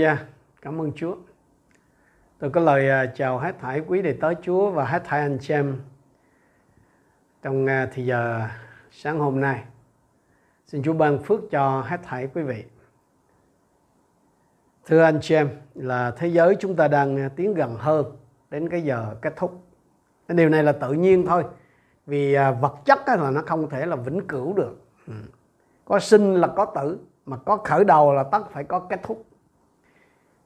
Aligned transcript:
Hallelujah. 0.00 0.16
Cảm 0.62 0.80
ơn 0.80 0.92
Chúa. 0.92 1.16
Tôi 2.38 2.50
có 2.50 2.60
lời 2.60 2.90
à, 2.90 3.06
chào 3.14 3.38
hết 3.38 3.54
thảy 3.60 3.82
quý 3.86 4.02
đệ 4.02 4.12
tới 4.12 4.34
Chúa 4.42 4.70
và 4.70 4.84
hết 4.84 5.02
thảy 5.04 5.20
anh 5.20 5.38
chị 5.40 5.54
em 5.54 5.76
trong 7.42 7.66
à, 7.66 7.88
thì 7.92 8.06
giờ 8.06 8.48
sáng 8.90 9.18
hôm 9.18 9.40
nay. 9.40 9.64
Xin 10.66 10.82
Chúa 10.82 10.92
ban 10.92 11.18
phước 11.18 11.40
cho 11.50 11.80
hết 11.80 12.00
thảy 12.02 12.28
quý 12.34 12.42
vị. 12.42 12.64
Thưa 14.86 15.02
anh 15.02 15.18
chị 15.22 15.34
em, 15.34 15.48
là 15.74 16.10
thế 16.10 16.28
giới 16.28 16.56
chúng 16.60 16.76
ta 16.76 16.88
đang 16.88 17.16
à, 17.16 17.28
tiến 17.36 17.54
gần 17.54 17.76
hơn 17.78 18.16
đến 18.50 18.68
cái 18.68 18.82
giờ 18.82 19.16
kết 19.22 19.36
thúc. 19.36 19.64
Cái 20.28 20.36
điều 20.36 20.48
này 20.48 20.62
là 20.62 20.72
tự 20.72 20.92
nhiên 20.92 21.26
thôi. 21.26 21.44
Vì 22.06 22.36
vật 22.60 22.74
chất 22.84 22.98
là 23.06 23.30
nó 23.30 23.42
không 23.46 23.70
thể 23.70 23.86
là 23.86 23.96
vĩnh 23.96 24.26
cửu 24.26 24.52
được. 24.54 24.76
Ừ. 25.06 25.14
Có 25.84 25.98
sinh 25.98 26.34
là 26.34 26.46
có 26.46 26.64
tử, 26.64 26.98
mà 27.26 27.36
có 27.36 27.56
khởi 27.56 27.84
đầu 27.84 28.14
là 28.14 28.22
tất 28.22 28.50
phải 28.50 28.64
có 28.64 28.78
kết 28.78 29.00
thúc 29.02 29.29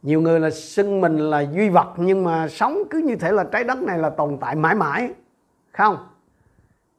nhiều 0.04 0.20
người 0.20 0.40
là 0.40 0.50
xưng 0.50 1.00
mình 1.00 1.18
là 1.18 1.40
duy 1.40 1.68
vật 1.68 1.92
nhưng 1.96 2.24
mà 2.24 2.48
sống 2.48 2.82
cứ 2.90 2.98
như 2.98 3.16
thể 3.16 3.32
là 3.32 3.44
trái 3.44 3.64
đất 3.64 3.82
này 3.82 3.98
là 3.98 4.10
tồn 4.10 4.38
tại 4.40 4.56
mãi 4.56 4.74
mãi 4.74 5.12
không? 5.72 6.08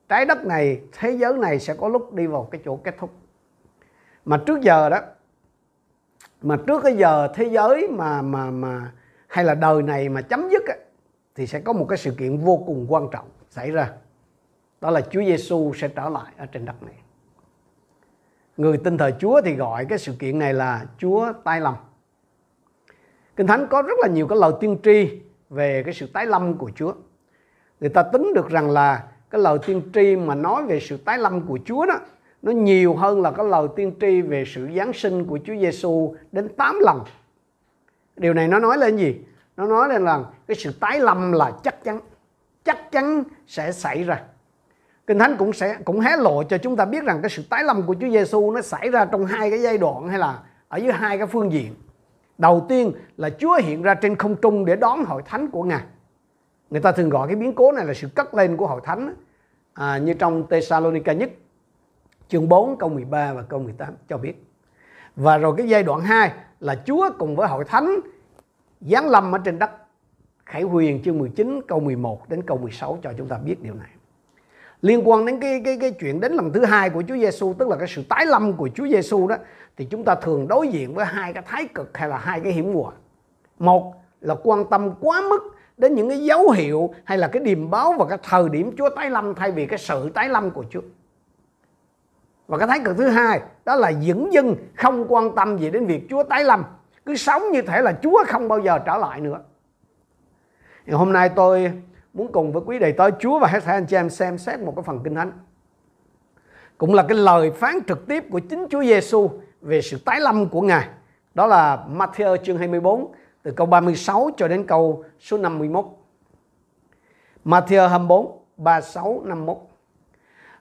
Trái 0.10 0.26
đất 0.26 0.46
này 0.46 0.82
thế 0.92 1.12
giới 1.12 1.34
này 1.34 1.60
sẽ 1.60 1.74
có 1.74 1.90
lúc 1.90 2.14
đi 2.14 2.28
vào 2.28 2.48
cái 2.52 2.62
chỗ 2.66 2.76
kết 2.76 2.96
thúc. 3.00 3.10
Mà 4.26 4.38
trước 4.46 4.62
giờ 4.62 4.90
đó 4.90 5.00
mà 6.42 6.58
trước 6.68 6.84
cái 6.84 6.98
giờ 6.98 7.28
thế 7.36 7.50
giới 7.50 7.88
mà 7.88 8.22
mà 8.22 8.52
mà 8.52 8.92
hay 9.28 9.46
là 9.46 9.56
đời 9.56 9.84
này 9.84 10.10
mà 10.10 10.22
chấm 10.22 10.50
dứt 10.50 10.64
ấy, 10.68 10.80
thì 11.36 11.48
sẽ 11.48 11.60
có 11.60 11.74
một 11.74 11.86
cái 11.90 11.98
sự 11.98 12.12
kiện 12.18 12.38
vô 12.38 12.64
cùng 12.68 12.86
quan 12.90 13.08
trọng 13.12 13.28
xảy 13.50 13.72
ra. 13.72 13.92
Đó 14.82 14.90
là 14.90 15.02
Chúa 15.02 15.24
Giêsu 15.24 15.74
sẽ 15.76 15.88
trở 15.88 16.10
lại 16.10 16.34
ở 16.38 16.46
trên 16.46 16.66
đất 16.66 16.84
này. 16.84 16.96
Người 18.58 18.78
tin 18.78 18.98
thờ 18.98 19.12
Chúa 19.20 19.42
thì 19.42 19.56
gọi 19.56 19.86
cái 19.86 19.98
sự 19.98 20.16
kiện 20.20 20.40
này 20.40 20.54
là 20.54 20.86
Chúa 20.98 21.34
tai 21.44 21.62
lòng 21.62 21.76
Kinh 23.36 23.48
Thánh 23.48 23.68
có 23.68 23.82
rất 23.82 24.00
là 24.00 24.08
nhiều 24.08 24.28
cái 24.28 24.38
lời 24.38 24.52
tiên 24.60 24.78
tri 24.84 25.10
về 25.50 25.84
cái 25.84 25.94
sự 25.94 26.08
tái 26.14 26.26
lâm 26.26 26.58
của 26.58 26.72
Chúa. 26.76 26.94
Người 27.80 27.90
ta 27.90 28.04
tính 28.04 28.34
được 28.36 28.50
rằng 28.50 28.70
là 28.72 29.04
cái 29.30 29.42
lời 29.42 29.58
tiên 29.66 29.82
tri 29.94 30.16
mà 30.16 30.36
nói 30.36 30.64
về 30.64 30.80
sự 30.80 30.98
tái 30.98 31.18
lâm 31.18 31.42
của 31.42 31.60
Chúa 31.66 31.86
đó 31.86 32.00
nó 32.42 32.52
nhiều 32.52 32.96
hơn 32.96 33.22
là 33.22 33.32
cái 33.32 33.46
lời 33.46 33.68
tiên 33.76 33.92
tri 34.02 34.22
về 34.22 34.44
sự 34.48 34.70
giáng 34.78 34.94
sinh 34.94 35.26
của 35.26 35.40
Chúa 35.46 35.54
Giêsu 35.62 36.16
đến 36.32 36.50
8 36.58 36.80
lần. 36.80 37.04
Điều 38.18 38.34
này 38.34 38.48
nó 38.48 38.60
nói 38.60 38.78
lên 38.78 38.98
gì? 38.98 39.16
Nó 39.58 39.68
nói 39.68 39.90
lên 39.90 40.04
là 40.04 40.24
cái 40.48 40.56
sự 40.56 40.72
tái 40.80 41.00
lâm 41.00 41.32
là 41.32 41.52
chắc 41.64 41.84
chắn, 41.84 42.00
chắc 42.64 42.92
chắn 42.92 43.24
sẽ 43.48 43.72
xảy 43.72 44.04
ra. 44.04 44.22
Kinh 45.08 45.20
Thánh 45.20 45.36
cũng 45.38 45.54
sẽ 45.54 45.78
cũng 45.86 46.00
hé 46.00 46.18
lộ 46.18 46.44
cho 46.44 46.58
chúng 46.58 46.76
ta 46.76 46.86
biết 46.86 47.04
rằng 47.04 47.20
cái 47.22 47.30
sự 47.30 47.44
tái 47.50 47.64
lâm 47.64 47.84
của 47.84 47.96
Chúa 48.02 48.10
Giêsu 48.10 48.52
nó 48.52 48.62
xảy 48.62 48.90
ra 48.90 49.06
trong 49.06 49.26
hai 49.26 49.50
cái 49.50 49.62
giai 49.62 49.78
đoạn 49.78 50.08
hay 50.08 50.20
là 50.20 50.40
ở 50.68 50.78
dưới 50.78 50.92
hai 50.92 51.18
cái 51.18 51.28
phương 51.28 51.52
diện 51.52 51.74
đầu 52.38 52.66
tiên 52.70 52.92
là 53.18 53.30
Chúa 53.30 53.60
hiện 53.64 53.82
ra 53.82 53.94
trên 53.94 54.16
không 54.16 54.36
trung 54.36 54.66
để 54.66 54.76
đón 54.76 55.06
hội 55.06 55.22
thánh 55.26 55.50
của 55.52 55.64
Ngài. 55.64 55.84
Người 56.70 56.82
ta 56.82 56.92
thường 56.92 57.10
gọi 57.10 57.28
cái 57.28 57.36
biến 57.36 57.54
cố 57.54 57.72
này 57.72 57.86
là 57.86 57.94
sự 57.94 58.08
cất 58.16 58.34
lên 58.34 58.58
của 58.58 58.68
hội 58.68 58.82
thánh 58.84 59.16
à, 59.74 59.98
như 59.98 60.14
trong 60.14 60.48
Thessalonica 60.50 61.14
nhất 61.14 61.30
chương 62.28 62.50
4 62.50 62.78
câu 62.78 62.90
13 62.90 63.34
và 63.34 63.42
câu 63.42 63.60
18 63.60 63.94
cho 64.10 64.18
biết. 64.18 64.46
Và 65.16 65.38
rồi 65.38 65.54
cái 65.58 65.68
giai 65.70 65.84
đoạn 65.84 66.02
2 66.02 66.32
là 66.60 66.82
Chúa 66.86 67.10
cùng 67.18 67.36
với 67.36 67.48
hội 67.48 67.64
thánh 67.64 68.00
giáng 68.82 69.10
lâm 69.10 69.36
ở 69.36 69.38
trên 69.38 69.60
đất. 69.60 69.72
Khải 70.46 70.62
Huyền 70.62 71.02
chương 71.04 71.18
19 71.18 71.62
câu 71.68 71.80
11 71.80 72.30
đến 72.30 72.42
câu 72.48 72.58
16 72.58 73.00
cho 73.04 73.14
chúng 73.18 73.28
ta 73.28 73.38
biết 73.38 73.62
điều 73.62 73.74
này 73.74 73.90
liên 74.86 75.10
quan 75.10 75.26
đến 75.26 75.40
cái 75.40 75.62
cái 75.66 75.78
cái 75.82 75.92
chuyện 75.92 76.20
đến 76.20 76.34
lần 76.34 76.54
thứ 76.54 76.66
hai 76.66 76.90
của 76.90 77.04
Chúa 77.08 77.16
Giêsu 77.16 77.54
tức 77.60 77.68
là 77.70 77.76
cái 77.76 77.88
sự 77.88 78.04
tái 78.10 78.26
lâm 78.26 78.54
của 78.54 78.70
Chúa 78.76 78.88
Giêsu 78.88 79.28
đó, 79.28 79.36
thì 79.78 79.86
chúng 79.86 80.04
ta 80.04 80.16
thường 80.16 80.48
đối 80.48 80.68
diện 80.68 80.94
với 80.94 81.06
hai 81.06 81.34
cái 81.34 81.44
thái 81.48 81.66
cực 81.66 81.98
hay 81.98 82.10
là 82.10 82.18
hai 82.18 82.40
cái 82.40 82.52
hiểm 82.52 82.74
nguy 82.74 82.84
một 83.60 83.94
là 84.22 84.36
quan 84.44 84.66
tâm 84.70 84.92
quá 85.00 85.22
mức 85.30 85.56
đến 85.78 85.96
những 85.96 86.10
cái 86.10 86.20
dấu 86.20 86.50
hiệu 86.50 86.94
hay 87.04 87.18
là 87.18 87.28
cái 87.28 87.44
điềm 87.44 87.70
báo 87.70 87.94
và 88.00 88.06
cái 88.06 88.18
thời 88.24 88.50
điểm 88.50 88.72
Chúa 88.78 88.90
tái 88.90 89.10
lâm 89.10 89.36
thay 89.36 89.52
vì 89.52 89.66
cái 89.66 89.80
sự 89.80 90.10
tái 90.10 90.30
lâm 90.30 90.52
của 90.52 90.64
Chúa. 90.70 90.82
Và 92.48 92.58
cái 92.58 92.68
thái 92.68 92.80
cực 92.80 92.98
thứ 92.98 93.08
hai, 93.08 93.42
đó 93.66 93.76
là 93.76 93.94
dững 93.94 94.34
dưng, 94.34 94.56
không 94.76 95.06
quan 95.08 95.36
tâm 95.36 95.58
gì 95.58 95.70
đến 95.70 95.86
việc 95.86 96.08
Chúa 96.10 96.24
tái 96.24 96.44
lâm. 96.44 96.64
Cứ 97.06 97.16
sống 97.16 97.44
như 97.52 97.62
thể 97.62 97.82
là 97.82 97.94
Chúa 98.04 98.24
không 98.28 98.48
bao 98.48 98.60
giờ 98.60 98.80
trở 98.86 98.98
lại 98.98 99.22
nữa. 99.22 99.40
Thì 100.86 100.94
hôm 100.94 101.14
nay 101.14 101.30
tôi 101.30 101.72
muốn 102.16 102.32
cùng 102.32 102.52
với 102.52 102.64
quý 102.66 102.80
đầy 102.80 102.92
tớ 102.92 103.10
Chúa 103.20 103.40
và 103.40 103.48
hết 103.48 103.64
thảy 103.64 103.76
anh 103.76 103.86
chị 103.86 103.96
em 103.96 104.10
xem 104.10 104.38
xét 104.38 104.60
một 104.60 104.74
cái 104.76 104.84
phần 104.84 105.02
kinh 105.04 105.16
thánh 105.16 105.32
cũng 106.78 106.94
là 106.94 107.04
cái 107.04 107.18
lời 107.18 107.52
phán 107.52 107.76
trực 107.88 108.08
tiếp 108.08 108.24
của 108.32 108.40
chính 108.40 108.68
Chúa 108.70 108.84
Giêsu 108.84 109.30
về 109.62 109.82
sự 109.82 109.98
tái 110.06 110.20
lâm 110.20 110.50
của 110.50 110.62
Ngài. 110.62 110.88
Đó 111.34 111.48
là 111.48 111.86
Matthew 111.94 112.38
chương 112.38 112.58
24 112.58 113.12
từ 113.44 113.52
câu 113.52 113.68
36 113.68 114.30
cho 114.38 114.48
đến 114.48 114.68
câu 114.68 115.04
số 115.20 115.38
51. 115.38 115.86
Matthew 117.46 117.88
24 117.88 118.40
36 118.58 119.22
51. 119.26 119.58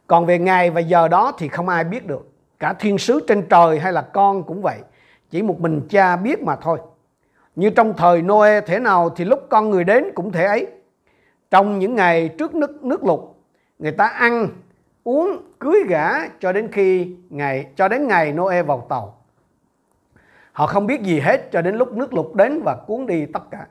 Còn 0.07 0.27
về 0.27 0.39
ngày 0.39 0.71
và 0.71 0.81
giờ 0.81 1.09
đó 1.09 1.33
thì 1.39 1.49
không 1.49 1.69
ai 1.69 1.85
biết 1.85 2.07
được. 2.07 2.29
Cả 2.59 2.73
thiên 2.73 2.99
sứ 2.99 3.21
trên 3.29 3.47
trời 3.49 3.79
hay 3.79 3.93
là 3.93 4.03
con 4.03 4.43
cũng 4.43 4.63
vậy. 4.63 4.79
Chỉ 5.31 5.43
một 5.43 5.61
mình 5.61 5.81
cha 5.91 6.17
biết 6.17 6.43
mà 6.43 6.57
thôi. 6.57 6.79
Như 7.57 7.71
trong 7.71 7.95
thời 7.97 8.23
Noe 8.23 8.61
thế 8.61 8.79
nào 8.79 9.11
thì 9.11 9.25
lúc 9.25 9.47
con 9.51 9.71
người 9.71 9.85
đến 9.85 10.05
cũng 10.15 10.33
thế 10.33 10.45
ấy. 10.45 10.67
Trong 11.55 11.79
những 11.79 11.95
ngày 11.95 12.29
trước 12.29 12.55
nước 12.55 12.85
nước 12.85 13.05
lụt, 13.05 13.21
người 13.79 13.93
ta 13.93 14.07
ăn 14.07 14.49
uống 15.05 15.43
cưới 15.59 15.85
gả 15.89 16.29
cho 16.41 16.53
đến 16.53 16.69
khi 16.73 17.17
ngày 17.31 17.67
cho 17.77 17.89
đến 17.89 18.09
ngày 18.09 18.33
Noe 18.33 18.63
vào 18.63 18.87
tàu. 18.89 19.17
Họ 20.53 20.67
không 20.67 20.87
biết 20.87 21.03
gì 21.03 21.21
hết 21.21 21.53
cho 21.53 21.63
đến 21.63 21.75
lúc 21.77 21.93
nước 21.93 22.15
lụt 22.15 22.35
đến 22.35 22.63
và 22.63 22.77
cuốn 22.87 23.07
đi 23.07 23.27
tất 23.27 23.41
cả. 23.51 23.67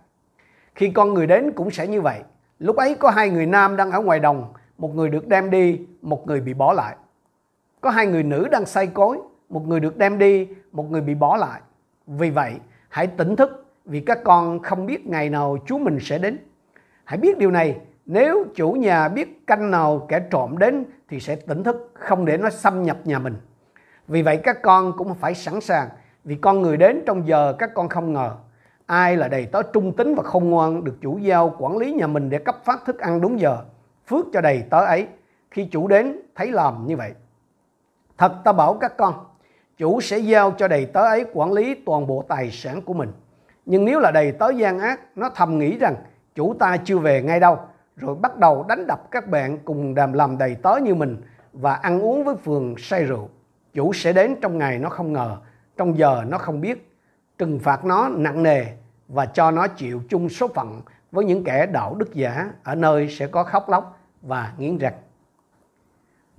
Khi 0.75 0.91
con 0.91 1.13
người 1.13 1.27
đến 1.27 1.51
cũng 1.51 1.71
sẽ 1.71 1.87
như 1.87 2.01
vậy. 2.01 2.19
Lúc 2.59 2.75
ấy 2.75 2.95
có 2.95 3.09
hai 3.09 3.29
người 3.29 3.45
nam 3.45 3.75
đang 3.75 3.91
ở 3.91 4.01
ngoài 4.01 4.19
đồng, 4.19 4.53
một 4.77 4.95
người 4.95 5.09
được 5.09 5.27
đem 5.27 5.49
đi, 5.49 5.79
một 6.01 6.27
người 6.27 6.41
bị 6.41 6.53
bỏ 6.53 6.73
lại. 6.73 6.95
Có 7.81 7.89
hai 7.89 8.07
người 8.07 8.23
nữ 8.23 8.47
đang 8.51 8.65
say 8.65 8.87
cối, 8.87 9.17
một 9.49 9.67
người 9.67 9.79
được 9.79 9.97
đem 9.97 10.17
đi, 10.17 10.47
một 10.71 10.91
người 10.91 11.01
bị 11.01 11.15
bỏ 11.15 11.37
lại. 11.37 11.61
Vì 12.07 12.29
vậy, 12.29 12.53
hãy 12.89 13.07
tỉnh 13.07 13.35
thức 13.35 13.65
vì 13.85 13.99
các 13.99 14.19
con 14.23 14.59
không 14.59 14.85
biết 14.85 15.07
ngày 15.07 15.29
nào 15.29 15.57
Chúa 15.65 15.77
mình 15.77 15.97
sẽ 16.01 16.17
đến. 16.17 16.37
Hãy 17.03 17.17
biết 17.17 17.37
điều 17.37 17.51
này, 17.51 17.79
nếu 18.05 18.45
chủ 18.55 18.71
nhà 18.71 19.09
biết 19.09 19.47
canh 19.47 19.71
nào 19.71 20.05
kẻ 20.09 20.19
trộm 20.31 20.57
đến 20.57 20.85
thì 21.09 21.19
sẽ 21.19 21.35
tỉnh 21.35 21.63
thức 21.63 21.91
không 21.93 22.25
để 22.25 22.37
nó 22.37 22.49
xâm 22.49 22.83
nhập 22.83 22.97
nhà 23.03 23.19
mình. 23.19 23.35
Vì 24.07 24.21
vậy 24.21 24.37
các 24.43 24.61
con 24.61 24.97
cũng 24.97 25.15
phải 25.15 25.35
sẵn 25.35 25.61
sàng 25.61 25.89
vì 26.23 26.35
con 26.35 26.61
người 26.61 26.77
đến 26.77 27.03
trong 27.05 27.27
giờ 27.27 27.53
các 27.59 27.73
con 27.73 27.89
không 27.89 28.13
ngờ. 28.13 28.35
Ai 28.85 29.17
là 29.17 29.27
đầy 29.27 29.45
tớ 29.45 29.61
trung 29.61 29.95
tính 29.95 30.15
và 30.15 30.23
không 30.23 30.49
ngoan 30.49 30.83
được 30.83 30.97
chủ 31.01 31.17
giao 31.17 31.55
quản 31.59 31.77
lý 31.77 31.93
nhà 31.93 32.07
mình 32.07 32.29
để 32.29 32.37
cấp 32.37 32.57
phát 32.65 32.85
thức 32.85 32.99
ăn 32.99 33.21
đúng 33.21 33.39
giờ. 33.39 33.57
Phước 34.07 34.25
cho 34.33 34.41
đầy 34.41 34.63
tớ 34.69 34.85
ấy 34.85 35.07
khi 35.51 35.65
chủ 35.65 35.87
đến 35.87 36.19
thấy 36.35 36.51
làm 36.51 36.87
như 36.87 36.97
vậy. 36.97 37.11
Thật 38.17 38.33
ta 38.43 38.51
bảo 38.51 38.73
các 38.73 38.97
con, 38.97 39.13
chủ 39.77 40.01
sẽ 40.01 40.17
giao 40.17 40.51
cho 40.51 40.67
đầy 40.67 40.85
tớ 40.85 41.01
ấy 41.01 41.25
quản 41.33 41.53
lý 41.53 41.75
toàn 41.85 42.07
bộ 42.07 42.25
tài 42.27 42.51
sản 42.51 42.81
của 42.81 42.93
mình. 42.93 43.11
Nhưng 43.65 43.85
nếu 43.85 43.99
là 43.99 44.11
đầy 44.11 44.31
tớ 44.31 44.49
gian 44.49 44.79
ác, 44.79 44.99
nó 45.15 45.29
thầm 45.29 45.59
nghĩ 45.59 45.77
rằng 45.77 45.95
chủ 46.35 46.53
ta 46.59 46.77
chưa 46.77 46.97
về 46.97 47.21
ngay 47.21 47.39
đâu 47.39 47.59
rồi 47.95 48.15
bắt 48.15 48.37
đầu 48.37 48.65
đánh 48.69 48.87
đập 48.87 49.11
các 49.11 49.27
bạn 49.27 49.57
cùng 49.65 49.95
đàm 49.95 50.13
làm 50.13 50.37
đầy 50.37 50.55
tớ 50.55 50.75
như 50.83 50.95
mình 50.95 51.21
và 51.53 51.73
ăn 51.73 51.99
uống 51.99 52.23
với 52.23 52.35
phường 52.35 52.75
say 52.77 53.03
rượu. 53.03 53.29
Chủ 53.73 53.93
sẽ 53.93 54.13
đến 54.13 54.35
trong 54.41 54.57
ngày 54.57 54.79
nó 54.79 54.89
không 54.89 55.13
ngờ, 55.13 55.37
trong 55.77 55.97
giờ 55.97 56.23
nó 56.27 56.37
không 56.37 56.61
biết, 56.61 56.95
trừng 57.37 57.59
phạt 57.59 57.85
nó 57.85 58.09
nặng 58.09 58.43
nề 58.43 58.65
và 59.07 59.25
cho 59.25 59.51
nó 59.51 59.67
chịu 59.67 60.01
chung 60.09 60.29
số 60.29 60.47
phận 60.47 60.81
với 61.11 61.25
những 61.25 61.43
kẻ 61.43 61.65
đạo 61.65 61.95
đức 61.95 62.13
giả 62.13 62.51
ở 62.63 62.75
nơi 62.75 63.09
sẽ 63.09 63.27
có 63.27 63.43
khóc 63.43 63.69
lóc 63.69 63.99
và 64.21 64.53
nghiến 64.57 64.77
răng. 64.77 64.93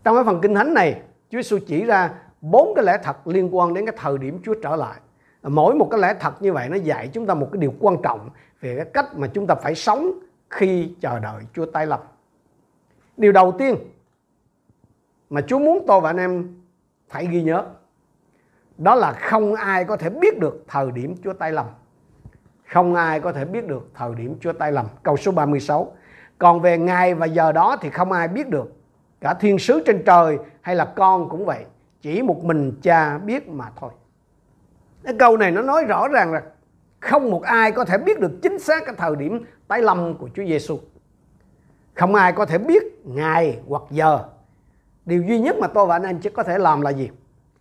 Trong 0.05 0.15
cái 0.15 0.25
phần 0.25 0.41
kinh 0.41 0.55
thánh 0.55 0.75
này, 0.75 1.01
Chúa 1.31 1.39
Giêsu 1.39 1.59
chỉ 1.67 1.85
ra 1.85 2.11
bốn 2.41 2.73
cái 2.77 2.85
lẽ 2.85 2.99
thật 3.03 3.27
liên 3.27 3.57
quan 3.57 3.75
đến 3.75 3.87
cái 3.87 3.97
thời 3.99 4.19
điểm 4.19 4.41
Chúa 4.45 4.55
trở 4.63 4.77
lại. 4.77 5.01
Mỗi 5.43 5.75
một 5.75 5.89
cái 5.91 6.01
lẽ 6.01 6.15
thật 6.21 6.43
như 6.43 6.53
vậy 6.53 6.69
nó 6.69 6.77
dạy 6.77 7.09
chúng 7.09 7.27
ta 7.27 7.35
một 7.35 7.49
cái 7.53 7.61
điều 7.61 7.75
quan 7.81 7.97
trọng 8.03 8.31
về 8.65 8.77
cái 8.77 8.85
cách 8.85 9.17
mà 9.17 9.27
chúng 9.27 9.47
ta 9.47 9.55
phải 9.55 9.75
sống 9.75 10.11
khi 10.51 10.95
chờ 11.01 11.19
đợi 11.19 11.43
Chúa 11.53 11.67
tái 11.67 11.87
lập. 11.87 12.13
Điều 13.17 13.33
đầu 13.33 13.53
tiên 13.59 13.77
mà 15.31 15.41
Chúa 15.41 15.59
muốn 15.59 15.85
tôi 15.87 16.01
và 16.01 16.11
anh 16.11 16.17
em 16.17 16.61
phải 17.09 17.27
ghi 17.27 17.43
nhớ, 17.43 17.65
đó 18.79 18.95
là 18.95 19.13
không 19.13 19.55
ai 19.55 19.85
có 19.85 19.97
thể 19.97 20.11
biết 20.11 20.39
được 20.39 20.65
thời 20.69 20.91
điểm 20.91 21.15
Chúa 21.25 21.33
tái 21.33 21.53
lâm. 21.53 21.67
Không 22.69 22.95
ai 22.95 23.21
có 23.21 23.33
thể 23.33 23.45
biết 23.45 23.67
được 23.67 23.91
thời 23.95 24.15
điểm 24.15 24.37
Chúa 24.41 24.53
tái 24.53 24.73
lâm. 24.73 24.87
Câu 25.03 25.17
số 25.17 25.33
36. 25.33 25.97
Còn 26.39 26.61
về 26.61 26.79
ngày 26.79 27.15
và 27.15 27.27
giờ 27.27 27.53
đó 27.53 27.77
thì 27.81 27.91
không 27.91 28.13
ai 28.13 28.29
biết 28.29 28.49
được. 28.49 28.73
Cả 29.21 29.35
thiên 29.35 29.59
sứ 29.59 29.83
trên 29.87 30.03
trời 30.07 30.39
hay 30.61 30.77
là 30.77 30.85
con 30.85 31.29
cũng 31.29 31.45
vậy. 31.45 31.65
Chỉ 32.03 32.23
một 32.23 32.45
mình 32.45 32.73
cha 32.83 33.19
biết 33.19 33.49
mà 33.49 33.71
thôi. 33.77 33.91
Cái 35.05 35.15
câu 35.19 35.37
này 35.37 35.51
nó 35.51 35.63
nói 35.63 35.85
rõ 35.85 36.09
ràng 36.09 36.33
là 36.33 36.43
không 37.05 37.31
một 37.31 37.43
ai 37.43 37.73
có 37.73 37.85
thể 37.85 37.99
biết 37.99 38.21
được 38.21 38.33
chính 38.43 38.59
xác 38.59 38.87
cái 38.87 38.95
thời 38.99 39.17
điểm 39.17 39.45
tái 39.69 39.83
lâm 39.83 40.15
của 40.19 40.29
Chúa 40.35 40.45
Giêsu. 40.45 40.79
Không 41.95 42.15
ai 42.15 42.33
có 42.33 42.47
thể 42.47 42.59
biết 42.59 42.83
ngày 43.05 43.59
hoặc 43.69 43.83
giờ. 43.91 44.25
Điều 45.07 45.23
duy 45.23 45.39
nhất 45.39 45.57
mà 45.61 45.67
tôi 45.67 45.87
và 45.87 45.97
anh 45.97 46.03
em 46.03 46.19
chỉ 46.19 46.31
có 46.31 46.43
thể 46.43 46.59
làm 46.59 46.81
là 46.81 46.91
gì? 46.91 47.11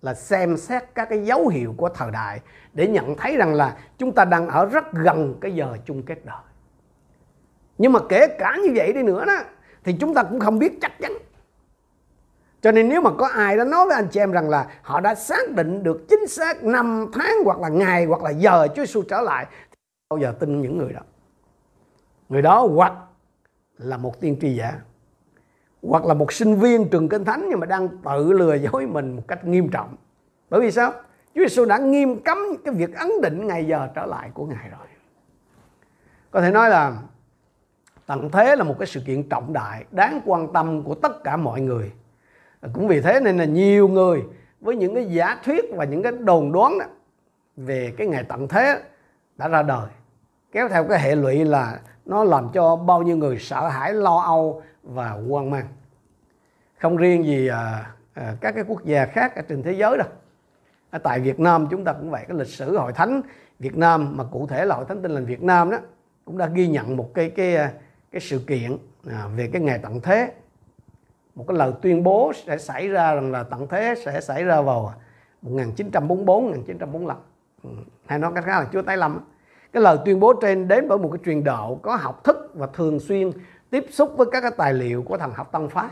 là 0.03 0.13
xem 0.13 0.57
xét 0.57 0.83
các 0.95 1.09
cái 1.09 1.25
dấu 1.25 1.47
hiệu 1.47 1.73
của 1.77 1.89
thời 1.89 2.11
đại 2.11 2.39
để 2.73 2.87
nhận 2.87 3.15
thấy 3.15 3.37
rằng 3.37 3.53
là 3.53 3.77
chúng 3.97 4.11
ta 4.11 4.25
đang 4.25 4.47
ở 4.47 4.65
rất 4.65 4.93
gần 4.93 5.35
cái 5.41 5.55
giờ 5.55 5.77
chung 5.85 6.03
kết 6.03 6.25
đời. 6.25 6.41
Nhưng 7.77 7.93
mà 7.93 7.99
kể 8.09 8.27
cả 8.39 8.57
như 8.63 8.71
vậy 8.75 8.93
đi 8.93 9.03
nữa 9.03 9.25
đó, 9.25 9.33
thì 9.83 9.95
chúng 9.99 10.13
ta 10.13 10.23
cũng 10.23 10.39
không 10.39 10.59
biết 10.59 10.77
chắc 10.81 10.91
chắn. 10.99 11.11
Cho 12.63 12.71
nên 12.71 12.89
nếu 12.89 13.01
mà 13.01 13.09
có 13.17 13.27
ai 13.27 13.57
đó 13.57 13.63
nói 13.63 13.85
với 13.87 13.95
anh 13.95 14.07
chị 14.07 14.19
em 14.19 14.31
rằng 14.31 14.49
là 14.49 14.67
họ 14.81 14.99
đã 14.99 15.15
xác 15.15 15.51
định 15.51 15.83
được 15.83 16.05
chính 16.09 16.27
xác 16.27 16.63
năm 16.63 17.09
tháng 17.13 17.35
hoặc 17.45 17.59
là 17.59 17.69
ngày 17.69 18.05
hoặc 18.05 18.23
là 18.23 18.29
giờ 18.29 18.67
Chúa 18.67 18.85
Giêsu 18.85 19.01
trở 19.01 19.21
lại, 19.21 19.45
thì 19.71 19.77
bao 20.09 20.19
giờ 20.19 20.33
tin 20.39 20.61
những 20.61 20.77
người 20.77 20.93
đó. 20.93 21.01
Người 22.29 22.41
đó 22.41 22.67
hoặc 22.73 22.93
là 23.77 23.97
một 23.97 24.21
tiên 24.21 24.37
tri 24.41 24.55
giả, 24.55 24.79
hoặc 25.81 26.05
là 26.05 26.13
một 26.13 26.33
sinh 26.33 26.55
viên 26.55 26.89
trường 26.89 27.09
kinh 27.09 27.25
thánh 27.25 27.45
nhưng 27.49 27.59
mà 27.59 27.65
đang 27.65 27.87
tự 28.05 28.33
lừa 28.33 28.55
dối 28.55 28.85
mình 28.85 29.15
một 29.15 29.23
cách 29.27 29.45
nghiêm 29.45 29.69
trọng. 29.69 29.95
Bởi 30.49 30.61
vì 30.61 30.71
sao? 30.71 30.91
Chúa 31.35 31.41
Giêsu 31.41 31.65
đã 31.65 31.77
nghiêm 31.77 32.19
cấm 32.19 32.37
cái 32.65 32.73
việc 32.73 32.95
ấn 32.95 33.09
định 33.21 33.47
ngày 33.47 33.65
giờ 33.65 33.87
trở 33.95 34.05
lại 34.05 34.29
của 34.33 34.45
ngài 34.45 34.69
rồi. 34.69 34.87
Có 36.31 36.41
thể 36.41 36.51
nói 36.51 36.69
là 36.69 36.97
tận 38.05 38.29
thế 38.31 38.55
là 38.55 38.63
một 38.63 38.75
cái 38.79 38.87
sự 38.87 39.01
kiện 39.05 39.29
trọng 39.29 39.53
đại, 39.53 39.85
đáng 39.91 40.21
quan 40.25 40.53
tâm 40.53 40.83
của 40.83 40.95
tất 40.95 41.23
cả 41.23 41.37
mọi 41.37 41.61
người 41.61 41.91
cũng 42.73 42.87
vì 42.87 43.01
thế 43.01 43.19
nên 43.19 43.37
là 43.37 43.45
nhiều 43.45 43.87
người 43.87 44.23
với 44.61 44.75
những 44.75 44.95
cái 44.95 45.05
giả 45.05 45.39
thuyết 45.43 45.65
và 45.75 45.85
những 45.85 46.03
cái 46.03 46.11
đồn 46.11 46.51
đoán 46.51 46.79
đó 46.79 46.85
về 47.57 47.93
cái 47.97 48.07
ngày 48.07 48.23
tận 48.23 48.47
thế 48.47 48.81
đã 49.37 49.47
ra 49.47 49.63
đời. 49.63 49.87
Kéo 50.51 50.69
theo 50.69 50.83
cái 50.83 50.99
hệ 50.99 51.15
lụy 51.15 51.45
là 51.45 51.79
nó 52.05 52.23
làm 52.23 52.49
cho 52.53 52.75
bao 52.75 53.03
nhiêu 53.03 53.17
người 53.17 53.39
sợ 53.39 53.67
hãi 53.67 53.93
lo 53.93 54.17
âu 54.17 54.61
và 54.83 55.09
hoang 55.09 55.51
mang. 55.51 55.67
Không 56.77 56.97
riêng 56.97 57.25
gì 57.25 57.47
à, 57.47 57.91
à, 58.13 58.35
các 58.41 58.51
cái 58.55 58.63
quốc 58.67 58.85
gia 58.85 59.05
khác 59.05 59.35
ở 59.35 59.41
trên 59.41 59.63
thế 59.63 59.71
giới 59.71 59.97
đâu. 59.97 60.07
Ở 60.89 60.99
tại 60.99 61.19
Việt 61.19 61.39
Nam 61.39 61.67
chúng 61.71 61.83
ta 61.83 61.93
cũng 61.93 62.09
vậy 62.09 62.25
cái 62.27 62.37
lịch 62.37 62.47
sử 62.47 62.77
hội 62.77 62.93
thánh 62.93 63.21
Việt 63.59 63.77
Nam 63.77 64.17
mà 64.17 64.23
cụ 64.23 64.47
thể 64.47 64.65
là 64.65 64.75
hội 64.75 64.85
thánh 64.87 65.01
tin 65.01 65.11
lành 65.11 65.25
Việt 65.25 65.43
Nam 65.43 65.69
đó 65.69 65.77
cũng 66.25 66.37
đã 66.37 66.47
ghi 66.47 66.67
nhận 66.67 66.97
một 66.97 67.11
cái 67.13 67.29
cái 67.29 67.55
à, 67.55 67.71
cái 68.11 68.21
sự 68.21 68.39
kiện 68.47 68.77
à, 69.09 69.27
về 69.35 69.49
cái 69.53 69.61
ngày 69.61 69.79
tận 69.83 70.01
thế 70.01 70.31
một 71.35 71.45
cái 71.47 71.57
lời 71.57 71.71
tuyên 71.81 72.03
bố 72.03 72.31
sẽ 72.45 72.57
xảy 72.57 72.87
ra 72.87 73.15
rằng 73.15 73.31
là 73.31 73.43
tận 73.43 73.67
thế 73.67 73.95
sẽ 74.05 74.21
xảy 74.21 74.43
ra 74.43 74.61
vào 74.61 74.93
1944 75.41 76.45
1945 76.45 77.17
ừ, 77.63 77.69
hay 78.05 78.19
nói 78.19 78.31
cách 78.35 78.43
khác 78.45 78.59
là 78.59 78.67
Chúa 78.71 78.81
tái 78.81 78.97
lâm 78.97 79.19
cái 79.73 79.83
lời 79.83 79.97
tuyên 80.05 80.19
bố 80.19 80.33
trên 80.33 80.67
đến 80.67 80.87
bởi 80.87 80.97
một 80.97 81.09
cái 81.11 81.19
truyền 81.25 81.43
đạo 81.43 81.79
có 81.81 81.95
học 81.95 82.23
thức 82.23 82.51
và 82.53 82.67
thường 82.67 82.99
xuyên 82.99 83.31
tiếp 83.69 83.85
xúc 83.89 84.13
với 84.17 84.27
các 84.31 84.41
cái 84.41 84.51
tài 84.57 84.73
liệu 84.73 85.03
của 85.03 85.17
thằng 85.17 85.33
học 85.33 85.51
Tân 85.51 85.69
phái. 85.69 85.89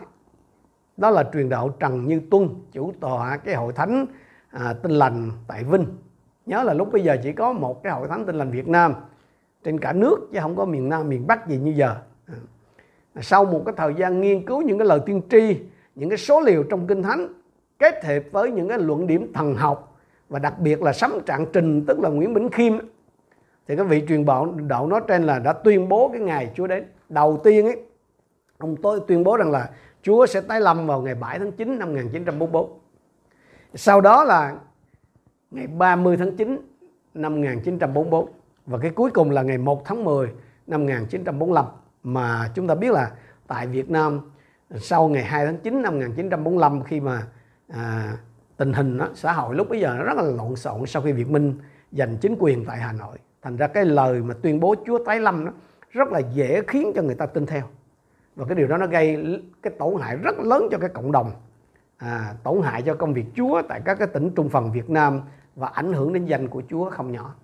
Đó 0.98 1.10
là 1.10 1.30
truyền 1.34 1.50
đạo 1.50 1.70
Trần 1.80 2.08
Như 2.08 2.22
Tuân 2.32 2.50
chủ 2.72 2.94
tọa 3.00 3.38
cái 3.38 3.56
hội 3.56 3.74
thánh 3.74 4.06
à, 4.50 4.74
tinh 4.74 4.92
lành 4.92 5.32
tại 5.48 5.64
Vinh. 5.64 5.86
Nhớ 6.46 6.64
là 6.64 6.74
lúc 6.74 6.92
bây 6.92 7.04
giờ 7.04 7.18
chỉ 7.24 7.32
có 7.32 7.54
một 7.54 7.84
cái 7.84 7.94
hội 7.94 8.08
thánh 8.08 8.26
tinh 8.26 8.36
lành 8.36 8.52
Việt 8.52 8.68
Nam 8.68 8.94
trên 9.64 9.80
cả 9.80 9.94
nước 9.94 10.18
chứ 10.34 10.40
không 10.42 10.56
có 10.56 10.66
miền 10.66 10.90
Nam 10.90 11.10
miền 11.10 11.28
Bắc 11.28 11.48
gì 11.48 11.58
như 11.58 11.72
giờ. 11.72 11.96
À 12.28 12.34
sau 13.22 13.46
một 13.46 13.62
cái 13.66 13.74
thời 13.78 13.94
gian 13.94 14.22
nghiên 14.22 14.46
cứu 14.46 14.62
những 14.62 14.78
cái 14.78 14.88
lời 14.88 15.00
tiên 15.06 15.22
tri, 15.30 15.58
những 15.96 16.10
cái 16.10 16.18
số 16.18 16.42
liệu 16.42 16.64
trong 16.64 16.88
kinh 16.88 17.04
thánh, 17.04 17.28
kết 17.80 18.06
hợp 18.06 18.24
với 18.32 18.52
những 18.52 18.70
cái 18.70 18.78
luận 18.80 19.08
điểm 19.08 19.34
thần 19.34 19.56
học, 19.56 19.98
và 20.30 20.40
đặc 20.40 20.60
biệt 20.60 20.82
là 20.82 20.94
sấm 20.94 21.12
trạng 21.26 21.46
trình, 21.54 21.86
tức 21.86 22.00
là 22.00 22.10
Nguyễn 22.10 22.34
Bỉnh 22.34 22.50
Khiêm, 22.50 22.74
thì 23.68 23.76
cái 23.76 23.86
vị 23.86 24.04
truyền 24.08 24.26
bảo 24.26 24.56
đạo 24.68 24.88
nói 24.88 25.02
trên 25.08 25.24
là 25.24 25.40
đã 25.40 25.54
tuyên 25.54 25.90
bố 25.90 26.10
cái 26.10 26.20
ngày 26.22 26.52
Chúa 26.56 26.68
đến. 26.68 26.86
Đầu 27.10 27.42
tiên 27.44 27.66
ấy, 27.66 27.78
ông 28.58 28.76
tôi 28.82 29.00
tuyên 29.08 29.24
bố 29.24 29.38
rằng 29.38 29.52
là 29.52 29.70
Chúa 30.02 30.26
sẽ 30.26 30.42
tái 30.42 30.62
lâm 30.62 30.88
vào 30.88 31.02
ngày 31.02 31.16
7 31.16 31.40
tháng 31.40 31.52
9 31.52 31.80
năm 31.80 31.90
1944 31.90 32.82
sau 33.74 34.02
đó 34.02 34.24
là 34.24 34.56
ngày 35.52 35.68
30 35.68 36.18
tháng 36.18 36.36
9 36.36 36.58
năm 37.14 37.36
1944 37.36 38.30
và 38.66 38.78
cái 38.78 38.92
cuối 38.92 39.12
cùng 39.12 39.32
là 39.32 39.42
ngày 39.42 39.58
1 39.58 39.86
tháng 39.86 40.04
10 40.04 40.28
năm 40.68 40.82
1945 40.82 41.66
mà 42.04 42.52
chúng 42.56 42.68
ta 42.68 42.76
biết 42.76 42.92
là 42.92 43.12
tại 43.48 43.68
Việt 43.68 43.90
Nam 43.90 44.22
sau 44.80 45.08
ngày 45.08 45.24
2 45.24 45.46
tháng 45.46 45.58
9 45.58 45.82
năm 45.82 45.94
1945 45.94 46.84
khi 46.84 47.00
mà 47.00 47.28
à, 47.68 48.14
tình 48.58 48.74
hình 48.74 48.98
đó, 48.98 49.10
xã 49.16 49.34
hội 49.34 49.56
lúc 49.56 49.70
bây 49.70 49.80
giờ 49.80 49.96
nó 49.98 50.04
rất 50.04 50.18
là 50.18 50.24
lộn 50.24 50.56
xộn 50.56 50.86
sau 50.86 51.02
khi 51.02 51.12
Việt 51.12 51.30
Minh 51.30 51.54
giành 51.92 52.18
chính 52.18 52.36
quyền 52.40 52.66
tại 52.66 52.78
Hà 52.78 52.92
Nội. 52.92 53.18
Thành 53.42 53.58
ra 53.58 53.68
cái 53.68 53.86
lời 53.86 54.22
mà 54.22 54.34
tuyên 54.42 54.60
bố 54.60 54.76
Chúa 54.86 55.04
tái 55.06 55.20
lâm 55.20 55.46
đó 55.46 55.52
rất 55.90 56.12
là 56.12 56.20
dễ 56.20 56.62
khiến 56.68 56.92
cho 56.96 57.02
người 57.02 57.16
ta 57.16 57.26
tin 57.26 57.46
theo. 57.46 57.64
Và 58.36 58.46
cái 58.46 58.56
điều 58.56 58.68
đó 58.68 58.78
nó 58.78 58.88
gây 58.88 59.42
cái 59.62 59.74
tổn 59.80 60.02
hại 60.02 60.16
rất 60.16 60.40
lớn 60.40 60.68
cho 60.72 60.78
cái 60.78 60.90
cộng 60.90 61.12
đồng 61.12 61.32
à, 61.98 62.34
tổn 62.44 62.62
hại 62.62 62.82
cho 62.82 62.96
công 62.96 63.14
việc 63.14 63.26
Chúa 63.36 63.62
tại 63.70 63.82
các 63.86 63.96
cái 64.00 64.08
tỉnh 64.08 64.32
trung 64.36 64.50
phần 64.50 64.72
Việt 64.72 64.90
Nam 64.90 65.22
và 65.56 65.68
ảnh 65.68 65.94
hưởng 65.94 66.14
đến 66.14 66.26
danh 66.26 66.48
của 66.48 66.64
Chúa 66.70 66.90
không 66.90 67.12
nhỏ 67.12 67.36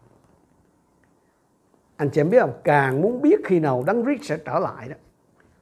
anh 1.97 2.09
chị 2.09 2.21
em 2.21 2.29
biết 2.29 2.39
không? 2.39 2.53
Càng 2.63 3.01
muốn 3.01 3.21
biết 3.21 3.39
khi 3.45 3.59
nào 3.59 3.83
đấng 3.87 4.03
Christ 4.03 4.23
sẽ 4.23 4.37
trở 4.37 4.59
lại 4.59 4.89
đó, 4.89 4.95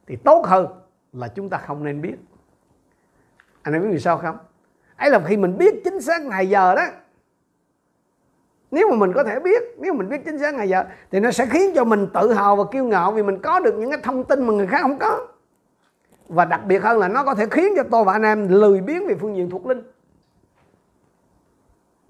thì 0.07 0.15
tốt 0.15 0.45
hơn 0.45 0.67
là 1.13 1.27
chúng 1.27 1.49
ta 1.49 1.57
không 1.57 1.83
nên 1.83 2.01
biết. 2.01 2.15
Anh 3.61 3.73
em 3.73 3.83
biết 3.83 3.89
vì 3.91 3.99
sao 3.99 4.17
không? 4.17 4.37
Ấy 4.95 5.09
là 5.09 5.19
khi 5.27 5.37
mình 5.37 5.57
biết 5.57 5.81
chính 5.83 6.01
xác 6.01 6.21
ngày 6.21 6.49
giờ 6.49 6.75
đó, 6.75 6.85
nếu 8.71 8.89
mà 8.91 8.97
mình 8.97 9.13
có 9.13 9.23
thể 9.23 9.39
biết, 9.39 9.63
nếu 9.77 9.93
mình 9.93 10.09
biết 10.09 10.21
chính 10.25 10.39
xác 10.39 10.53
ngày 10.53 10.69
giờ, 10.69 10.83
thì 11.11 11.19
nó 11.19 11.31
sẽ 11.31 11.45
khiến 11.45 11.71
cho 11.75 11.83
mình 11.83 12.07
tự 12.13 12.33
hào 12.33 12.55
và 12.55 12.63
kiêu 12.71 12.85
ngạo 12.85 13.11
vì 13.11 13.23
mình 13.23 13.39
có 13.41 13.59
được 13.59 13.75
những 13.77 13.91
cái 13.91 13.99
thông 14.03 14.23
tin 14.23 14.47
mà 14.47 14.53
người 14.53 14.67
khác 14.67 14.81
không 14.81 14.99
có. 14.99 15.27
Và 16.27 16.45
đặc 16.45 16.65
biệt 16.65 16.83
hơn 16.83 16.99
là 16.99 17.07
nó 17.07 17.23
có 17.23 17.35
thể 17.35 17.45
khiến 17.51 17.73
cho 17.75 17.83
tôi 17.91 18.03
và 18.03 18.13
anh 18.13 18.23
em 18.23 18.47
lười 18.47 18.81
biếng 18.81 19.07
về 19.07 19.15
phương 19.15 19.35
diện 19.35 19.49
thuộc 19.49 19.65
linh. 19.65 19.81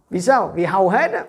Vì 0.09 0.21
sao? 0.21 0.51
Vì 0.55 0.65
hầu 0.65 0.89
hết 0.89 1.11
đó 1.11 1.19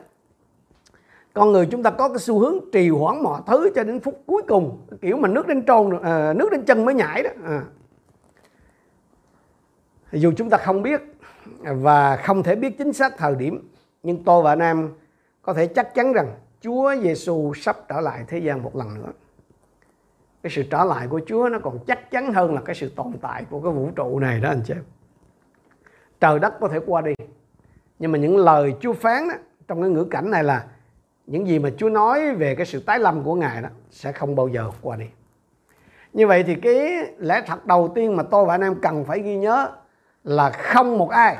con 1.36 1.52
người 1.52 1.66
chúng 1.66 1.82
ta 1.82 1.90
có 1.90 2.08
cái 2.08 2.18
xu 2.18 2.38
hướng 2.38 2.58
trì 2.72 2.88
hoãn 2.88 3.22
mọi 3.22 3.40
thứ 3.46 3.70
cho 3.74 3.84
đến 3.84 4.00
phút 4.00 4.22
cuối 4.26 4.42
cùng 4.48 4.86
kiểu 5.00 5.16
mà 5.16 5.28
nước 5.28 5.46
đến 5.46 5.66
trôn 5.66 6.02
à, 6.02 6.32
nước 6.32 6.52
đến 6.52 6.64
chân 6.64 6.84
mới 6.84 6.94
nhảy 6.94 7.22
đó 7.22 7.30
à. 7.44 7.62
dù 10.12 10.32
chúng 10.36 10.50
ta 10.50 10.56
không 10.58 10.82
biết 10.82 11.00
và 11.60 12.16
không 12.16 12.42
thể 12.42 12.56
biết 12.56 12.78
chính 12.78 12.92
xác 12.92 13.16
thời 13.18 13.34
điểm 13.34 13.68
nhưng 14.02 14.24
tôi 14.24 14.42
và 14.42 14.52
anh 14.52 14.58
em 14.58 14.90
có 15.42 15.52
thể 15.54 15.66
chắc 15.66 15.94
chắn 15.94 16.12
rằng 16.12 16.34
Chúa 16.60 16.94
Giêsu 17.02 17.54
sắp 17.54 17.76
trở 17.88 18.00
lại 18.00 18.24
thế 18.28 18.38
gian 18.38 18.62
một 18.62 18.76
lần 18.76 18.94
nữa. 18.94 19.12
Cái 20.42 20.50
sự 20.50 20.62
trở 20.70 20.84
lại 20.84 21.06
của 21.06 21.20
Chúa 21.26 21.48
nó 21.48 21.58
còn 21.58 21.78
chắc 21.86 22.10
chắn 22.10 22.32
hơn 22.32 22.54
là 22.54 22.60
cái 22.60 22.74
sự 22.74 22.92
tồn 22.96 23.12
tại 23.20 23.44
của 23.50 23.60
cái 23.60 23.72
vũ 23.72 23.90
trụ 23.96 24.18
này 24.18 24.40
đó 24.40 24.48
anh 24.48 24.62
chị 24.66 24.74
em. 24.74 24.82
Trời 26.20 26.38
đất 26.38 26.54
có 26.60 26.68
thể 26.68 26.80
qua 26.86 27.00
đi. 27.00 27.14
Nhưng 27.98 28.12
mà 28.12 28.18
những 28.18 28.36
lời 28.36 28.74
Chúa 28.80 28.92
phán 28.92 29.28
đó, 29.28 29.34
trong 29.68 29.80
cái 29.82 29.90
ngữ 29.90 30.04
cảnh 30.04 30.30
này 30.30 30.44
là 30.44 30.66
những 31.26 31.46
gì 31.46 31.58
mà 31.58 31.70
Chúa 31.76 31.88
nói 31.88 32.34
về 32.34 32.54
cái 32.54 32.66
sự 32.66 32.80
tái 32.80 32.98
lâm 32.98 33.22
của 33.22 33.34
Ngài 33.34 33.62
đó 33.62 33.68
sẽ 33.90 34.12
không 34.12 34.36
bao 34.36 34.48
giờ 34.48 34.70
qua 34.82 34.96
đi. 34.96 35.06
Như 36.12 36.26
vậy 36.26 36.42
thì 36.42 36.54
cái 36.54 36.90
lẽ 37.18 37.42
thật 37.46 37.66
đầu 37.66 37.92
tiên 37.94 38.16
mà 38.16 38.22
tôi 38.22 38.46
và 38.46 38.54
anh 38.54 38.60
em 38.60 38.80
cần 38.80 39.04
phải 39.04 39.20
ghi 39.20 39.36
nhớ 39.36 39.68
là 40.24 40.50
không 40.50 40.98
một 40.98 41.10
ai 41.10 41.36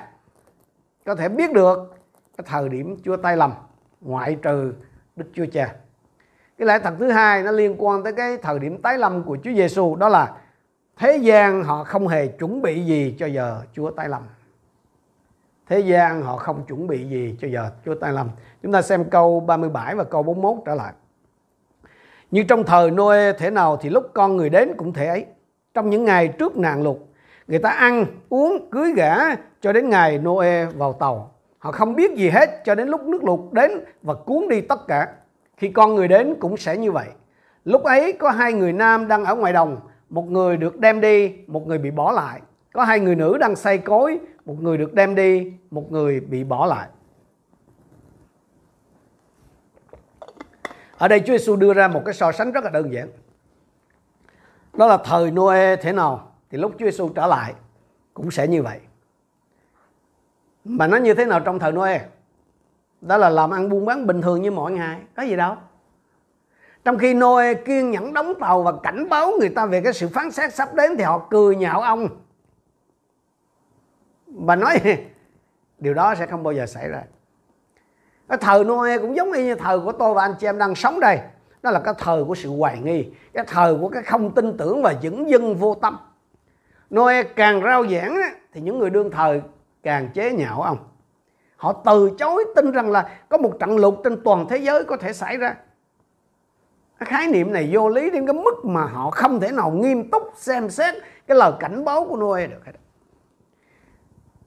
có 1.04 1.14
thể 1.14 1.28
biết 1.28 1.52
được 1.52 1.94
cái 2.36 2.44
thời 2.48 2.68
điểm 2.68 2.96
Chúa 3.04 3.16
tái 3.16 3.36
lâm, 3.36 3.52
ngoại 4.00 4.36
trừ 4.42 4.74
Đức 5.16 5.26
Chúa 5.34 5.46
Cha. 5.52 5.74
Cái 6.58 6.66
lẽ 6.66 6.78
thật 6.78 6.94
thứ 6.98 7.10
hai 7.10 7.42
nó 7.42 7.50
liên 7.50 7.74
quan 7.78 8.02
tới 8.02 8.12
cái 8.12 8.36
thời 8.36 8.58
điểm 8.58 8.82
tái 8.82 8.98
lâm 8.98 9.22
của 9.22 9.38
Chúa 9.44 9.52
Giêsu 9.52 9.96
đó 9.96 10.08
là 10.08 10.36
thế 10.96 11.16
gian 11.16 11.62
họ 11.62 11.84
không 11.84 12.08
hề 12.08 12.26
chuẩn 12.26 12.62
bị 12.62 12.84
gì 12.84 13.16
cho 13.18 13.26
giờ 13.26 13.62
Chúa 13.72 13.90
tái 13.90 14.08
lâm. 14.08 14.22
Thế 15.68 15.80
gian 15.80 16.22
họ 16.22 16.36
không 16.36 16.64
chuẩn 16.68 16.86
bị 16.86 17.08
gì 17.08 17.36
cho 17.40 17.48
giờ 17.48 17.70
Chúa 17.84 17.94
tái 17.94 18.12
lâm. 18.12 18.30
Chúng 18.62 18.72
ta 18.72 18.82
xem 18.82 19.04
câu 19.10 19.40
37 19.40 19.94
và 19.94 20.04
câu 20.04 20.22
41 20.22 20.62
trở 20.66 20.74
lại. 20.74 20.92
Như 22.30 22.42
trong 22.42 22.64
thời 22.64 22.90
Noe 22.90 23.32
thế 23.32 23.50
nào 23.50 23.76
thì 23.76 23.90
lúc 23.90 24.10
con 24.14 24.36
người 24.36 24.50
đến 24.50 24.72
cũng 24.76 24.92
thể 24.92 25.06
ấy. 25.06 25.26
Trong 25.74 25.90
những 25.90 26.04
ngày 26.04 26.28
trước 26.28 26.56
nạn 26.56 26.82
lụt, 26.82 26.96
người 27.46 27.58
ta 27.58 27.70
ăn, 27.70 28.06
uống, 28.28 28.70
cưới 28.70 28.92
gã 28.92 29.14
cho 29.60 29.72
đến 29.72 29.90
ngày 29.90 30.18
Noe 30.18 30.64
vào 30.64 30.92
tàu 30.92 31.36
Họ 31.58 31.72
không 31.72 31.94
biết 31.94 32.16
gì 32.16 32.28
hết 32.28 32.64
cho 32.64 32.74
đến 32.74 32.88
lúc 32.88 33.02
nước 33.04 33.24
lụt 33.24 33.40
đến 33.52 33.70
và 34.02 34.14
cuốn 34.14 34.48
đi 34.48 34.60
tất 34.60 34.86
cả. 34.88 35.08
Khi 35.56 35.68
con 35.68 35.94
người 35.94 36.08
đến 36.08 36.34
cũng 36.40 36.56
sẽ 36.56 36.76
như 36.76 36.92
vậy. 36.92 37.06
Lúc 37.64 37.82
ấy 37.82 38.12
có 38.12 38.30
hai 38.30 38.52
người 38.52 38.72
nam 38.72 39.08
đang 39.08 39.24
ở 39.24 39.34
ngoài 39.34 39.52
đồng, 39.52 39.76
một 40.10 40.30
người 40.30 40.56
được 40.56 40.78
đem 40.78 41.00
đi, 41.00 41.32
một 41.46 41.66
người 41.66 41.78
bị 41.78 41.90
bỏ 41.90 42.12
lại. 42.12 42.40
Có 42.72 42.84
hai 42.84 43.00
người 43.00 43.14
nữ 43.14 43.38
đang 43.38 43.56
xây 43.56 43.78
cối, 43.78 44.20
một 44.46 44.56
người 44.60 44.78
được 44.78 44.94
đem 44.94 45.14
đi, 45.14 45.52
một 45.70 45.92
người 45.92 46.20
bị 46.20 46.44
bỏ 46.44 46.66
lại. 46.66 46.88
Ở 50.98 51.08
đây 51.08 51.20
Chúa 51.20 51.32
Giêsu 51.32 51.56
đưa 51.56 51.74
ra 51.74 51.88
một 51.88 52.02
cái 52.04 52.14
so 52.14 52.32
sánh 52.32 52.52
rất 52.52 52.64
là 52.64 52.70
đơn 52.70 52.92
giản. 52.92 53.08
Đó 54.72 54.86
là 54.86 54.98
thời 55.04 55.30
Noe 55.30 55.76
thế 55.76 55.92
nào 55.92 56.32
thì 56.50 56.58
lúc 56.58 56.72
Chúa 56.78 56.84
Giêsu 56.84 57.08
trở 57.08 57.26
lại 57.26 57.54
cũng 58.14 58.30
sẽ 58.30 58.48
như 58.48 58.62
vậy 58.62 58.80
mà 60.64 60.86
nó 60.86 60.96
như 60.96 61.14
thế 61.14 61.24
nào 61.24 61.40
trong 61.40 61.58
thời 61.58 61.72
Noe 61.72 62.00
đó 63.00 63.16
là 63.16 63.28
làm 63.28 63.50
ăn 63.50 63.68
buôn 63.68 63.84
bán 63.84 64.06
bình 64.06 64.22
thường 64.22 64.42
như 64.42 64.50
mọi 64.50 64.72
ngày 64.72 65.00
có 65.16 65.22
gì 65.22 65.36
đâu 65.36 65.56
trong 66.84 66.98
khi 66.98 67.14
Noe 67.14 67.54
kiên 67.54 67.90
nhẫn 67.90 68.12
đóng 68.12 68.34
tàu 68.40 68.62
và 68.62 68.72
cảnh 68.82 69.08
báo 69.08 69.32
người 69.40 69.48
ta 69.48 69.66
về 69.66 69.80
cái 69.80 69.92
sự 69.92 70.08
phán 70.08 70.30
xét 70.30 70.54
sắp 70.54 70.74
đến 70.74 70.96
thì 70.96 71.04
họ 71.04 71.26
cười 71.30 71.56
nhạo 71.56 71.80
ông 71.80 72.08
và 74.36 74.56
nói, 74.56 74.80
điều 75.78 75.94
đó 75.94 76.14
sẽ 76.14 76.26
không 76.26 76.42
bao 76.42 76.52
giờ 76.52 76.66
xảy 76.66 76.88
ra. 76.88 77.02
Cái 78.28 78.38
thời 78.40 78.64
Noe 78.64 78.98
cũng 78.98 79.16
giống 79.16 79.32
như 79.32 79.54
thời 79.54 79.80
của 79.80 79.92
tôi 79.92 80.14
và 80.14 80.22
anh 80.22 80.34
chị 80.40 80.46
em 80.46 80.58
đang 80.58 80.74
sống 80.74 81.00
đây. 81.00 81.18
Đó 81.62 81.70
là 81.70 81.80
cái 81.80 81.94
thời 81.98 82.24
của 82.24 82.34
sự 82.34 82.50
hoài 82.50 82.78
nghi, 82.78 83.08
cái 83.32 83.44
thời 83.48 83.76
của 83.76 83.88
cái 83.88 84.02
không 84.02 84.34
tin 84.34 84.56
tưởng 84.56 84.82
và 84.82 84.94
dững 85.02 85.30
dưng 85.30 85.56
vô 85.56 85.74
tâm. 85.74 85.98
Noe 86.94 87.22
càng 87.22 87.62
rao 87.62 87.86
giảng 87.86 88.20
thì 88.52 88.60
những 88.60 88.78
người 88.78 88.90
đương 88.90 89.10
thời 89.10 89.42
càng 89.82 90.08
chế 90.14 90.32
nhạo 90.32 90.62
ông. 90.62 90.78
Họ 91.56 91.72
từ 91.84 92.10
chối 92.18 92.44
tin 92.56 92.70
rằng 92.70 92.90
là 92.90 93.18
có 93.28 93.38
một 93.38 93.52
trận 93.60 93.76
lụt 93.76 93.94
trên 94.04 94.22
toàn 94.24 94.46
thế 94.48 94.56
giới 94.56 94.84
có 94.84 94.96
thể 94.96 95.12
xảy 95.12 95.36
ra. 95.36 95.54
Cái 96.98 97.06
khái 97.06 97.26
niệm 97.26 97.52
này 97.52 97.68
vô 97.72 97.88
lý 97.88 98.10
đến 98.10 98.26
cái 98.26 98.34
mức 98.34 98.64
mà 98.64 98.84
họ 98.84 99.10
không 99.10 99.40
thể 99.40 99.52
nào 99.52 99.70
nghiêm 99.70 100.10
túc 100.10 100.32
xem 100.36 100.70
xét 100.70 100.94
cái 101.26 101.36
lời 101.36 101.52
cảnh 101.60 101.84
báo 101.84 102.04
của 102.04 102.16
Noe 102.16 102.46
được 102.46 102.60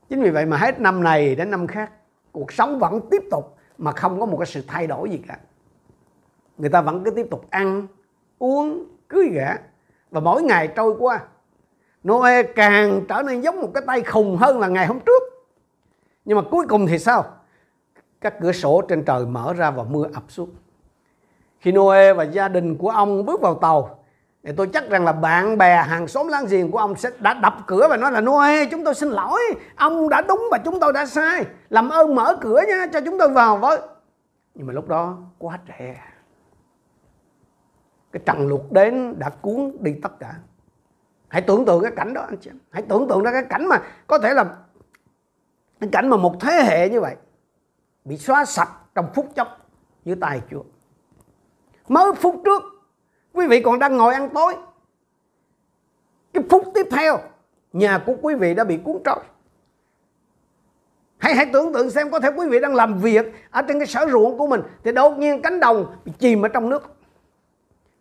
chính 0.10 0.22
vì 0.22 0.30
vậy 0.30 0.46
mà 0.46 0.58
hết 0.58 0.80
năm 0.80 1.04
này 1.04 1.36
đến 1.36 1.52
năm 1.52 1.68
khác, 1.68 1.92
cuộc 2.32 2.52
sống 2.52 2.80
vẫn 2.80 3.00
tiếp 3.12 3.24
tục 3.32 3.58
mà 3.78 3.92
không 3.92 4.20
có 4.20 4.26
một 4.26 4.38
cái 4.38 4.46
sự 4.46 4.64
thay 4.68 4.88
đổi 4.88 5.10
gì 5.10 5.22
cả. 5.28 5.38
Người 6.58 6.70
ta 6.70 6.82
vẫn 6.82 7.04
cứ 7.04 7.12
tiếp 7.12 7.28
tục 7.32 7.46
ăn, 7.50 7.88
uống, 8.40 8.86
cưới 9.08 9.30
gả 9.34 9.56
và 10.12 10.20
mỗi 10.20 10.44
ngày 10.44 10.68
trôi 10.68 10.96
qua. 11.00 11.20
Noe 12.08 12.44
càng 12.44 13.02
trở 13.10 13.22
nên 13.22 13.42
giống 13.42 13.62
một 13.62 13.72
cái 13.74 13.84
tay 13.88 14.02
khùng 14.02 14.38
hơn 14.38 14.60
là 14.60 14.68
ngày 14.68 14.88
hôm 14.88 15.00
trước. 15.00 15.24
Nhưng 16.26 16.38
mà 16.38 16.44
cuối 16.52 16.66
cùng 16.70 16.88
thì 16.88 17.00
sao? 17.00 17.26
Các 18.22 18.40
cửa 18.42 18.52
sổ 18.52 18.82
trên 18.82 19.06
trời 19.06 19.26
mở 19.26 19.54
ra 19.54 19.72
và 19.72 19.84
mưa 19.84 20.06
ập 20.14 20.24
xuống. 20.28 20.50
Khi 21.60 21.72
Noe 21.72 22.14
và 22.14 22.24
gia 22.24 22.48
đình 22.48 22.78
của 22.78 22.90
ông 22.90 23.26
bước 23.26 23.42
vào 23.42 23.56
tàu 23.56 23.99
thì 24.44 24.52
tôi 24.58 24.70
chắc 24.74 24.90
rằng 24.90 25.06
là 25.06 25.12
bạn 25.12 25.58
bè 25.58 25.76
hàng 25.76 26.08
xóm 26.08 26.28
láng 26.28 26.46
giềng 26.46 26.72
của 26.72 26.78
ông 26.78 26.96
sẽ 26.96 27.10
đã 27.20 27.34
đập 27.34 27.58
cửa 27.68 27.88
và 27.90 27.98
nói 27.98 28.12
là 28.12 28.22
Noe 28.22 28.66
chúng 28.66 28.84
tôi 28.84 28.96
xin 28.96 29.10
lỗi, 29.10 29.40
ông 29.76 30.10
đã 30.10 30.22
đúng 30.22 30.48
và 30.52 30.58
chúng 30.58 30.80
tôi 30.80 30.94
đã 30.94 31.06
sai. 31.06 31.46
Làm 31.70 31.90
ơn 31.90 32.16
mở 32.16 32.38
cửa 32.42 32.62
nha, 32.68 32.86
cho 32.94 33.02
chúng 33.06 33.18
tôi 33.20 33.30
vào 33.30 33.58
với. 33.58 33.80
Nhưng 34.56 34.68
mà 34.68 34.74
lúc 34.74 34.88
đó 34.88 35.18
quá 35.38 35.60
trẻ 35.68 35.96
cái 38.12 38.22
trần 38.26 38.48
lụt 38.48 38.62
đến 38.72 39.20
đã 39.20 39.30
cuốn 39.30 39.72
đi 39.80 39.96
tất 40.04 40.20
cả. 40.20 40.36
Hãy 41.28 41.42
tưởng 41.42 41.66
tượng 41.66 41.84
cái 41.84 41.92
cảnh 41.96 42.14
đó, 42.14 42.22
anh 42.22 42.38
chị 42.38 42.52
hãy 42.70 42.84
tưởng 42.90 43.08
tượng 43.08 43.24
ra 43.24 43.32
cái 43.32 43.44
cảnh 43.50 43.66
mà 43.66 43.82
có 44.08 44.20
thể 44.20 44.34
là 44.34 44.46
cái 45.80 45.90
cảnh 45.92 46.10
mà 46.10 46.18
một 46.18 46.36
thế 46.42 46.64
hệ 46.64 46.90
như 46.90 47.02
vậy 47.02 47.16
bị 48.06 48.18
xóa 48.18 48.46
sạch 48.46 48.70
trong 48.96 49.06
phút 49.14 49.36
chốc 49.36 49.48
như 50.06 50.16
tài 50.16 50.42
Chúa. 50.52 50.64
Mới 51.88 52.14
phút 52.14 52.42
trước 52.46 52.64
quý 53.34 53.48
vị 53.48 53.62
còn 53.62 53.80
đang 53.80 53.98
ngồi 53.98 54.14
ăn 54.14 54.30
tối. 54.30 54.56
Cái 56.34 56.44
phút 56.50 56.64
tiếp 56.74 56.88
theo, 56.92 57.20
nhà 57.74 58.04
của 58.06 58.16
quý 58.22 58.36
vị 58.36 58.54
đã 58.54 58.64
bị 58.64 58.78
cuốn 58.78 58.98
trôi. 59.06 59.20
Hãy 61.18 61.36
hãy 61.36 61.46
tưởng 61.54 61.74
tượng 61.74 61.90
xem 61.90 62.12
có 62.12 62.20
thể 62.20 62.30
quý 62.38 62.48
vị 62.50 62.60
đang 62.60 62.76
làm 62.76 62.98
việc 62.98 63.26
ở 63.52 63.62
trên 63.62 63.80
cái 63.80 63.88
sở 63.88 64.08
ruộng 64.12 64.38
của 64.38 64.48
mình 64.48 64.62
thì 64.84 64.92
đột 64.92 65.18
nhiên 65.18 65.42
cánh 65.42 65.60
đồng 65.60 65.96
bị 66.06 66.12
chìm 66.20 66.46
ở 66.46 66.48
trong 66.48 66.70
nước. 66.70 66.96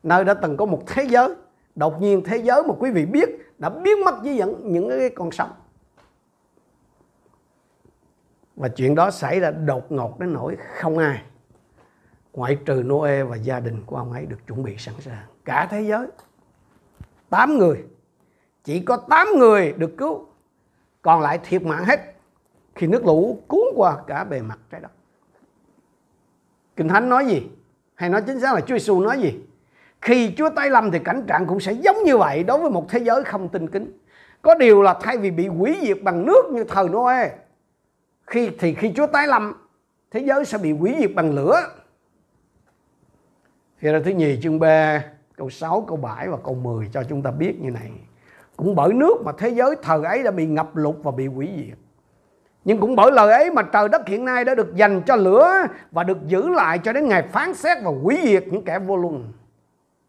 Nơi 0.02 0.25
đã 0.25 0.35
từng 0.35 0.56
có 0.56 0.66
một 0.66 0.82
thế 0.87 1.04
giới, 1.04 1.35
đột 1.75 2.00
nhiên 2.00 2.23
thế 2.25 2.37
giới 2.37 2.62
mà 2.62 2.75
quý 2.78 2.90
vị 2.90 3.06
biết 3.06 3.28
đã 3.58 3.68
biến 3.68 4.04
mất 4.04 4.14
với 4.23 4.35
những 4.35 4.73
những 4.73 4.88
cái 4.88 5.11
con 5.11 5.30
sông. 5.30 5.50
Và 8.56 8.68
chuyện 8.68 8.94
đó 8.94 9.11
xảy 9.11 9.40
ra 9.40 9.50
đột 9.50 9.92
ngột 9.92 10.20
đến 10.20 10.32
nỗi 10.32 10.56
không 10.75 10.99
ai 10.99 11.23
ngoại 12.32 12.56
trừ 12.64 12.82
Noe 12.87 13.23
và 13.23 13.37
gia 13.37 13.61
đình 13.61 13.82
của 13.87 13.97
ông 13.97 14.12
ấy 14.12 14.26
được 14.26 14.47
chuẩn 14.47 14.62
bị 14.62 14.76
sẵn 14.78 14.94
sàng. 15.00 15.26
Cả 15.44 15.68
thế 15.70 15.82
giới, 15.82 16.06
tám 17.30 17.58
người, 17.58 17.85
chỉ 18.64 18.80
có 18.80 18.97
tám 18.97 19.28
người 19.38 19.73
được 19.73 19.97
cứu, 19.99 20.26
còn 21.02 21.20
lại 21.20 21.38
thiệt 21.44 21.62
mạng 21.62 21.85
hết 21.85 22.00
khi 22.75 22.87
nước 22.87 23.06
lũ 23.06 23.42
cuốn 23.49 23.64
qua 23.75 23.97
cả 24.06 24.25
bề 24.25 24.42
mặt 24.42 24.58
trái 24.70 24.80
đất. 24.80 24.90
Kinh 26.76 26.88
thánh 26.88 27.08
nói 27.08 27.26
gì? 27.26 27.42
Hay 27.94 28.11
nói 28.11 28.23
chính 28.26 28.40
xác 28.40 28.54
là 28.54 28.61
Chúa 28.61 28.75
Giêsu 28.75 29.00
nói 29.00 29.20
gì? 29.20 29.40
Khi 30.00 30.35
Chúa 30.37 30.50
tái 30.50 30.70
lâm 30.70 30.90
thì 30.90 30.99
cảnh 30.99 31.25
trạng 31.26 31.47
cũng 31.47 31.61
sẽ 31.61 31.73
giống 31.73 31.97
như 32.04 32.16
vậy 32.16 32.44
đối 32.44 32.58
với 32.58 32.70
một 32.70 32.87
thế 32.88 32.99
giới 32.99 33.25
không 33.25 33.49
tin 33.49 33.70
kính. 33.70 33.99
Có 34.42 34.54
điều 34.54 34.82
là 34.82 34.94
thay 35.02 35.18
vì 35.18 35.30
bị 35.30 35.47
hủy 35.47 35.76
diệt 35.82 36.02
bằng 36.02 36.26
nước 36.26 36.42
như 36.52 36.64
thời 36.64 36.88
Noe, 36.88 37.30
khi 38.26 38.50
thì 38.58 38.75
khi 38.75 38.92
Chúa 38.97 39.06
tái 39.06 39.26
lâm, 39.26 39.52
thế 40.11 40.20
giới 40.20 40.44
sẽ 40.44 40.58
bị 40.58 40.73
hủy 40.73 40.97
diệt 40.99 41.11
bằng 41.14 41.35
lửa 41.35 41.62
thì 43.80 43.92
ra 43.92 44.00
thứ 44.04 44.11
nhì 44.11 44.38
chương 44.42 44.58
3 44.58 45.04
câu 45.37 45.50
6 45.50 45.85
câu 45.88 45.97
7 45.97 46.28
và 46.28 46.37
câu 46.44 46.54
10 46.54 46.88
cho 46.92 47.02
chúng 47.08 47.23
ta 47.23 47.30
biết 47.30 47.61
như 47.61 47.70
này 47.70 47.90
cũng 48.56 48.75
bởi 48.75 48.92
nước 48.92 49.14
mà 49.25 49.32
thế 49.38 49.49
giới 49.49 49.76
thời 49.82 50.04
ấy 50.04 50.23
đã 50.23 50.30
bị 50.30 50.47
ngập 50.47 50.76
lụt 50.76 50.97
và 51.02 51.11
bị 51.11 51.26
hủy 51.26 51.49
diệt 51.56 51.78
nhưng 52.68 52.78
cũng 52.80 52.97
bởi 52.97 53.12
lời 53.12 53.32
ấy 53.32 53.50
mà 53.50 53.62
trời 53.62 53.88
đất 53.88 54.08
hiện 54.08 54.25
nay 54.25 54.44
đã 54.44 54.54
được 54.54 54.75
dành 54.75 55.02
cho 55.06 55.16
lửa 55.16 55.66
và 55.90 56.04
được 56.04 56.18
giữ 56.26 56.49
lại 56.49 56.78
cho 56.78 56.92
đến 56.92 57.08
ngày 57.08 57.23
phán 57.23 57.54
xét 57.54 57.78
và 57.82 57.90
hủy 58.02 58.18
diệt 58.25 58.44
những 58.49 58.64
kẻ 58.64 58.78
vô 58.78 58.97
luân. 58.97 59.32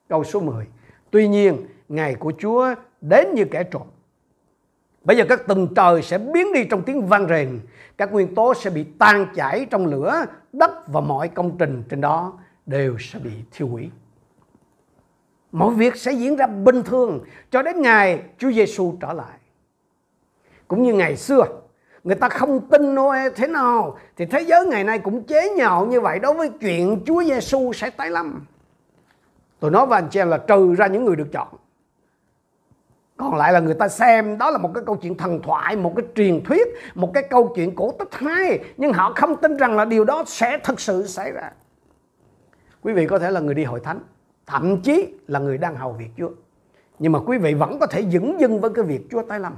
Câu 0.09 0.23
số 0.23 0.39
10. 0.39 0.65
Tuy 1.11 1.27
nhiên, 1.27 1.57
ngày 1.89 2.15
của 2.15 2.33
Chúa 2.39 2.75
đến 3.01 3.27
như 3.35 3.45
kẻ 3.45 3.63
trộm. 3.63 3.87
Bây 5.03 5.17
giờ 5.17 5.25
các 5.29 5.47
tầng 5.47 5.67
trời 5.75 6.01
sẽ 6.01 6.17
biến 6.17 6.53
đi 6.53 6.63
trong 6.63 6.81
tiếng 6.81 7.07
vang 7.07 7.27
rền. 7.27 7.59
Các 7.97 8.13
nguyên 8.13 8.35
tố 8.35 8.53
sẽ 8.53 8.69
bị 8.69 8.85
tan 8.99 9.25
chảy 9.35 9.65
trong 9.69 9.85
lửa, 9.85 10.25
đất 10.53 10.87
và 10.87 11.01
mọi 11.01 11.27
công 11.27 11.57
trình 11.57 11.83
trên 11.89 12.01
đó 12.01 12.33
đều 12.69 12.97
sẽ 12.99 13.19
bị 13.19 13.31
thiêu 13.51 13.67
hủy. 13.67 13.89
Mọi 15.51 15.73
việc 15.73 15.95
sẽ 15.95 16.11
diễn 16.11 16.35
ra 16.35 16.47
bình 16.47 16.83
thường 16.83 17.23
cho 17.51 17.61
đến 17.61 17.81
ngày 17.81 18.23
Chúa 18.37 18.51
Giêsu 18.51 18.97
trở 19.01 19.13
lại. 19.13 19.37
Cũng 20.67 20.83
như 20.83 20.93
ngày 20.93 21.17
xưa, 21.17 21.43
người 22.03 22.15
ta 22.15 22.29
không 22.29 22.69
tin 22.69 22.95
Noe 22.95 23.29
thế 23.35 23.47
nào 23.47 23.97
thì 24.17 24.25
thế 24.25 24.41
giới 24.41 24.65
ngày 24.65 24.83
nay 24.83 24.99
cũng 24.99 25.23
chế 25.23 25.49
nhạo 25.49 25.85
như 25.85 26.01
vậy 26.01 26.19
đối 26.19 26.33
với 26.33 26.49
chuyện 26.49 27.03
Chúa 27.05 27.23
Giêsu 27.23 27.73
sẽ 27.73 27.89
tái 27.89 28.09
lâm. 28.09 28.45
Tôi 29.59 29.71
nói 29.71 29.85
với 29.85 30.01
anh 30.01 30.09
chị 30.11 30.19
em 30.19 30.29
là 30.29 30.37
trừ 30.37 30.75
ra 30.77 30.87
những 30.87 31.05
người 31.05 31.15
được 31.15 31.27
chọn. 31.31 31.47
Còn 33.17 33.35
lại 33.35 33.53
là 33.53 33.59
người 33.59 33.73
ta 33.73 33.87
xem 33.87 34.37
đó 34.37 34.51
là 34.51 34.57
một 34.57 34.71
cái 34.73 34.83
câu 34.85 34.95
chuyện 34.95 35.17
thần 35.17 35.41
thoại, 35.41 35.75
một 35.75 35.93
cái 35.95 36.05
truyền 36.15 36.43
thuyết, 36.43 36.67
một 36.95 37.11
cái 37.13 37.23
câu 37.29 37.53
chuyện 37.55 37.75
cổ 37.75 37.91
tích 37.99 38.15
hay. 38.15 38.59
Nhưng 38.77 38.93
họ 38.93 39.13
không 39.15 39.35
tin 39.35 39.57
rằng 39.57 39.75
là 39.75 39.85
điều 39.85 40.03
đó 40.03 40.23
sẽ 40.27 40.57
thực 40.63 40.79
sự 40.79 41.07
xảy 41.07 41.31
ra. 41.31 41.51
Quý 42.81 42.93
vị 42.93 43.07
có 43.07 43.19
thể 43.19 43.31
là 43.31 43.39
người 43.39 43.55
đi 43.55 43.63
hội 43.63 43.79
thánh, 43.79 43.99
thậm 44.45 44.81
chí 44.81 45.13
là 45.27 45.39
người 45.39 45.57
đang 45.57 45.75
hầu 45.75 45.93
việc 45.93 46.09
Chúa. 46.17 46.29
Nhưng 46.99 47.11
mà 47.11 47.19
quý 47.19 47.37
vị 47.37 47.53
vẫn 47.53 47.79
có 47.79 47.87
thể 47.87 48.05
dững 48.11 48.39
dưng 48.39 48.61
với 48.61 48.71
cái 48.75 48.85
việc 48.85 49.01
Chúa 49.11 49.21
tái 49.21 49.39
lâm. 49.39 49.53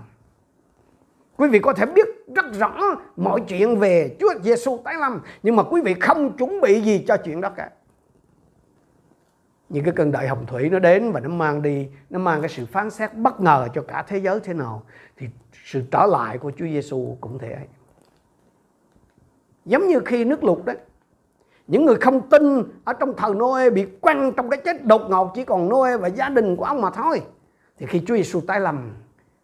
Quý 1.37 1.49
vị 1.49 1.59
có 1.59 1.73
thể 1.73 1.85
biết 1.85 2.07
rất 2.35 2.45
rõ 2.53 3.01
mọi 3.15 3.41
chuyện 3.47 3.79
về 3.79 4.15
Chúa 4.19 4.33
Giêsu 4.43 4.79
tái 4.83 4.95
lâm, 4.99 5.21
nhưng 5.43 5.55
mà 5.55 5.63
quý 5.63 5.81
vị 5.81 5.95
không 5.99 6.37
chuẩn 6.37 6.61
bị 6.61 6.81
gì 6.81 7.05
cho 7.07 7.17
chuyện 7.17 7.41
đó 7.41 7.49
cả. 7.49 7.69
Những 9.69 9.83
cái 9.83 9.93
cơn 9.95 10.11
đại 10.11 10.27
hồng 10.27 10.45
thủy 10.45 10.69
nó 10.69 10.79
đến 10.79 11.11
và 11.11 11.19
nó 11.19 11.29
mang 11.29 11.61
đi, 11.61 11.87
nó 12.09 12.19
mang 12.19 12.41
cái 12.41 12.49
sự 12.49 12.65
phán 12.65 12.89
xét 12.89 13.13
bất 13.13 13.41
ngờ 13.41 13.67
cho 13.73 13.81
cả 13.81 14.03
thế 14.07 14.17
giới 14.17 14.39
thế 14.39 14.53
nào 14.53 14.83
thì 15.17 15.27
sự 15.65 15.83
trở 15.91 16.05
lại 16.05 16.37
của 16.37 16.51
Chúa 16.51 16.65
Giêsu 16.65 17.17
cũng 17.21 17.39
thế 17.39 17.51
ấy. 17.51 17.67
Giống 19.65 19.87
như 19.87 19.99
khi 20.05 20.25
nước 20.25 20.43
lụt 20.43 20.65
đấy, 20.65 20.77
những 21.71 21.85
người 21.85 21.95
không 21.95 22.29
tin 22.29 22.63
ở 22.83 22.93
trong 22.93 23.13
thời 23.17 23.33
Noe 23.33 23.69
bị 23.69 23.85
quăng 24.01 24.33
trong 24.37 24.49
cái 24.49 24.61
chết 24.65 24.85
đột 24.85 25.01
ngột 25.09 25.31
chỉ 25.35 25.43
còn 25.45 25.69
Noe 25.69 25.97
và 25.97 26.07
gia 26.07 26.29
đình 26.29 26.55
của 26.55 26.63
ông 26.63 26.81
mà 26.81 26.89
thôi. 26.89 27.21
Thì 27.77 27.85
khi 27.85 28.03
Chúa 28.07 28.15
Giêsu 28.15 28.41
tái 28.41 28.59
lầm, 28.59 28.93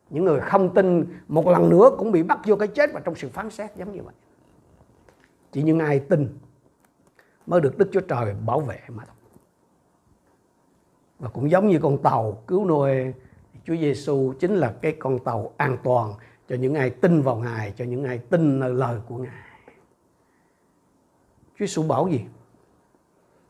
những 0.09 0.25
người 0.25 0.39
không 0.39 0.73
tin 0.73 1.05
một 1.27 1.47
lần 1.47 1.69
nữa 1.69 1.89
cũng 1.97 2.11
bị 2.11 2.23
bắt 2.23 2.39
vô 2.45 2.55
cái 2.55 2.67
chết 2.67 2.93
và 2.93 2.99
trong 2.99 3.15
sự 3.15 3.29
phán 3.29 3.49
xét 3.49 3.75
giống 3.75 3.91
như 3.91 4.01
vậy. 4.03 4.13
Chỉ 5.51 5.63
những 5.63 5.79
ai 5.79 5.99
tin 5.99 6.37
mới 7.45 7.61
được 7.61 7.77
Đức 7.77 7.89
Chúa 7.91 8.01
Trời 8.01 8.35
bảo 8.45 8.59
vệ 8.59 8.79
mà 8.87 9.03
thôi. 9.05 9.15
Và 11.19 11.29
cũng 11.29 11.51
giống 11.51 11.67
như 11.67 11.79
con 11.79 11.97
tàu 11.97 12.43
cứu 12.47 12.65
Noe, 12.65 13.11
Chúa 13.65 13.75
Giêsu 13.75 14.33
chính 14.39 14.55
là 14.55 14.73
cái 14.81 14.95
con 14.99 15.19
tàu 15.19 15.53
an 15.57 15.77
toàn 15.83 16.13
cho 16.49 16.55
những 16.55 16.75
ai 16.75 16.89
tin 16.89 17.21
vào 17.21 17.35
Ngài, 17.35 17.73
cho 17.77 17.85
những 17.85 18.03
ai 18.03 18.17
tin 18.17 18.59
lời 18.59 18.97
của 19.07 19.17
Ngài. 19.17 19.46
Chúa 21.59 21.65
Giêsu 21.65 21.83
bảo 21.83 22.07
gì? 22.07 22.25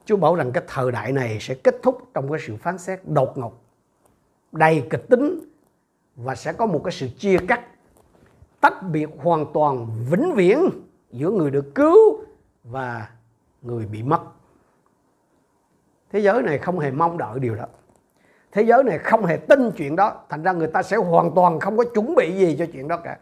Chúa 0.05 0.17
bảo 0.17 0.35
rằng 0.35 0.51
cái 0.51 0.63
thời 0.67 0.91
đại 0.91 1.11
này 1.11 1.37
sẽ 1.41 1.55
kết 1.55 1.75
thúc 1.83 2.09
trong 2.13 2.31
cái 2.31 2.39
sự 2.47 2.55
phán 2.55 2.77
xét 2.77 2.99
đột 3.05 3.37
ngột, 3.37 3.53
đầy 4.51 4.87
kịch 4.89 5.05
tính 5.09 5.39
và 6.15 6.35
sẽ 6.35 6.53
có 6.53 6.65
một 6.65 6.81
cái 6.83 6.91
sự 6.91 7.07
chia 7.17 7.37
cắt, 7.47 7.61
tách 8.61 8.83
biệt 8.91 9.09
hoàn 9.23 9.45
toàn 9.53 9.87
vĩnh 10.09 10.33
viễn 10.35 10.69
giữa 11.11 11.31
người 11.31 11.51
được 11.51 11.75
cứu 11.75 11.97
và 12.63 13.09
người 13.61 13.85
bị 13.85 14.03
mất. 14.03 14.21
Thế 16.11 16.19
giới 16.19 16.41
này 16.41 16.57
không 16.57 16.79
hề 16.79 16.91
mong 16.91 17.17
đợi 17.17 17.39
điều 17.39 17.55
đó. 17.55 17.65
Thế 18.51 18.61
giới 18.61 18.83
này 18.83 18.97
không 18.97 19.25
hề 19.25 19.37
tin 19.37 19.71
chuyện 19.71 19.95
đó, 19.95 20.23
thành 20.29 20.43
ra 20.43 20.51
người 20.51 20.67
ta 20.67 20.83
sẽ 20.83 20.97
hoàn 20.97 21.35
toàn 21.35 21.59
không 21.59 21.77
có 21.77 21.83
chuẩn 21.93 22.15
bị 22.15 22.37
gì 22.37 22.55
cho 22.59 22.65
chuyện 22.73 22.87
đó 22.87 22.97
cả. 22.97 23.17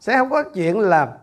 Sẽ 0.00 0.18
không 0.18 0.30
có 0.30 0.42
chuyện 0.42 0.78
là 0.78 1.18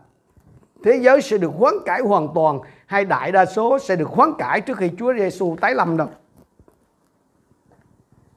thế 0.84 1.00
giới 1.02 1.22
sẽ 1.22 1.38
được 1.38 1.50
hoán 1.54 1.74
cải 1.86 2.00
hoàn 2.00 2.28
toàn 2.34 2.60
hay 2.86 3.04
đại 3.04 3.32
đa 3.32 3.44
số 3.44 3.78
sẽ 3.78 3.96
được 3.96 4.08
hoán 4.08 4.32
cải 4.38 4.60
trước 4.60 4.78
khi 4.78 4.90
Chúa 4.98 5.14
Giêsu 5.14 5.56
tái 5.60 5.74
lâm 5.74 5.96
đâu. 5.96 6.08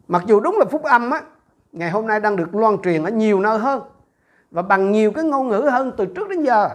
Mặc 0.08 0.24
dù 0.26 0.40
đúng 0.40 0.58
là 0.60 0.66
phúc 0.66 0.84
âm 0.84 1.12
á, 1.12 1.22
ngày 1.72 1.90
hôm 1.90 2.08
nay 2.08 2.20
đang 2.20 2.36
được 2.36 2.56
loan 2.56 2.78
truyền 2.84 3.04
ở 3.04 3.10
nhiều 3.10 3.40
nơi 3.40 3.60
hơn. 3.60 3.82
và 4.52 4.62
bằng 4.62 4.92
nhiều 4.92 5.12
cái 5.12 5.24
ngôn 5.24 5.50
ngữ 5.50 5.60
hơn 5.72 5.92
từ 5.98 6.06
trước 6.06 6.30
đến 6.30 6.44
giờ 6.44 6.70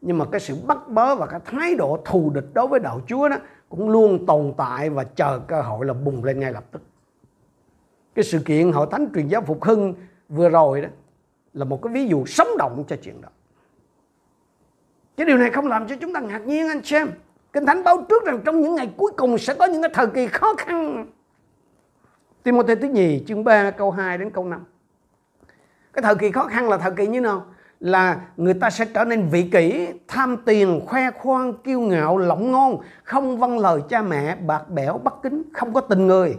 nhưng 0.00 0.18
mà 0.18 0.24
cái 0.32 0.40
sự 0.40 0.56
bắt 0.66 0.88
bớ 0.88 1.14
và 1.14 1.26
cái 1.26 1.40
thái 1.44 1.74
độ 1.74 1.98
thù 2.04 2.30
địch 2.30 2.44
đối 2.54 2.66
với 2.66 2.80
đạo 2.80 3.00
Chúa 3.06 3.28
đó 3.28 3.36
cũng 3.68 3.90
luôn 3.90 4.26
tồn 4.26 4.52
tại 4.56 4.90
và 4.90 5.04
chờ 5.04 5.40
cơ 5.46 5.60
hội 5.62 5.86
là 5.86 5.92
bùng 5.92 6.24
lên 6.24 6.40
ngay 6.40 6.52
lập 6.52 6.64
tức 6.70 6.82
cái 8.14 8.24
sự 8.24 8.38
kiện 8.38 8.72
hội 8.72 8.86
thánh 8.90 9.08
truyền 9.14 9.28
giáo 9.28 9.42
phục 9.42 9.64
hưng 9.64 9.94
vừa 10.28 10.48
rồi 10.48 10.80
đó 10.80 10.88
là 11.54 11.64
một 11.64 11.82
cái 11.82 11.92
ví 11.92 12.06
dụ 12.08 12.26
sống 12.26 12.48
động 12.58 12.84
cho 12.88 12.96
chuyện 13.02 13.20
đó 13.20 13.28
cái 15.20 15.26
điều 15.26 15.38
này 15.38 15.50
không 15.50 15.66
làm 15.66 15.88
cho 15.88 15.96
chúng 16.00 16.12
ta 16.12 16.20
ngạc 16.20 16.46
nhiên, 16.46 16.68
anh 16.68 16.82
xem 16.84 17.10
kinh 17.52 17.66
thánh 17.66 17.84
báo 17.84 18.06
trước 18.08 18.24
rằng 18.24 18.40
trong 18.44 18.60
những 18.60 18.74
ngày 18.74 18.90
cuối 18.96 19.12
cùng 19.16 19.38
sẽ 19.38 19.54
có 19.54 19.66
những 19.66 19.82
cái 19.82 19.90
thời 19.94 20.06
kỳ 20.06 20.26
khó 20.26 20.54
khăn. 20.58 21.06
Timothy 22.42 22.74
thứ 22.74 22.88
nhì, 22.88 23.24
chương 23.26 23.44
3 23.44 23.70
câu 23.70 23.90
2 23.90 24.18
đến 24.18 24.30
câu 24.30 24.44
5 24.44 24.64
cái 25.92 26.02
thời 26.02 26.14
kỳ 26.14 26.30
khó 26.30 26.44
khăn 26.44 26.68
là 26.68 26.76
thời 26.78 26.90
kỳ 26.90 27.06
như 27.06 27.20
nào? 27.20 27.46
Là 27.80 28.20
người 28.36 28.54
ta 28.54 28.70
sẽ 28.70 28.84
trở 28.94 29.04
nên 29.04 29.28
vị 29.28 29.48
kỷ, 29.52 29.88
tham 30.08 30.36
tiền, 30.44 30.80
khoe 30.86 31.10
khoang, 31.10 31.52
kiêu 31.52 31.80
ngạo, 31.80 32.18
lỏng 32.18 32.52
ngon, 32.52 32.78
không 33.02 33.38
vâng 33.38 33.58
lời 33.58 33.80
cha 33.88 34.02
mẹ, 34.02 34.36
bạc 34.36 34.70
bẽo, 34.70 34.98
bất 34.98 35.22
kính, 35.22 35.42
không 35.52 35.72
có 35.72 35.80
tình 35.80 36.06
người. 36.06 36.36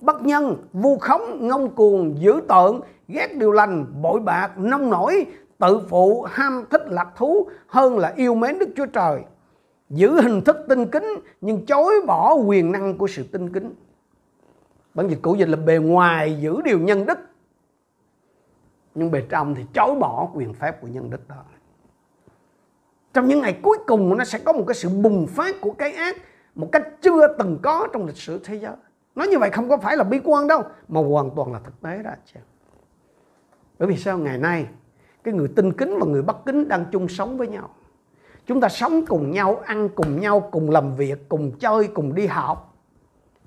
Bất 0.00 0.22
nhân, 0.22 0.56
vu 0.72 0.98
khống, 0.98 1.48
ngông 1.48 1.74
cuồng, 1.74 2.22
dữ 2.22 2.40
tợn, 2.48 2.80
ghét 3.08 3.28
điều 3.34 3.52
lành, 3.52 3.86
bội 4.02 4.20
bạc, 4.20 4.58
nông 4.58 4.90
nổi 4.90 5.26
tự 5.60 5.80
phụ 5.88 6.22
ham 6.22 6.64
thích 6.70 6.82
lạc 6.86 7.12
thú 7.16 7.48
hơn 7.66 7.98
là 7.98 8.12
yêu 8.16 8.34
mến 8.34 8.58
đức 8.58 8.68
chúa 8.76 8.86
trời. 8.86 9.22
Giữ 9.90 10.20
hình 10.20 10.42
thức 10.42 10.56
tinh 10.68 10.86
kính, 10.86 11.20
nhưng 11.40 11.66
chối 11.66 11.94
bỏ 12.06 12.34
quyền 12.34 12.72
năng 12.72 12.98
của 12.98 13.06
sự 13.06 13.22
tinh 13.22 13.52
kính. 13.52 13.74
Bản 14.94 15.08
dịch 15.08 15.18
cũ 15.22 15.34
dịch 15.34 15.48
là 15.48 15.56
bề 15.56 15.78
ngoài 15.78 16.40
giữ 16.40 16.62
điều 16.64 16.78
nhân 16.78 17.06
đức. 17.06 17.18
Nhưng 18.94 19.10
bề 19.10 19.22
trong 19.28 19.54
thì 19.54 19.64
chối 19.74 19.94
bỏ 19.94 20.28
quyền 20.34 20.54
phép 20.54 20.80
của 20.80 20.86
nhân 20.86 21.10
đức 21.10 21.28
đó. 21.28 21.44
Trong 23.12 23.28
những 23.28 23.40
ngày 23.40 23.58
cuối 23.62 23.78
cùng, 23.86 24.18
nó 24.18 24.24
sẽ 24.24 24.38
có 24.38 24.52
một 24.52 24.64
cái 24.66 24.74
sự 24.74 24.88
bùng 24.88 25.26
phát 25.26 25.56
của 25.60 25.70
cái 25.70 25.92
ác, 25.92 26.16
một 26.54 26.68
cách 26.72 26.88
chưa 27.00 27.36
từng 27.38 27.58
có 27.62 27.88
trong 27.92 28.06
lịch 28.06 28.16
sử 28.16 28.40
thế 28.44 28.54
giới. 28.54 28.74
Nói 29.14 29.28
như 29.28 29.38
vậy 29.38 29.50
không 29.50 29.68
có 29.68 29.76
phải 29.76 29.96
là 29.96 30.04
bi 30.04 30.20
quan 30.24 30.46
đâu, 30.46 30.62
mà 30.88 31.00
hoàn 31.00 31.30
toàn 31.36 31.52
là 31.52 31.58
thực 31.64 31.80
tế 31.80 32.02
đó, 32.02 32.10
chị 32.26 32.40
bởi 33.78 33.88
vì 33.88 33.96
sao? 33.96 34.18
Ngày 34.18 34.38
nay 34.38 34.66
cái 35.24 35.34
người 35.34 35.48
tinh 35.56 35.72
kính 35.72 35.98
và 36.00 36.06
người 36.06 36.22
bất 36.22 36.46
kính 36.46 36.68
đang 36.68 36.84
chung 36.92 37.08
sống 37.08 37.38
với 37.38 37.48
nhau. 37.48 37.70
Chúng 38.46 38.60
ta 38.60 38.68
sống 38.68 39.06
cùng 39.06 39.30
nhau, 39.30 39.62
ăn 39.64 39.88
cùng 39.94 40.20
nhau, 40.20 40.48
cùng 40.52 40.70
làm 40.70 40.96
việc, 40.96 41.28
cùng 41.28 41.52
chơi, 41.58 41.88
cùng 41.94 42.14
đi 42.14 42.26
học. 42.26 42.66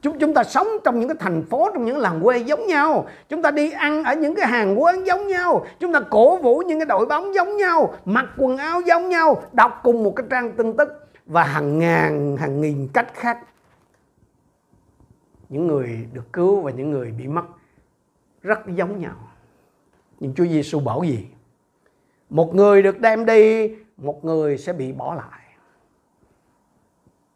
Chúng 0.02 0.20
chúng 0.20 0.34
ta 0.34 0.44
sống 0.44 0.68
trong 0.84 1.00
những 1.00 1.10
cái 1.10 1.18
thành 1.20 1.44
phố, 1.44 1.70
trong 1.74 1.86
những 1.86 1.98
làng 1.98 2.22
quê 2.24 2.38
giống 2.38 2.68
nhau. 2.68 3.06
Chúng 3.30 3.42
ta 3.42 3.52
đi 3.52 3.72
ăn 3.72 4.04
ở 4.04 4.16
những 4.16 4.36
cái 4.36 4.48
hàng 4.48 4.82
quán 4.82 5.06
giống 5.06 5.28
nhau. 5.28 5.66
Chúng 5.80 5.94
ta 5.94 6.00
cổ 6.00 6.38
vũ 6.38 6.58
những 6.58 6.80
cái 6.80 6.86
đội 6.86 7.06
bóng 7.06 7.34
giống 7.34 7.58
nhau, 7.58 7.94
mặc 8.06 8.26
quần 8.38 8.58
áo 8.58 8.82
giống 8.82 9.10
nhau, 9.10 9.44
đọc 9.54 9.80
cùng 9.84 10.04
một 10.04 10.14
cái 10.16 10.26
trang 10.30 10.52
tin 10.52 10.78
tức 10.78 10.90
và 11.26 11.44
hàng 11.44 11.80
ngàn, 11.80 12.38
hàng 12.38 12.62
nghìn 12.62 12.88
cách 12.94 13.14
khác. 13.14 13.40
Những 15.50 15.68
người 15.68 16.08
được 16.14 16.34
cứu 16.34 16.62
và 16.62 16.72
những 16.72 16.92
người 16.92 17.12
bị 17.12 17.28
mất 17.28 17.46
rất 18.42 18.60
giống 18.76 19.02
nhau. 19.02 19.16
Nhưng 20.20 20.34
Chúa 20.34 20.46
Giêsu 20.46 20.80
bảo 20.80 21.04
gì? 21.04 21.26
Một 22.34 22.56
người 22.56 22.82
được 22.82 23.00
đem 23.00 23.26
đi 23.26 23.72
một 23.98 24.26
người 24.26 24.58
sẽ 24.58 24.74
bị 24.74 24.92
bỏ 24.92 25.16
lại 25.16 25.44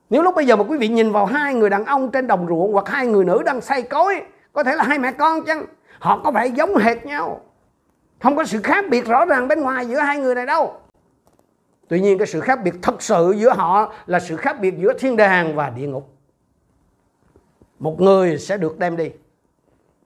nếu 0.09 0.23
lúc 0.23 0.35
bây 0.35 0.45
giờ 0.45 0.55
mà 0.55 0.63
quý 0.63 0.77
vị 0.77 0.87
nhìn 0.87 1.11
vào 1.11 1.25
hai 1.25 1.53
người 1.53 1.69
đàn 1.69 1.85
ông 1.85 2.11
trên 2.11 2.27
đồng 2.27 2.47
ruộng 2.47 2.73
hoặc 2.73 2.87
hai 2.87 3.07
người 3.07 3.25
nữ 3.25 3.43
đang 3.45 3.61
say 3.61 3.81
cối, 3.81 4.21
có 4.53 4.63
thể 4.63 4.75
là 4.75 4.83
hai 4.83 4.99
mẹ 4.99 5.11
con 5.11 5.45
chăng? 5.45 5.65
Họ 5.99 6.21
có 6.23 6.31
vẻ 6.31 6.47
giống 6.47 6.75
hệt 6.75 7.05
nhau. 7.05 7.41
Không 8.19 8.35
có 8.35 8.45
sự 8.45 8.61
khác 8.61 8.85
biệt 8.89 9.05
rõ 9.05 9.25
ràng 9.25 9.47
bên 9.47 9.61
ngoài 9.61 9.85
giữa 9.85 9.99
hai 9.99 10.19
người 10.19 10.35
này 10.35 10.45
đâu. 10.45 10.79
Tuy 11.87 11.99
nhiên 11.99 12.17
cái 12.17 12.27
sự 12.27 12.39
khác 12.39 12.59
biệt 12.63 12.73
thật 12.81 13.01
sự 13.01 13.35
giữa 13.37 13.53
họ 13.53 13.93
là 14.05 14.19
sự 14.19 14.35
khác 14.35 14.59
biệt 14.61 14.73
giữa 14.77 14.93
thiên 14.99 15.17
đàng 15.17 15.55
và 15.55 15.69
địa 15.69 15.87
ngục. 15.87 16.09
Một 17.79 18.01
người 18.01 18.37
sẽ 18.37 18.57
được 18.57 18.79
đem 18.79 18.97
đi, 18.97 19.11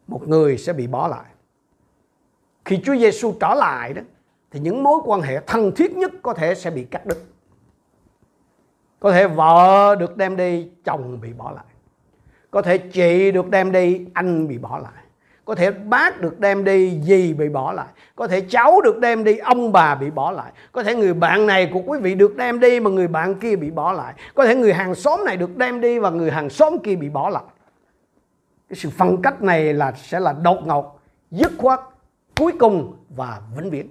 một 0.07 0.27
người 0.27 0.57
sẽ 0.57 0.73
bị 0.73 0.87
bỏ 0.87 1.07
lại. 1.07 1.25
Khi 2.65 2.81
Chúa 2.85 2.95
Giêsu 2.95 3.33
trở 3.39 3.53
lại 3.53 3.93
đó 3.93 4.01
thì 4.51 4.59
những 4.59 4.83
mối 4.83 4.99
quan 5.05 5.21
hệ 5.21 5.39
thân 5.47 5.71
thiết 5.75 5.97
nhất 5.97 6.11
có 6.21 6.33
thể 6.33 6.55
sẽ 6.55 6.71
bị 6.71 6.83
cắt 6.83 7.05
đứt. 7.05 7.17
Có 8.99 9.11
thể 9.11 9.27
vợ 9.27 9.95
được 9.99 10.17
đem 10.17 10.37
đi, 10.37 10.69
chồng 10.83 11.21
bị 11.21 11.33
bỏ 11.33 11.51
lại. 11.51 11.65
Có 12.51 12.61
thể 12.61 12.77
chị 12.77 13.31
được 13.31 13.49
đem 13.49 13.71
đi, 13.71 14.05
anh 14.13 14.47
bị 14.47 14.57
bỏ 14.57 14.79
lại. 14.79 15.03
Có 15.45 15.55
thể 15.55 15.71
bác 15.71 16.21
được 16.21 16.39
đem 16.39 16.63
đi, 16.63 17.01
dì 17.03 17.33
bị 17.33 17.49
bỏ 17.49 17.71
lại. 17.71 17.87
Có 18.15 18.27
thể 18.27 18.41
cháu 18.41 18.81
được 18.81 18.99
đem 18.99 19.23
đi, 19.23 19.37
ông 19.37 19.71
bà 19.71 19.95
bị 19.95 20.11
bỏ 20.11 20.31
lại. 20.31 20.51
Có 20.71 20.83
thể 20.83 20.95
người 20.95 21.13
bạn 21.13 21.45
này 21.45 21.69
của 21.73 21.81
quý 21.85 21.99
vị 21.99 22.15
được 22.15 22.35
đem 22.35 22.59
đi 22.59 22.79
mà 22.79 22.89
người 22.89 23.07
bạn 23.07 23.35
kia 23.35 23.55
bị 23.55 23.71
bỏ 23.71 23.91
lại. 23.91 24.13
Có 24.35 24.45
thể 24.45 24.55
người 24.55 24.73
hàng 24.73 24.95
xóm 24.95 25.25
này 25.25 25.37
được 25.37 25.57
đem 25.57 25.81
đi 25.81 25.99
và 25.99 26.09
người 26.09 26.31
hàng 26.31 26.49
xóm 26.49 26.79
kia 26.83 26.95
bị 26.95 27.09
bỏ 27.09 27.29
lại. 27.29 27.43
Cái 28.69 28.77
sự 28.77 28.89
phân 28.89 29.21
cách 29.21 29.41
này 29.41 29.73
là, 29.73 29.91
sẽ 29.91 30.19
là 30.19 30.33
đột 30.33 30.57
ngột, 30.65 30.99
dứt 31.31 31.51
khoát, 31.57 31.79
cuối 32.39 32.51
cùng 32.59 32.95
và 33.15 33.41
vĩnh 33.55 33.69
viễn 33.69 33.87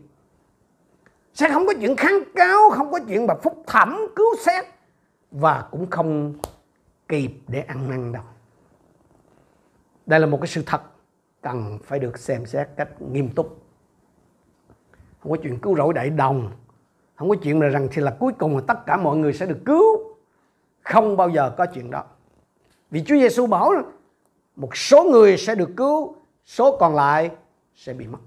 sẽ 1.35 1.49
không 1.49 1.67
có 1.67 1.73
chuyện 1.81 1.97
kháng 1.97 2.23
cáo, 2.35 2.71
không 2.71 2.93
có 2.93 3.01
chuyện 3.09 3.27
mà 3.27 3.35
phúc 3.43 3.65
thẩm, 3.67 4.07
cứu 4.17 4.37
xét. 4.41 4.65
Và 5.31 5.69
cũng 5.71 5.91
không 5.91 6.35
kịp 7.09 7.31
để 7.49 7.61
ăn 7.61 7.91
năn 7.91 8.13
đâu. 8.13 8.23
Đây 10.07 10.21
là 10.21 10.27
một 10.27 10.39
cái 10.41 10.49
sự 10.49 10.63
thật 10.67 10.83
cần 11.41 11.79
phải 11.85 11.99
được 11.99 12.19
xem 12.19 12.47
xét 12.47 12.69
cách 12.77 13.03
nghiêm 13.03 13.29
túc. 13.29 13.63
Không 15.21 15.33
có 15.33 15.39
chuyện 15.43 15.59
cứu 15.59 15.77
rỗi 15.77 15.95
đại 15.95 16.11
đồng. 16.11 16.51
Không 17.15 17.29
có 17.29 17.37
chuyện 17.43 17.61
là 17.61 17.69
rằng 17.69 17.89
thì 17.93 18.03
là 18.03 18.17
cuối 18.21 18.33
cùng 18.39 18.57
là 18.57 18.63
tất 18.69 18.87
cả 18.87 18.97
mọi 18.97 19.17
người 19.17 19.33
sẽ 19.33 19.47
được 19.47 19.59
cứu. 19.67 19.85
Không 20.83 21.17
bao 21.17 21.29
giờ 21.29 21.55
có 21.59 21.67
chuyện 21.67 21.91
đó. 21.91 22.05
Vì 22.91 23.05
Chúa 23.05 23.15
Giêsu 23.15 23.47
bảo 23.47 23.73
một 24.57 24.77
số 24.77 25.05
người 25.05 25.37
sẽ 25.37 25.55
được 25.55 25.71
cứu, 25.77 26.15
số 26.45 26.77
còn 26.77 26.95
lại 26.95 27.31
sẽ 27.75 27.93
bị 27.93 28.07
mất 28.07 28.19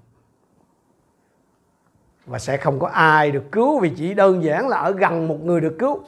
và 2.26 2.38
sẽ 2.38 2.56
không 2.56 2.78
có 2.78 2.86
ai 2.86 3.30
được 3.30 3.52
cứu 3.52 3.80
vì 3.80 3.92
chỉ 3.96 4.14
đơn 4.14 4.44
giản 4.44 4.68
là 4.68 4.76
ở 4.76 4.92
gần 4.92 5.28
một 5.28 5.44
người 5.44 5.60
được 5.60 5.76
cứu. 5.78 6.00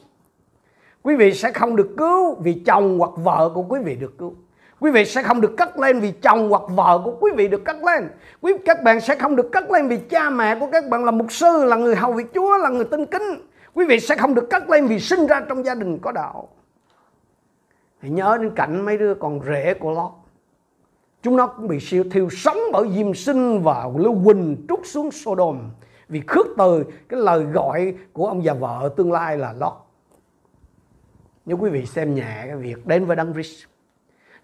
Quý 1.02 1.16
vị 1.16 1.32
sẽ 1.32 1.52
không 1.52 1.76
được 1.76 1.94
cứu 1.96 2.34
vì 2.34 2.54
chồng 2.66 2.98
hoặc 2.98 3.10
vợ 3.16 3.50
của 3.54 3.62
quý 3.62 3.80
vị 3.84 3.96
được 3.96 4.18
cứu. 4.18 4.34
Quý 4.80 4.90
vị 4.90 5.04
sẽ 5.04 5.22
không 5.22 5.40
được 5.40 5.56
cất 5.56 5.78
lên 5.78 6.00
vì 6.00 6.12
chồng 6.12 6.50
hoặc 6.50 6.62
vợ 6.68 7.00
của 7.04 7.16
quý 7.20 7.30
vị 7.36 7.48
được 7.48 7.64
cất 7.64 7.76
lên. 7.82 8.08
Quý, 8.40 8.52
các 8.64 8.82
bạn 8.82 9.00
sẽ 9.00 9.14
không 9.14 9.36
được 9.36 9.52
cất 9.52 9.70
lên 9.70 9.88
vì 9.88 9.98
cha 9.98 10.30
mẹ 10.30 10.60
của 10.60 10.68
các 10.72 10.88
bạn 10.88 11.04
là 11.04 11.10
mục 11.10 11.32
sư, 11.32 11.64
là 11.64 11.76
người 11.76 11.96
hầu 11.96 12.12
việc 12.12 12.34
chúa, 12.34 12.58
là 12.58 12.68
người 12.68 12.84
tinh 12.84 13.06
kính. 13.06 13.22
Quý 13.74 13.86
vị 13.86 14.00
sẽ 14.00 14.16
không 14.16 14.34
được 14.34 14.50
cất 14.50 14.70
lên 14.70 14.86
vì 14.86 15.00
sinh 15.00 15.26
ra 15.26 15.40
trong 15.48 15.64
gia 15.64 15.74
đình 15.74 15.98
có 15.98 16.12
đạo. 16.12 16.48
Hãy 17.98 18.10
nhớ 18.10 18.38
đến 18.40 18.50
cảnh 18.50 18.84
mấy 18.84 18.98
đứa 18.98 19.14
con 19.14 19.40
rể 19.46 19.74
của 19.74 19.90
Lót. 19.92 20.10
Chúng 21.22 21.36
nó 21.36 21.46
cũng 21.46 21.68
bị 21.68 21.80
siêu 21.80 22.04
thiêu 22.10 22.28
sống 22.30 22.58
bởi 22.72 22.88
diêm 22.96 23.14
sinh 23.14 23.62
và 23.62 23.88
lưu 23.96 24.14
huỳnh 24.14 24.66
trút 24.68 24.80
xuống 24.84 25.10
Sodom 25.10 25.58
vì 26.08 26.22
khước 26.26 26.46
từ, 26.58 26.84
cái 27.08 27.20
lời 27.20 27.44
gọi 27.44 27.94
của 28.12 28.26
ông 28.26 28.44
già 28.44 28.54
vợ 28.54 28.94
tương 28.96 29.12
lai 29.12 29.38
là 29.38 29.52
Lot 29.52 29.86
nếu 31.46 31.56
quý 31.56 31.70
vị 31.70 31.86
xem 31.86 32.14
nhẹ 32.14 32.44
cái 32.46 32.56
việc 32.56 32.86
đến 32.86 33.04
với 33.04 33.16
Đấng 33.16 33.32
Christ, 33.32 33.64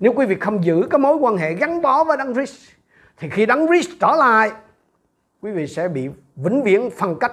nếu 0.01 0.13
quý 0.17 0.27
vị 0.27 0.37
không 0.41 0.65
giữ 0.65 0.87
cái 0.91 0.99
mối 0.99 1.17
quan 1.17 1.37
hệ 1.37 1.55
gắn 1.55 1.83
bó 1.83 2.05
với 2.05 2.17
Đấng 2.17 2.35
Christ, 2.35 2.57
thì 3.17 3.29
khi 3.29 3.47
Đấng 3.47 3.67
Christ 3.67 3.91
trở 4.01 4.17
lại, 4.19 4.53
quý 5.41 5.53
vị 5.53 5.67
sẽ 5.67 5.89
bị 5.89 6.09
vĩnh 6.37 6.63
viễn 6.63 6.91
phân 6.91 7.19
cách 7.19 7.33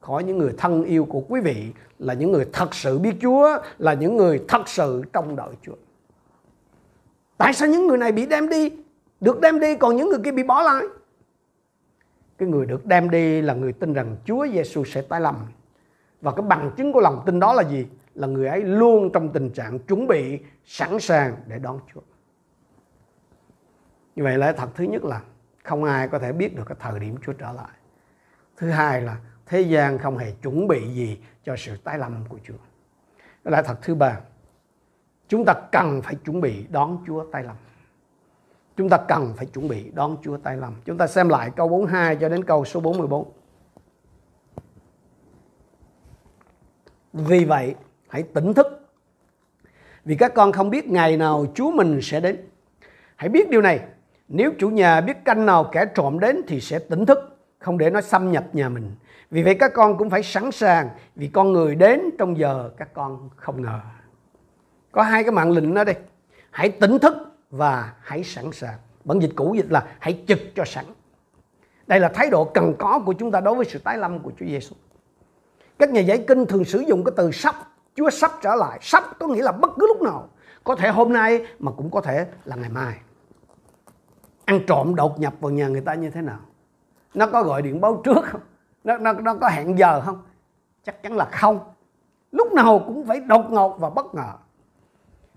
khỏi 0.00 0.24
những 0.24 0.38
người 0.38 0.54
thân 0.58 0.84
yêu 0.84 1.04
của 1.04 1.22
quý 1.28 1.40
vị, 1.40 1.66
là 1.98 2.14
những 2.14 2.32
người 2.32 2.46
thật 2.52 2.74
sự 2.74 2.98
biết 2.98 3.14
Chúa, 3.22 3.58
là 3.78 3.94
những 3.94 4.16
người 4.16 4.44
thật 4.48 4.68
sự 4.68 5.02
trong 5.12 5.36
đợi 5.36 5.54
Chúa. 5.62 5.74
Tại 7.38 7.52
sao 7.52 7.68
những 7.68 7.86
người 7.86 7.98
này 7.98 8.12
bị 8.12 8.26
đem 8.26 8.48
đi, 8.48 8.70
được 9.20 9.40
đem 9.40 9.60
đi, 9.60 9.74
còn 9.76 9.96
những 9.96 10.08
người 10.08 10.20
kia 10.24 10.32
bị 10.32 10.42
bỏ 10.42 10.62
lại? 10.62 10.84
Cái 12.40 12.48
người 12.48 12.66
được 12.66 12.86
đem 12.86 13.10
đi 13.10 13.42
là 13.42 13.54
người 13.54 13.72
tin 13.72 13.92
rằng 13.92 14.16
Chúa 14.24 14.46
Giêsu 14.52 14.84
sẽ 14.84 15.02
tái 15.02 15.20
lâm 15.20 15.36
và 16.20 16.32
cái 16.32 16.42
bằng 16.42 16.70
chứng 16.76 16.92
của 16.92 17.00
lòng 17.00 17.22
tin 17.26 17.40
đó 17.40 17.52
là 17.52 17.62
gì 17.62 17.86
là 18.14 18.26
người 18.26 18.48
ấy 18.48 18.62
luôn 18.62 19.10
trong 19.12 19.32
tình 19.32 19.50
trạng 19.50 19.78
chuẩn 19.78 20.06
bị 20.06 20.38
sẵn 20.64 21.00
sàng 21.00 21.36
để 21.46 21.58
đón 21.58 21.80
Chúa. 21.94 22.00
Như 24.16 24.24
vậy 24.24 24.38
lẽ 24.38 24.52
thật 24.56 24.68
thứ 24.74 24.84
nhất 24.84 25.04
là 25.04 25.22
không 25.64 25.84
ai 25.84 26.08
có 26.08 26.18
thể 26.18 26.32
biết 26.32 26.56
được 26.56 26.64
cái 26.66 26.76
thời 26.80 27.00
điểm 27.00 27.16
Chúa 27.22 27.32
trở 27.32 27.52
lại. 27.52 27.76
Thứ 28.56 28.70
hai 28.70 29.02
là 29.02 29.16
thế 29.46 29.60
gian 29.60 29.98
không 29.98 30.18
hề 30.18 30.32
chuẩn 30.42 30.68
bị 30.68 30.88
gì 30.94 31.18
cho 31.44 31.56
sự 31.56 31.76
tái 31.84 31.98
lâm 31.98 32.24
của 32.28 32.38
Chúa. 32.44 32.54
Lẽ 33.44 33.62
thật 33.62 33.78
thứ 33.82 33.94
ba, 33.94 34.20
chúng 35.28 35.44
ta 35.44 35.54
cần 35.72 36.02
phải 36.02 36.14
chuẩn 36.14 36.40
bị 36.40 36.66
đón 36.70 37.04
Chúa 37.06 37.24
tái 37.32 37.42
lâm. 37.42 37.56
Chúng 38.80 38.88
ta 38.88 38.96
cần 39.08 39.32
phải 39.36 39.46
chuẩn 39.46 39.68
bị 39.68 39.90
đón 39.94 40.16
Chúa 40.22 40.36
tay 40.36 40.56
lầm 40.56 40.74
Chúng 40.84 40.98
ta 40.98 41.06
xem 41.06 41.28
lại 41.28 41.50
câu 41.56 41.68
42 41.68 42.16
cho 42.16 42.28
đến 42.28 42.44
câu 42.44 42.64
số 42.64 42.80
44. 42.80 43.32
Vì 47.12 47.44
vậy, 47.44 47.74
hãy 48.08 48.22
tỉnh 48.22 48.54
thức. 48.54 48.88
Vì 50.04 50.16
các 50.16 50.34
con 50.34 50.52
không 50.52 50.70
biết 50.70 50.88
ngày 50.88 51.16
nào 51.16 51.46
Chúa 51.54 51.70
mình 51.70 51.98
sẽ 52.02 52.20
đến. 52.20 52.36
Hãy 53.16 53.28
biết 53.28 53.50
điều 53.50 53.62
này, 53.62 53.80
nếu 54.28 54.50
chủ 54.58 54.68
nhà 54.68 55.00
biết 55.00 55.24
canh 55.24 55.46
nào 55.46 55.64
kẻ 55.72 55.86
trộm 55.94 56.18
đến 56.18 56.40
thì 56.48 56.60
sẽ 56.60 56.78
tỉnh 56.78 57.06
thức, 57.06 57.38
không 57.58 57.78
để 57.78 57.90
nó 57.90 58.00
xâm 58.00 58.32
nhập 58.32 58.44
nhà 58.52 58.68
mình. 58.68 58.94
Vì 59.30 59.42
vậy 59.42 59.54
các 59.54 59.72
con 59.74 59.98
cũng 59.98 60.10
phải 60.10 60.22
sẵn 60.22 60.52
sàng 60.52 60.88
vì 61.16 61.28
con 61.28 61.52
người 61.52 61.74
đến 61.74 62.00
trong 62.18 62.38
giờ 62.38 62.70
các 62.76 62.88
con 62.94 63.30
không 63.36 63.62
ngờ. 63.62 63.80
Có 64.92 65.02
hai 65.02 65.24
cái 65.24 65.32
mạng 65.32 65.50
lệnh 65.50 65.74
đó 65.74 65.84
đây. 65.84 65.96
Hãy 66.50 66.68
tỉnh 66.68 66.98
thức 66.98 67.29
và 67.50 67.92
hãy 68.00 68.24
sẵn 68.24 68.52
sàng. 68.52 68.78
Bản 69.04 69.18
dịch 69.18 69.32
cũ 69.36 69.54
dịch 69.54 69.70
là 69.70 69.86
hãy 69.98 70.24
trực 70.28 70.38
cho 70.54 70.64
sẵn. 70.64 70.84
Đây 71.86 72.00
là 72.00 72.08
thái 72.08 72.30
độ 72.30 72.44
cần 72.44 72.74
có 72.78 73.02
của 73.06 73.12
chúng 73.12 73.30
ta 73.30 73.40
đối 73.40 73.54
với 73.54 73.64
sự 73.64 73.78
tái 73.78 73.98
lâm 73.98 74.18
của 74.18 74.32
Chúa 74.38 74.46
Giêsu 74.46 74.74
các 75.80 75.90
nhà 75.90 76.00
giải 76.00 76.24
kinh 76.28 76.46
thường 76.46 76.64
sử 76.64 76.80
dụng 76.80 77.04
cái 77.04 77.12
từ 77.16 77.30
sắp. 77.30 77.54
Chúa 77.94 78.10
sắp 78.10 78.30
trở 78.42 78.54
lại. 78.54 78.78
Sắp 78.82 79.04
có 79.18 79.26
nghĩa 79.26 79.42
là 79.42 79.52
bất 79.52 79.70
cứ 79.78 79.86
lúc 79.86 80.02
nào. 80.02 80.28
Có 80.64 80.76
thể 80.76 80.88
hôm 80.88 81.12
nay 81.12 81.46
mà 81.58 81.72
cũng 81.72 81.90
có 81.90 82.00
thể 82.00 82.26
là 82.44 82.56
ngày 82.56 82.70
mai. 82.70 82.96
Ăn 84.44 84.60
trộm 84.66 84.94
đột 84.94 85.20
nhập 85.20 85.34
vào 85.40 85.50
nhà 85.50 85.68
người 85.68 85.80
ta 85.80 85.94
như 85.94 86.10
thế 86.10 86.20
nào? 86.20 86.38
Nó 87.14 87.26
có 87.26 87.42
gọi 87.42 87.62
điện 87.62 87.80
báo 87.80 88.00
trước 88.04 88.24
không? 88.24 88.40
Nó, 88.84 88.98
nó, 88.98 89.12
nó 89.12 89.34
có 89.34 89.48
hẹn 89.48 89.78
giờ 89.78 90.00
không? 90.00 90.22
Chắc 90.84 91.02
chắn 91.02 91.16
là 91.16 91.24
không. 91.24 91.60
Lúc 92.32 92.52
nào 92.52 92.82
cũng 92.86 93.06
phải 93.06 93.20
đột 93.20 93.50
ngột 93.50 93.78
và 93.78 93.90
bất 93.90 94.14
ngờ 94.14 94.32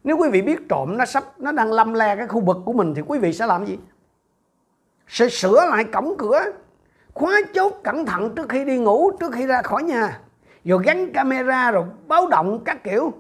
nếu 0.04 0.18
quý 0.18 0.30
vị 0.30 0.42
biết 0.42 0.70
trộm 0.70 0.98
nó 0.98 1.06
sắp, 1.06 1.24
nó 1.38 1.52
đang 1.52 1.72
lâm 1.72 1.94
le 1.94 2.16
cái 2.16 2.28
khu 2.28 2.40
vực 2.40 2.58
của 2.66 2.74
mình 2.74 2.94
thì 2.96 3.02
quý 3.08 3.20
vị 3.20 3.34
sẽ 3.34 3.48
làm 3.48 3.66
gì? 3.66 3.80
Sẽ 5.08 5.30
sửa 5.30 5.66
lại 5.70 5.84
cổng 5.84 6.16
cửa. 6.18 6.42
Khóa 7.14 7.42
chốt 7.54 7.74
cẩn 7.84 8.06
thận 8.06 8.36
trước 8.36 8.50
khi 8.50 8.66
đi 8.66 8.78
ngủ, 8.78 9.12
trước 9.20 9.34
khi 9.34 9.46
ra 9.46 9.62
khỏi 9.62 9.84
nhà. 9.84 10.20
Rồi 10.66 10.82
gắn 10.86 11.14
camera, 11.14 11.72
rồi 11.72 11.86
báo 12.08 12.28
động 12.28 12.64
các 12.66 12.84
kiểu. 12.84 13.14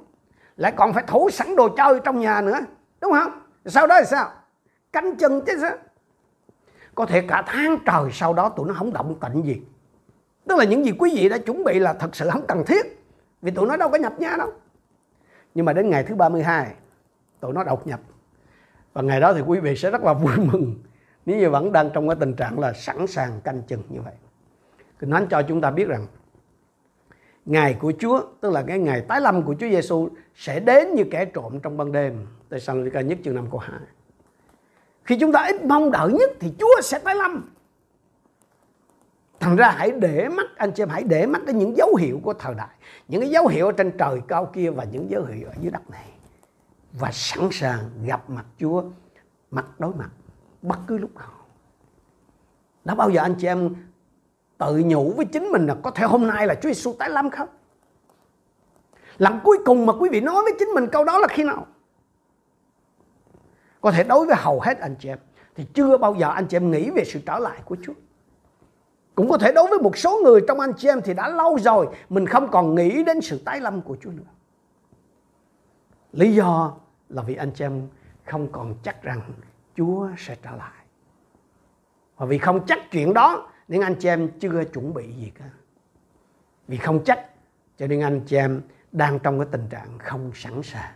Lại 0.58 0.74
còn 0.76 0.94
phải 0.94 1.04
thủ 1.08 1.30
sẵn 1.30 1.56
đồ 1.56 1.70
chơi 1.70 2.00
trong 2.04 2.20
nhà 2.20 2.42
nữa, 2.42 2.60
đúng 3.02 3.12
không? 3.12 3.32
Sau 3.66 3.88
đó 3.88 3.96
thì 4.00 4.06
sao? 4.06 4.30
Canh 4.94 5.16
chừng 5.16 5.42
chứ 5.46 5.58
sao? 5.62 5.78
Có 6.96 7.06
thể 7.06 7.22
cả 7.28 7.44
tháng 7.48 7.78
trời 7.86 8.10
sau 8.12 8.34
đó 8.34 8.50
tụi 8.50 8.68
nó 8.68 8.74
không 8.74 8.94
động 8.94 9.16
tịnh 9.20 9.46
gì. 9.46 9.62
Tức 10.48 10.58
là 10.58 10.66
những 10.66 10.86
gì 10.86 10.92
quý 11.00 11.12
vị 11.16 11.30
đã 11.30 11.38
chuẩn 11.38 11.64
bị 11.64 11.80
là 11.80 11.94
thật 11.94 12.16
sự 12.16 12.30
không 12.30 12.46
cần 12.48 12.64
thiết. 12.68 13.06
Vì 13.42 13.52
tụi 13.52 13.68
nó 13.68 13.78
đâu 13.78 13.90
có 13.90 13.98
nhập 13.98 14.20
nhà 14.20 14.36
đâu 14.38 14.52
nhưng 15.56 15.66
mà 15.66 15.74
đến 15.74 15.90
ngày 15.90 16.04
thứ 16.04 16.16
32 16.16 16.74
tụi 17.40 17.54
nó 17.54 17.64
đột 17.64 17.88
nhập 17.88 18.00
và 18.94 19.02
ngày 19.02 19.20
đó 19.20 19.34
thì 19.34 19.42
quý 19.42 19.60
vị 19.60 19.76
sẽ 19.76 19.92
rất 19.92 20.04
là 20.04 20.14
vui 20.14 20.34
mừng 20.52 20.76
nếu 21.26 21.38
như 21.38 21.50
vẫn 21.50 21.72
đang 21.72 21.90
trong 21.94 22.08
cái 22.08 22.16
tình 22.20 22.34
trạng 22.34 22.60
là 22.60 22.74
sẵn 22.74 23.08
sàng 23.08 23.42
canh 23.42 23.62
chừng 23.62 23.84
như 23.90 24.02
vậy 24.02 24.14
Kinh 25.04 25.12
Thánh 25.12 25.28
cho 25.30 25.42
chúng 25.42 25.62
ta 25.62 25.72
biết 25.72 25.88
rằng, 25.88 26.08
ngày 27.46 27.76
của 27.80 27.94
Chúa, 28.00 28.22
tức 28.42 28.52
là 28.52 28.64
cái 28.68 28.80
ngày 28.80 29.02
tái 29.02 29.22
lâm 29.22 29.44
của 29.44 29.56
Chúa 29.60 29.68
Giêsu 29.70 30.10
sẽ 30.36 30.60
đến 30.60 30.96
như 30.96 31.04
kẻ 31.12 31.26
trộm 31.26 31.60
trong 31.60 31.78
ban 31.78 31.92
đêm. 31.92 32.28
Thessalonica 32.50 33.02
nhất 33.02 33.18
chương 33.24 33.36
5 33.36 33.48
câu 33.52 33.60
2. 33.60 33.80
Khi 35.04 35.18
chúng 35.20 35.32
ta 35.32 35.44
ít 35.48 35.66
mong 35.66 35.92
đợi 35.92 36.12
nhất 36.12 36.32
thì 36.40 36.54
Chúa 36.60 36.82
sẽ 36.84 37.00
tái 37.00 37.16
lâm. 37.16 37.50
Thành 39.44 39.56
ra 39.56 39.72
hãy 39.72 39.92
để 39.92 40.30
mắt 40.30 40.46
anh 40.58 40.72
chị 40.72 40.84
em 40.84 40.90
hãy 40.90 41.04
để 41.04 41.26
mắt 41.26 41.46
đến 41.46 41.58
những 41.58 41.78
dấu 41.78 41.96
hiệu 41.96 42.20
của 42.24 42.34
thời 42.34 42.56
đại, 42.56 42.76
những 43.08 43.22
cái 43.22 43.30
dấu 43.30 43.48
hiệu 43.48 43.66
ở 43.66 43.72
trên 43.72 43.98
trời 43.98 44.22
cao 44.28 44.46
kia 44.54 44.70
và 44.70 44.84
những 44.84 45.10
dấu 45.10 45.24
hiệu 45.24 45.48
ở 45.48 45.54
dưới 45.62 45.72
đất 45.72 45.90
này 45.90 46.10
và 46.94 47.10
sẵn 47.12 47.50
sàng 47.52 47.80
gặp 48.06 48.30
mặt 48.30 48.46
Chúa 48.60 48.84
mặt 49.52 49.66
đối 49.80 49.94
mặt 49.94 50.10
bất 50.62 50.80
cứ 50.88 50.98
lúc 50.98 51.16
nào. 51.16 51.32
Đã 52.86 52.96
bao 52.96 53.10
giờ 53.10 53.22
anh 53.22 53.36
chị 53.40 53.48
em 53.48 53.76
tự 54.58 54.82
nhủ 54.86 55.14
với 55.18 55.26
chính 55.26 55.44
mình 55.44 55.66
là 55.66 55.76
có 55.84 55.92
thể 55.92 56.06
hôm 56.06 56.28
nay 56.28 56.48
là 56.48 56.56
Chúa 56.56 56.70
Giêsu 56.70 56.94
tái 57.00 57.10
lâm 57.10 57.30
không? 57.30 57.50
Lần 59.18 59.40
cuối 59.44 59.58
cùng 59.66 59.86
mà 59.86 59.94
quý 60.00 60.10
vị 60.10 60.22
nói 60.22 60.44
với 60.44 60.54
chính 60.60 60.70
mình 60.70 60.88
câu 60.92 61.04
đó 61.04 61.20
là 61.20 61.28
khi 61.28 61.44
nào? 61.44 61.68
Có 63.82 63.92
thể 63.92 64.04
đối 64.04 64.26
với 64.26 64.36
hầu 64.40 64.60
hết 64.60 64.80
anh 64.80 64.96
chị 65.00 65.10
em 65.10 65.20
thì 65.56 65.66
chưa 65.74 65.98
bao 65.98 66.16
giờ 66.16 66.30
anh 66.30 66.48
chị 66.48 66.58
em 66.58 66.72
nghĩ 66.72 66.90
về 66.90 67.04
sự 67.06 67.20
trở 67.26 67.40
lại 67.40 67.60
của 67.66 67.78
Chúa. 67.86 67.94
Cũng 69.16 69.30
có 69.30 69.38
thể 69.38 69.52
đối 69.52 69.68
với 69.68 69.80
một 69.80 69.98
số 69.98 70.22
người 70.24 70.42
trong 70.48 70.60
anh 70.60 70.74
chị 70.78 70.88
em 70.88 71.02
thì 71.02 71.14
đã 71.14 71.30
lâu 71.30 71.58
rồi 71.60 71.88
mình 72.10 72.28
không 72.28 72.48
còn 72.52 72.76
nghĩ 72.76 73.04
đến 73.04 73.22
sự 73.22 73.42
tái 73.46 73.60
lâm 73.60 73.82
của 73.82 73.98
Chúa 74.02 74.12
nữa. 74.12 74.24
Lý 76.12 76.36
do 76.36 76.74
là 77.10 77.22
vì 77.22 77.36
anh 77.36 77.52
chị 77.52 77.66
em 77.66 77.88
không 78.26 78.52
còn 78.52 78.76
chắc 78.84 79.04
rằng 79.04 79.22
Chúa 79.76 80.10
sẽ 80.18 80.36
trở 80.42 80.52
lại. 80.56 80.86
Và 82.18 82.26
vì 82.26 82.38
không 82.38 82.66
chắc 82.68 82.92
chuyện 82.92 83.14
đó 83.14 83.50
nên 83.68 83.82
anh 83.82 83.96
chị 84.00 84.08
em 84.10 84.30
chưa 84.40 84.64
chuẩn 84.64 84.94
bị 84.94 85.14
gì 85.14 85.32
cả. 85.40 85.50
Vì 86.68 86.78
không 86.78 87.04
chắc 87.04 87.30
cho 87.78 87.88
nên 87.88 88.02
anh 88.02 88.22
chị 88.26 88.38
em 88.38 88.62
đang 88.92 89.20
trong 89.20 89.40
cái 89.40 89.48
tình 89.52 89.68
trạng 89.70 90.00
không 90.00 90.32
sẵn 90.36 90.64
sàng. 90.64 90.94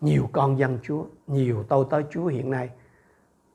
Nhiều 0.00 0.28
con 0.32 0.58
dân 0.58 0.78
Chúa, 0.82 1.04
nhiều 1.26 1.64
tôi 1.68 1.86
tới 1.90 2.04
Chúa 2.10 2.26
hiện 2.26 2.50
nay 2.50 2.70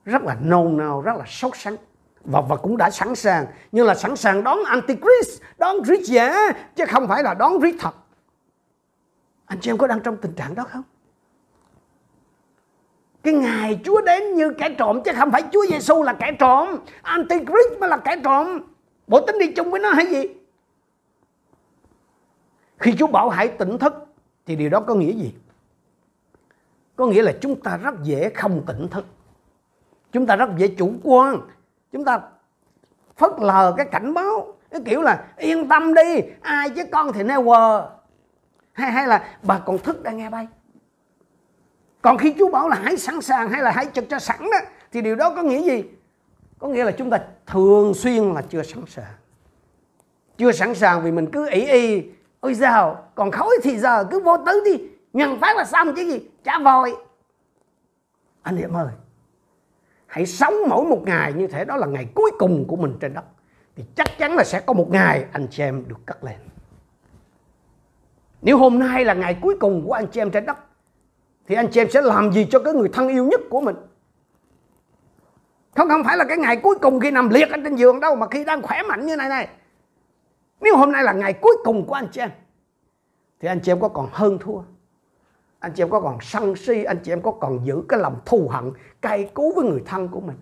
rất 0.05 0.23
là 0.23 0.37
nôn 0.41 0.77
nao, 0.77 1.01
rất 1.01 1.17
là 1.17 1.25
sốt 1.27 1.57
sắng. 1.57 1.77
Và 2.23 2.41
và 2.41 2.55
cũng 2.55 2.77
đã 2.77 2.89
sẵn 2.89 3.15
sàng. 3.15 3.45
Như 3.71 3.83
là 3.83 3.95
sẵn 3.95 4.15
sàng 4.15 4.43
đón 4.43 4.59
antichrist 4.65 5.41
đón 5.57 5.83
rít 5.83 5.99
giả 6.03 6.51
chứ 6.75 6.85
không 6.89 7.07
phải 7.07 7.23
là 7.23 7.33
đón 7.33 7.59
rít 7.59 7.75
thật. 7.79 7.95
Anh 9.45 9.59
chị 9.61 9.71
em 9.71 9.77
có 9.77 9.87
đang 9.87 9.99
trong 9.99 10.17
tình 10.17 10.33
trạng 10.33 10.55
đó 10.55 10.63
không? 10.69 10.83
Cái 13.23 13.33
ngày 13.33 13.79
Chúa 13.83 14.01
đến 14.01 14.35
như 14.35 14.53
kẻ 14.57 14.75
trộm 14.77 15.01
chứ 15.05 15.11
không 15.15 15.31
phải 15.31 15.43
Chúa 15.51 15.65
Giêsu 15.69 16.03
là 16.03 16.13
kẻ 16.13 16.35
trộm. 16.39 16.67
Antichrist 17.01 17.79
mới 17.79 17.89
là 17.89 17.97
kẻ 17.97 18.15
trộm. 18.23 18.59
Bộ 19.07 19.21
tính 19.21 19.39
đi 19.39 19.51
chung 19.51 19.71
với 19.71 19.79
nó 19.79 19.89
hay 19.89 20.05
gì? 20.05 20.27
Khi 22.79 22.95
Chúa 22.99 23.07
bảo 23.07 23.29
hãy 23.29 23.47
tỉnh 23.47 23.77
thức 23.77 23.93
thì 24.45 24.55
điều 24.55 24.69
đó 24.69 24.79
có 24.79 24.95
nghĩa 24.95 25.11
gì? 25.11 25.35
Có 26.95 27.05
nghĩa 27.05 27.21
là 27.21 27.33
chúng 27.41 27.61
ta 27.61 27.77
rất 27.77 27.95
dễ 28.03 28.29
không 28.29 28.63
tỉnh 28.67 28.87
thức 28.87 29.05
chúng 30.15 30.25
ta 30.25 30.35
rất 30.35 30.49
dễ 30.57 30.67
chủ 30.67 30.93
quan. 31.03 31.41
Chúng 31.91 32.05
ta 32.05 32.19
phớt 33.17 33.31
lờ 33.39 33.73
cái 33.77 33.85
cảnh 33.85 34.13
báo. 34.13 34.53
Cái 34.71 34.81
kiểu 34.85 35.01
là, 35.01 35.25
yên 35.37 35.67
tâm 35.69 35.93
đi, 35.93 36.21
ai 36.41 36.69
chứ 36.69 36.83
con 36.91 37.13
thì 37.13 37.23
never. 37.23 37.83
Hay 38.73 38.91
hay 38.91 39.07
là, 39.07 39.37
bà 39.43 39.59
còn 39.59 39.77
thức 39.77 40.03
đang 40.03 40.17
nghe 40.17 40.29
bay. 40.29 40.47
Còn 42.01 42.17
khi 42.17 42.33
chú 42.33 42.49
bảo 42.49 42.69
là 42.69 42.79
hãy 42.83 42.97
sẵn 42.97 43.21
sàng 43.21 43.49
hay 43.49 43.61
là 43.61 43.71
hãy 43.71 43.85
trực 43.93 44.09
cho 44.09 44.19
sẵn 44.19 44.39
đó, 44.39 44.57
thì 44.91 45.01
điều 45.01 45.15
đó 45.15 45.33
có 45.35 45.43
nghĩa 45.43 45.61
gì? 45.61 45.83
Có 46.59 46.67
nghĩa 46.67 46.83
là 46.83 46.91
chúng 46.91 47.09
ta 47.09 47.19
thường 47.47 47.93
xuyên 47.93 48.33
là 48.33 48.41
chưa 48.49 48.63
sẵn 48.63 48.83
sàng. 48.87 49.13
Chưa 50.37 50.51
sẵn 50.51 50.75
sàng 50.75 51.03
vì 51.03 51.11
mình 51.11 51.31
cứ 51.31 51.49
ý 51.49 51.65
y, 51.65 52.03
ôi 52.39 52.55
sao 52.55 53.03
còn 53.15 53.31
khói 53.31 53.57
thì 53.63 53.77
giờ 53.77 54.03
cứ 54.11 54.19
vô 54.19 54.37
tứ 54.45 54.61
đi 54.65 54.83
nhận 55.13 55.39
phát 55.39 55.57
là 55.57 55.65
xong 55.65 55.95
chứ 55.95 56.01
gì 56.01 56.29
trả 56.43 56.59
vòi 56.59 56.95
anh 58.41 58.57
em 58.57 58.73
ơi 58.73 58.87
hãy 60.15 60.25
sống 60.25 60.53
mỗi 60.69 60.85
một 60.85 61.01
ngày 61.05 61.33
như 61.33 61.47
thế, 61.47 61.65
đó 61.65 61.77
là 61.77 61.87
ngày 61.87 62.07
cuối 62.15 62.31
cùng 62.39 62.65
của 62.67 62.75
mình 62.75 62.97
trên 62.99 63.13
đất. 63.13 63.23
Thì 63.75 63.83
chắc 63.95 64.17
chắn 64.17 64.35
là 64.35 64.43
sẽ 64.43 64.59
có 64.59 64.73
một 64.73 64.91
ngày 64.91 65.25
anh 65.31 65.47
chị 65.51 65.63
em 65.63 65.83
được 65.87 65.99
cất 66.05 66.23
lên. 66.23 66.35
Nếu 68.41 68.57
hôm 68.57 68.79
nay 68.79 69.05
là 69.05 69.13
ngày 69.13 69.37
cuối 69.41 69.57
cùng 69.59 69.85
của 69.85 69.93
anh 69.93 70.07
chị 70.07 70.21
em 70.21 70.31
trên 70.31 70.45
đất, 70.45 70.57
thì 71.47 71.55
anh 71.55 71.67
chị 71.71 71.81
em 71.81 71.89
sẽ 71.89 72.01
làm 72.01 72.31
gì 72.33 72.47
cho 72.51 72.59
cái 72.59 72.73
người 72.73 72.89
thân 72.93 73.07
yêu 73.07 73.25
nhất 73.25 73.41
của 73.49 73.61
mình? 73.61 73.75
Không 75.75 75.89
không 75.89 76.03
phải 76.03 76.17
là 76.17 76.25
cái 76.25 76.37
ngày 76.37 76.57
cuối 76.57 76.75
cùng 76.81 76.99
khi 76.99 77.11
nằm 77.11 77.29
liệt 77.29 77.49
ở 77.49 77.57
trên 77.63 77.75
giường 77.75 77.99
đâu, 77.99 78.15
mà 78.15 78.27
khi 78.31 78.43
đang 78.45 78.61
khỏe 78.61 78.83
mạnh 78.83 79.05
như 79.05 79.15
này 79.15 79.29
này. 79.29 79.47
Nếu 80.61 80.77
hôm 80.77 80.91
nay 80.91 81.03
là 81.03 81.13
ngày 81.13 81.33
cuối 81.33 81.57
cùng 81.63 81.85
của 81.85 81.93
anh 81.93 82.07
chị 82.11 82.21
em, 82.21 82.29
thì 83.39 83.47
anh 83.47 83.59
chị 83.59 83.71
em 83.71 83.79
có 83.79 83.87
còn 83.87 84.09
hơn 84.11 84.37
thua? 84.39 84.59
Anh 85.65 85.71
chị 85.71 85.83
em 85.83 85.89
có 85.89 85.99
còn 85.99 86.17
sân 86.21 86.55
si, 86.55 86.83
anh 86.83 86.97
chị 87.03 87.11
em 87.11 87.21
có 87.21 87.31
còn 87.31 87.65
giữ 87.65 87.83
cái 87.89 87.99
lòng 87.99 88.15
thù 88.25 88.47
hận, 88.51 88.71
cay 89.01 89.29
cú 89.33 89.53
với 89.55 89.65
người 89.65 89.83
thân 89.85 90.07
của 90.07 90.19
mình? 90.19 90.35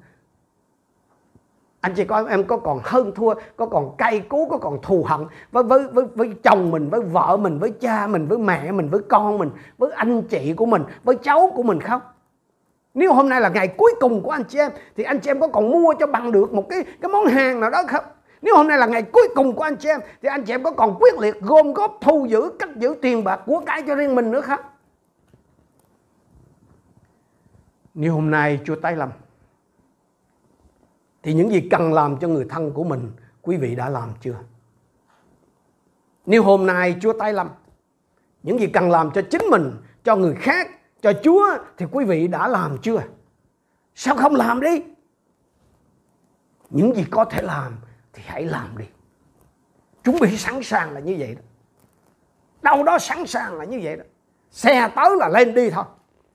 Anh 1.82 1.94
chị 1.96 2.06
có 2.06 2.26
em 2.30 2.44
có 2.44 2.58
còn 2.58 2.80
hơn 2.84 3.12
thua, 3.16 3.34
có 3.56 3.66
còn 3.66 3.98
cay 3.98 4.20
cú, 4.20 4.48
có 4.50 4.58
còn 4.58 4.82
thù 4.82 5.06
hận 5.08 5.20
với 5.52 5.64
với 5.64 5.88
với 5.88 6.06
với 6.16 6.30
chồng 6.44 6.72
mình, 6.72 6.90
với 6.90 7.02
vợ 7.02 7.38
mình, 7.38 7.60
với 7.60 7.72
cha 7.72 8.08
mình, 8.08 8.28
với 8.28 8.38
mẹ 8.38 8.72
mình, 8.72 8.90
với 8.90 9.02
con 9.10 9.38
mình, 9.38 9.50
với 9.78 9.92
anh 9.92 10.22
chị 10.22 10.54
của 10.54 10.66
mình, 10.66 10.84
với 11.04 11.16
cháu 11.16 11.52
của 11.56 11.64
mình 11.64 11.82
không? 11.82 12.02
Nếu 12.94 13.14
hôm 13.14 13.30
nay 13.30 13.42
là 13.42 13.50
ngày 13.50 13.68
cuối 13.68 13.94
cùng 14.00 14.22
của 14.24 14.32
anh 14.32 14.44
chị 14.44 14.60
em, 14.60 14.72
thì 14.98 15.04
anh 15.04 15.20
chị 15.20 15.32
em 15.32 15.40
có 15.40 15.48
còn 15.48 15.72
mua 15.72 15.94
cho 16.00 16.08
bằng 16.08 16.32
được 16.32 16.54
một 16.54 16.70
cái 16.70 16.84
cái 17.02 17.12
món 17.12 17.26
hàng 17.26 17.60
nào 17.60 17.70
đó 17.70 17.84
không? 17.88 18.04
Nếu 18.42 18.58
hôm 18.58 18.68
nay 18.68 18.78
là 18.78 18.86
ngày 18.86 19.04
cuối 19.04 19.28
cùng 19.36 19.54
của 19.54 19.64
anh 19.64 19.76
chị 19.76 19.90
em, 19.90 20.00
thì 20.22 20.30
anh 20.30 20.44
chị 20.44 20.54
em 20.54 20.64
có 20.64 20.72
còn 20.72 20.96
quyết 21.00 21.20
liệt 21.20 21.42
gom 21.42 21.74
góp, 21.74 21.98
thu 22.02 22.26
giữ 22.26 22.52
cách 22.60 22.76
giữ 22.76 22.96
tiền 23.02 23.24
bạc 23.24 23.40
của 23.46 23.62
cái 23.66 23.82
cho 23.88 23.96
riêng 23.96 24.16
mình 24.16 24.32
nữa 24.32 24.42
không? 24.42 24.60
Nếu 27.94 28.14
hôm 28.14 28.32
nay 28.32 28.60
Chúa 28.66 28.76
tái 28.76 28.96
lâm 28.96 29.10
thì 31.24 31.34
những 31.34 31.52
gì 31.52 31.68
cần 31.72 31.94
làm 31.94 32.18
cho 32.20 32.28
người 32.28 32.46
thân 32.50 32.72
của 32.72 32.84
mình 32.84 33.12
quý 33.42 33.58
vị 33.58 33.76
đã 33.76 33.90
làm 33.90 34.10
chưa? 34.22 34.38
Nếu 36.26 36.44
hôm 36.44 36.66
nay 36.66 36.96
Chúa 37.02 37.14
tái 37.20 37.34
lâm 37.34 37.50
những 38.44 38.60
gì 38.60 38.68
cần 38.68 38.92
làm 38.92 39.12
cho 39.12 39.22
chính 39.32 39.42
mình, 39.52 39.72
cho 40.04 40.16
người 40.16 40.36
khác, 40.36 40.68
cho 41.02 41.14
Chúa 41.24 41.58
thì 41.78 41.86
quý 41.92 42.06
vị 42.06 42.28
đã 42.28 42.48
làm 42.48 42.78
chưa? 42.82 43.02
Sao 43.96 44.16
không 44.16 44.36
làm 44.36 44.62
đi? 44.62 44.84
Những 46.70 46.96
gì 46.96 47.06
có 47.12 47.26
thể 47.26 47.42
làm 47.42 47.78
thì 48.14 48.24
hãy 48.26 48.46
làm 48.46 48.78
đi. 48.78 48.86
Chuẩn 50.04 50.20
bị 50.20 50.38
sẵn 50.38 50.64
sàng 50.64 50.92
là 50.92 51.00
như 51.00 51.16
vậy 51.20 51.36
đó. 51.36 51.42
Đâu 52.62 52.84
đó 52.84 53.00
sẵn 53.00 53.26
sàng 53.28 53.54
là 53.54 53.66
như 53.66 53.80
vậy 53.84 53.96
đó. 53.96 54.04
Xe 54.52 54.92
tới 54.96 55.10
là 55.18 55.30
lên 55.30 55.54
đi 55.54 55.70
thôi 55.70 55.84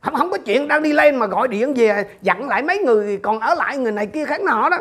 không 0.00 0.14
không 0.14 0.30
có 0.30 0.38
chuyện 0.38 0.68
đang 0.68 0.82
đi 0.82 0.92
lên 0.92 1.16
mà 1.16 1.26
gọi 1.26 1.48
điện 1.48 1.74
về 1.74 2.16
dặn 2.22 2.48
lại 2.48 2.62
mấy 2.62 2.78
người 2.78 3.16
còn 3.22 3.40
ở 3.40 3.54
lại 3.54 3.78
người 3.78 3.92
này 3.92 4.06
kia 4.06 4.24
khác 4.24 4.40
nọ 4.40 4.68
đó 4.68 4.78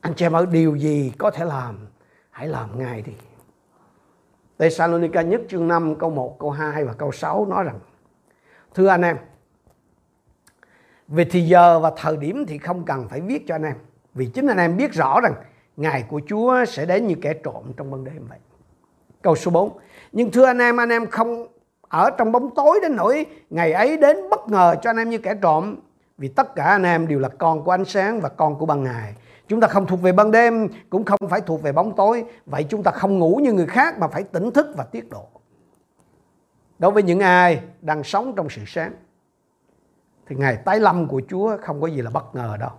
anh 0.00 0.14
chị 0.14 0.26
em 0.26 0.36
ơi 0.36 0.46
điều 0.50 0.76
gì 0.76 1.12
có 1.18 1.30
thể 1.30 1.44
làm 1.44 1.78
hãy 2.30 2.48
làm 2.48 2.78
ngay 2.78 3.02
đi 3.02 3.12
Thessalonica 4.58 5.22
nhất 5.22 5.40
chương 5.48 5.68
5 5.68 5.94
câu 5.94 6.10
1 6.10 6.38
câu 6.38 6.50
2 6.50 6.84
và 6.84 6.92
câu 6.92 7.12
6 7.12 7.46
nói 7.46 7.64
rằng 7.64 7.78
thưa 8.74 8.86
anh 8.86 9.02
em 9.02 9.16
về 11.08 11.24
thì 11.30 11.40
giờ 11.40 11.80
và 11.80 11.92
thời 11.96 12.16
điểm 12.16 12.44
thì 12.48 12.58
không 12.58 12.84
cần 12.84 13.08
phải 13.08 13.20
viết 13.20 13.44
cho 13.46 13.54
anh 13.54 13.62
em 13.62 13.74
vì 14.14 14.26
chính 14.26 14.46
anh 14.46 14.58
em 14.58 14.76
biết 14.76 14.92
rõ 14.92 15.20
rằng 15.20 15.34
ngày 15.76 16.04
của 16.08 16.20
Chúa 16.26 16.64
sẽ 16.64 16.86
đến 16.86 17.06
như 17.06 17.14
kẻ 17.22 17.34
trộm 17.34 17.72
trong 17.76 17.90
ban 17.90 18.04
đêm 18.04 18.26
vậy. 18.28 18.38
Câu 19.22 19.36
số 19.36 19.50
4. 19.50 19.78
Nhưng 20.12 20.30
thưa 20.30 20.44
anh 20.44 20.58
em, 20.58 20.80
anh 20.80 20.88
em 20.88 21.06
không 21.06 21.46
ở 21.90 22.10
trong 22.10 22.32
bóng 22.32 22.54
tối 22.54 22.78
đến 22.82 22.96
nỗi 22.96 23.26
ngày 23.50 23.72
ấy 23.72 23.96
đến 23.96 24.16
bất 24.30 24.48
ngờ 24.48 24.76
cho 24.82 24.90
anh 24.90 24.96
em 24.96 25.10
như 25.10 25.18
kẻ 25.18 25.34
trộm. 25.42 25.76
Vì 26.18 26.28
tất 26.28 26.54
cả 26.54 26.64
anh 26.64 26.82
em 26.82 27.08
đều 27.08 27.18
là 27.18 27.28
con 27.28 27.64
của 27.64 27.70
ánh 27.70 27.84
sáng 27.84 28.20
và 28.20 28.28
con 28.28 28.58
của 28.58 28.66
ban 28.66 28.82
ngày. 28.82 29.14
Chúng 29.48 29.60
ta 29.60 29.68
không 29.68 29.86
thuộc 29.86 30.02
về 30.02 30.12
ban 30.12 30.30
đêm, 30.30 30.68
cũng 30.90 31.04
không 31.04 31.18
phải 31.30 31.40
thuộc 31.40 31.62
về 31.62 31.72
bóng 31.72 31.96
tối. 31.96 32.24
Vậy 32.46 32.66
chúng 32.68 32.82
ta 32.82 32.90
không 32.90 33.18
ngủ 33.18 33.40
như 33.42 33.52
người 33.52 33.66
khác 33.66 33.98
mà 33.98 34.08
phải 34.08 34.22
tỉnh 34.22 34.50
thức 34.50 34.66
và 34.76 34.84
tiết 34.84 35.10
độ. 35.10 35.28
Đối 36.78 36.90
với 36.90 37.02
những 37.02 37.20
ai 37.20 37.62
đang 37.80 38.02
sống 38.02 38.32
trong 38.36 38.50
sự 38.50 38.62
sáng, 38.66 38.92
thì 40.26 40.36
ngày 40.36 40.56
tái 40.56 40.80
lâm 40.80 41.08
của 41.08 41.22
Chúa 41.28 41.56
không 41.62 41.80
có 41.80 41.86
gì 41.86 42.02
là 42.02 42.10
bất 42.10 42.34
ngờ 42.34 42.56
đâu. 42.60 42.70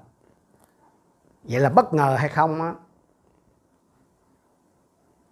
Vậy 1.44 1.60
là 1.60 1.70
bất 1.70 1.94
ngờ 1.94 2.16
hay 2.20 2.30
không 2.30 2.62
á? 2.62 2.74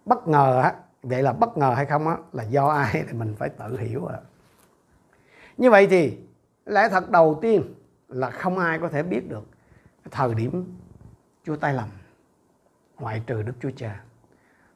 Bất 0.04 0.28
ngờ 0.28 0.60
á, 0.62 0.74
vậy 1.02 1.22
là 1.22 1.32
bất 1.32 1.56
ngờ 1.56 1.74
hay 1.76 1.86
không 1.86 2.08
á 2.08 2.16
là 2.32 2.42
do 2.42 2.66
ai 2.66 3.04
thì 3.08 3.12
mình 3.12 3.34
phải 3.38 3.48
tự 3.48 3.78
hiểu 3.78 4.06
à. 4.06 4.18
Như 5.56 5.70
vậy 5.70 5.86
thì 5.86 6.18
lẽ 6.66 6.88
thật 6.88 7.10
đầu 7.10 7.38
tiên 7.42 7.74
là 8.08 8.30
không 8.30 8.58
ai 8.58 8.78
có 8.78 8.88
thể 8.88 9.02
biết 9.02 9.28
được 9.28 9.46
thời 10.10 10.34
điểm 10.34 10.78
Chúa 11.44 11.56
tay 11.56 11.74
lầm 11.74 11.88
ngoại 12.98 13.22
trừ 13.26 13.42
Đức 13.42 13.52
Chúa 13.60 13.70
Cha. 13.76 14.00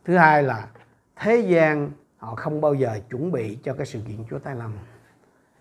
Thứ 0.04 0.16
hai 0.16 0.42
là 0.42 0.68
thế 1.16 1.36
gian 1.36 1.90
họ 2.16 2.34
không 2.34 2.60
bao 2.60 2.74
giờ 2.74 3.00
chuẩn 3.10 3.32
bị 3.32 3.58
cho 3.62 3.74
cái 3.74 3.86
sự 3.86 4.00
kiện 4.08 4.24
Chúa 4.30 4.38
tay 4.38 4.54
lầm. 4.54 4.72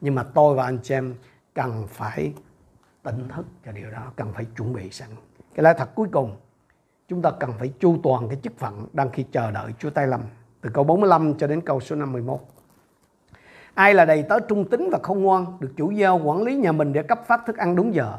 Nhưng 0.02 0.16
mà 0.16 0.24
tôi 0.24 0.56
và 0.56 0.66
anh 0.66 0.80
chị 0.84 0.94
em 0.94 1.16
cần 1.54 1.88
phải 1.88 2.34
tỉnh 3.04 3.28
thức 3.30 3.46
cho 3.66 3.72
điều 3.72 3.92
đó, 3.92 4.12
cần 4.16 4.34
phải 4.34 4.46
chuẩn 4.58 4.74
bị 4.74 4.90
sẵn. 4.90 5.10
Cái 5.56 5.64
lẽ 5.64 5.74
thật 5.78 5.90
cuối 5.96 6.08
cùng, 6.12 6.38
chúng 7.08 7.22
ta 7.22 7.32
cần 7.40 7.54
phải 7.60 7.74
chu 7.80 7.98
toàn 8.04 8.30
cái 8.30 8.40
chức 8.44 8.58
phận 8.58 8.88
đang 8.94 9.10
khi 9.10 9.26
chờ 9.32 9.52
đợi 9.52 9.74
Chúa 9.80 9.90
tay 9.90 10.08
lầm. 10.08 10.22
Từ 10.64 10.70
câu 10.74 10.84
45 10.84 11.34
cho 11.38 11.48
đến 11.48 11.62
câu 11.62 11.80
số 11.80 11.96
51. 11.96 12.40
Ai 13.74 13.94
là 13.94 14.06
đầy 14.06 14.24
tớ 14.24 14.40
trung 14.40 14.70
tín 14.70 14.90
và 14.92 15.00
không 15.04 15.24
ngoan, 15.24 15.46
được 15.60 15.72
chủ 15.78 15.92
giao 15.92 16.22
quản 16.24 16.42
lý 16.42 16.56
nhà 16.56 16.72
mình 16.72 16.94
để 16.94 17.04
cấp 17.04 17.20
phát 17.28 17.42
thức 17.46 17.58
ăn 17.58 17.76
đúng 17.76 17.96
giờ. 17.96 18.14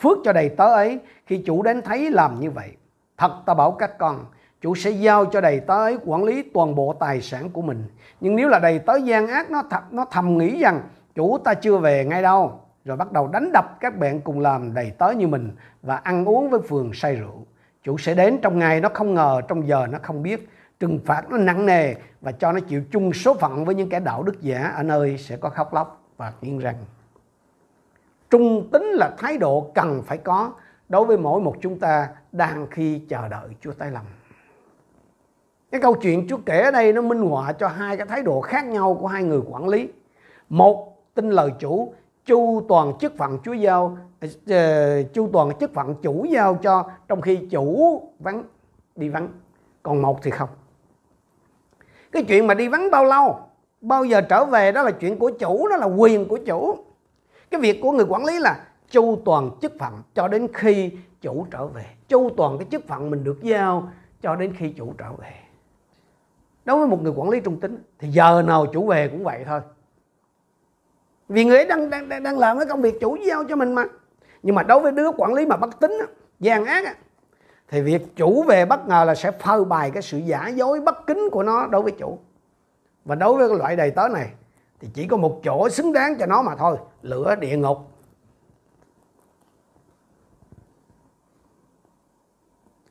Phước 0.00 0.18
cho 0.24 0.32
đầy 0.32 0.48
tớ 0.48 0.64
ấy 0.64 1.00
khi 1.26 1.42
chủ 1.46 1.62
đến 1.62 1.82
thấy 1.82 2.10
làm 2.10 2.40
như 2.40 2.50
vậy. 2.50 2.70
Thật 3.18 3.32
ta 3.46 3.54
bảo 3.54 3.72
các 3.72 3.98
con, 3.98 4.24
chủ 4.60 4.74
sẽ 4.74 4.90
giao 4.90 5.24
cho 5.24 5.40
đầy 5.40 5.60
tớ 5.60 5.74
ấy 5.74 5.98
quản 6.04 6.24
lý 6.24 6.42
toàn 6.42 6.74
bộ 6.74 6.94
tài 7.00 7.20
sản 7.20 7.50
của 7.50 7.62
mình. 7.62 7.84
Nhưng 8.20 8.36
nếu 8.36 8.48
là 8.48 8.58
đầy 8.58 8.78
tớ 8.78 8.96
gian 8.96 9.26
ác 9.26 9.50
nó 9.50 9.62
thật 9.70 9.82
nó 9.90 10.04
thầm 10.10 10.38
nghĩ 10.38 10.60
rằng 10.62 10.80
chủ 11.14 11.38
ta 11.38 11.54
chưa 11.54 11.78
về 11.78 12.04
ngay 12.04 12.22
đâu, 12.22 12.60
rồi 12.84 12.96
bắt 12.96 13.12
đầu 13.12 13.28
đánh 13.28 13.52
đập 13.52 13.76
các 13.80 13.98
bạn 13.98 14.20
cùng 14.20 14.40
làm 14.40 14.74
đầy 14.74 14.92
tớ 14.98 15.10
như 15.10 15.26
mình 15.26 15.50
và 15.82 15.96
ăn 15.96 16.24
uống 16.24 16.50
với 16.50 16.60
phường 16.60 16.92
say 16.94 17.14
rượu. 17.16 17.46
Chủ 17.84 17.98
sẽ 17.98 18.14
đến 18.14 18.38
trong 18.42 18.58
ngày 18.58 18.80
nó 18.80 18.88
không 18.94 19.14
ngờ, 19.14 19.40
trong 19.48 19.68
giờ 19.68 19.86
nó 19.90 19.98
không 20.02 20.22
biết, 20.22 20.48
trừng 20.80 21.00
phạt 21.04 21.30
nó 21.30 21.36
nặng 21.36 21.66
nề 21.66 21.94
và 22.20 22.32
cho 22.32 22.52
nó 22.52 22.60
chịu 22.60 22.82
chung 22.90 23.12
số 23.12 23.34
phận 23.34 23.64
với 23.64 23.74
những 23.74 23.88
kẻ 23.88 24.00
đạo 24.00 24.22
đức 24.22 24.40
giả 24.40 24.72
ở 24.76 24.82
nơi 24.82 25.18
sẽ 25.18 25.36
có 25.36 25.50
khóc 25.50 25.74
lóc 25.74 26.02
và 26.16 26.32
nghiêng 26.40 26.58
răng. 26.58 26.76
Trung 28.30 28.68
tính 28.72 28.84
là 28.84 29.14
thái 29.18 29.38
độ 29.38 29.70
cần 29.74 30.02
phải 30.06 30.18
có 30.18 30.52
đối 30.88 31.04
với 31.04 31.18
mỗi 31.18 31.40
một 31.40 31.56
chúng 31.60 31.78
ta 31.78 32.08
đang 32.32 32.66
khi 32.70 32.98
chờ 33.08 33.28
đợi 33.28 33.48
Chúa 33.60 33.72
tái 33.72 33.90
lâm. 33.90 34.04
Cái 35.70 35.80
câu 35.80 35.94
chuyện 35.94 36.26
Chúa 36.28 36.38
kể 36.46 36.60
ở 36.60 36.70
đây 36.70 36.92
nó 36.92 37.02
minh 37.02 37.22
họa 37.22 37.52
cho 37.52 37.68
hai 37.68 37.96
cái 37.96 38.06
thái 38.06 38.22
độ 38.22 38.40
khác 38.40 38.66
nhau 38.66 38.98
của 39.00 39.06
hai 39.06 39.22
người 39.22 39.40
quản 39.50 39.68
lý. 39.68 39.88
Một 40.48 40.96
tin 41.14 41.30
lời 41.30 41.50
chủ, 41.58 41.94
chu 42.24 42.64
toàn 42.68 42.92
chức 43.00 43.16
phận 43.16 43.38
Chúa 43.44 43.52
giao, 43.52 43.98
ờ, 44.20 44.28
ờ, 44.46 45.02
chu 45.02 45.30
toàn 45.32 45.58
chức 45.60 45.74
phận 45.74 45.94
chủ 46.02 46.24
giao 46.24 46.54
cho 46.54 46.90
trong 47.08 47.20
khi 47.20 47.36
chủ 47.50 48.00
vắng 48.18 48.44
đi 48.96 49.08
vắng, 49.08 49.28
còn 49.82 50.02
một 50.02 50.22
thì 50.22 50.30
không. 50.30 50.48
Cái 52.12 52.22
chuyện 52.22 52.46
mà 52.46 52.54
đi 52.54 52.68
vắng 52.68 52.90
bao 52.90 53.04
lâu, 53.04 53.38
bao 53.80 54.04
giờ 54.04 54.20
trở 54.20 54.44
về 54.44 54.72
đó 54.72 54.82
là 54.82 54.90
chuyện 54.90 55.18
của 55.18 55.30
chủ, 55.30 55.68
đó 55.68 55.76
là 55.76 55.86
quyền 55.86 56.28
của 56.28 56.38
chủ. 56.46 56.76
Cái 57.50 57.60
việc 57.60 57.80
của 57.82 57.92
người 57.92 58.06
quản 58.08 58.24
lý 58.24 58.38
là 58.38 58.66
chu 58.90 59.18
toàn 59.24 59.50
chức 59.62 59.72
phận 59.78 60.02
cho 60.14 60.28
đến 60.28 60.48
khi 60.54 60.90
chủ 61.20 61.46
trở 61.50 61.66
về. 61.66 61.84
Chu 62.08 62.30
toàn 62.36 62.58
cái 62.58 62.66
chức 62.70 62.88
phận 62.88 63.10
mình 63.10 63.24
được 63.24 63.42
giao 63.42 63.92
cho 64.22 64.36
đến 64.36 64.54
khi 64.58 64.68
chủ 64.68 64.92
trở 64.98 65.12
về. 65.18 65.32
Đối 66.64 66.78
với 66.78 66.86
một 66.86 67.02
người 67.02 67.12
quản 67.16 67.30
lý 67.30 67.40
trung 67.40 67.60
tính 67.60 67.82
thì 67.98 68.08
giờ 68.08 68.42
nào 68.46 68.66
chủ 68.66 68.86
về 68.86 69.08
cũng 69.08 69.24
vậy 69.24 69.44
thôi. 69.46 69.60
Vì 71.28 71.44
người 71.44 71.56
ấy 71.56 71.66
đang, 71.66 71.90
đang, 71.90 72.22
đang 72.22 72.38
làm 72.38 72.58
cái 72.58 72.66
công 72.66 72.82
việc 72.82 73.00
chủ 73.00 73.16
giao 73.16 73.44
cho 73.44 73.56
mình 73.56 73.72
mà. 73.72 73.84
Nhưng 74.42 74.54
mà 74.54 74.62
đối 74.62 74.80
với 74.80 74.92
đứa 74.92 75.10
quản 75.16 75.34
lý 75.34 75.46
mà 75.46 75.56
bất 75.56 75.80
tín, 75.80 75.90
gian 76.40 76.64
ác 76.64 76.98
thì 77.70 77.80
việc 77.80 78.16
chủ 78.16 78.42
về 78.42 78.64
bất 78.64 78.88
ngờ 78.88 79.04
là 79.04 79.14
sẽ 79.14 79.30
phơi 79.30 79.64
bày 79.64 79.90
cái 79.90 80.02
sự 80.02 80.18
giả 80.18 80.48
dối 80.48 80.80
bất 80.80 81.06
kính 81.06 81.28
của 81.32 81.42
nó 81.42 81.66
đối 81.66 81.82
với 81.82 81.92
chủ. 81.92 82.18
Và 83.04 83.14
đối 83.14 83.38
với 83.38 83.48
cái 83.48 83.58
loại 83.58 83.76
đầy 83.76 83.90
tớ 83.90 84.08
này 84.08 84.30
thì 84.80 84.88
chỉ 84.94 85.06
có 85.06 85.16
một 85.16 85.40
chỗ 85.44 85.68
xứng 85.68 85.92
đáng 85.92 86.14
cho 86.18 86.26
nó 86.26 86.42
mà 86.42 86.56
thôi, 86.56 86.76
lửa 87.02 87.34
địa 87.40 87.56
ngục. 87.56 87.78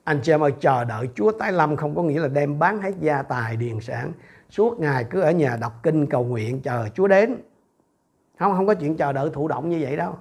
Anh 0.04 0.20
chị 0.22 0.32
em 0.32 0.42
ơi, 0.42 0.52
chờ 0.60 0.84
đợi 0.84 1.08
Chúa 1.14 1.32
tái 1.32 1.52
lâm 1.52 1.76
không 1.76 1.94
có 1.94 2.02
nghĩa 2.02 2.20
là 2.20 2.28
đem 2.28 2.58
bán 2.58 2.82
hết 2.82 2.92
gia 3.00 3.22
tài 3.22 3.56
điền 3.56 3.80
sản. 3.80 4.12
Suốt 4.50 4.80
ngày 4.80 5.04
cứ 5.10 5.20
ở 5.20 5.30
nhà 5.30 5.56
đọc 5.60 5.72
kinh 5.82 6.06
cầu 6.06 6.24
nguyện 6.24 6.60
chờ 6.60 6.88
Chúa 6.94 7.06
đến. 7.06 7.36
Không, 8.38 8.56
không 8.56 8.66
có 8.66 8.74
chuyện 8.74 8.96
chờ 8.96 9.12
đợi 9.12 9.30
thụ 9.32 9.48
động 9.48 9.68
như 9.68 9.78
vậy 9.82 9.96
đâu. 9.96 10.18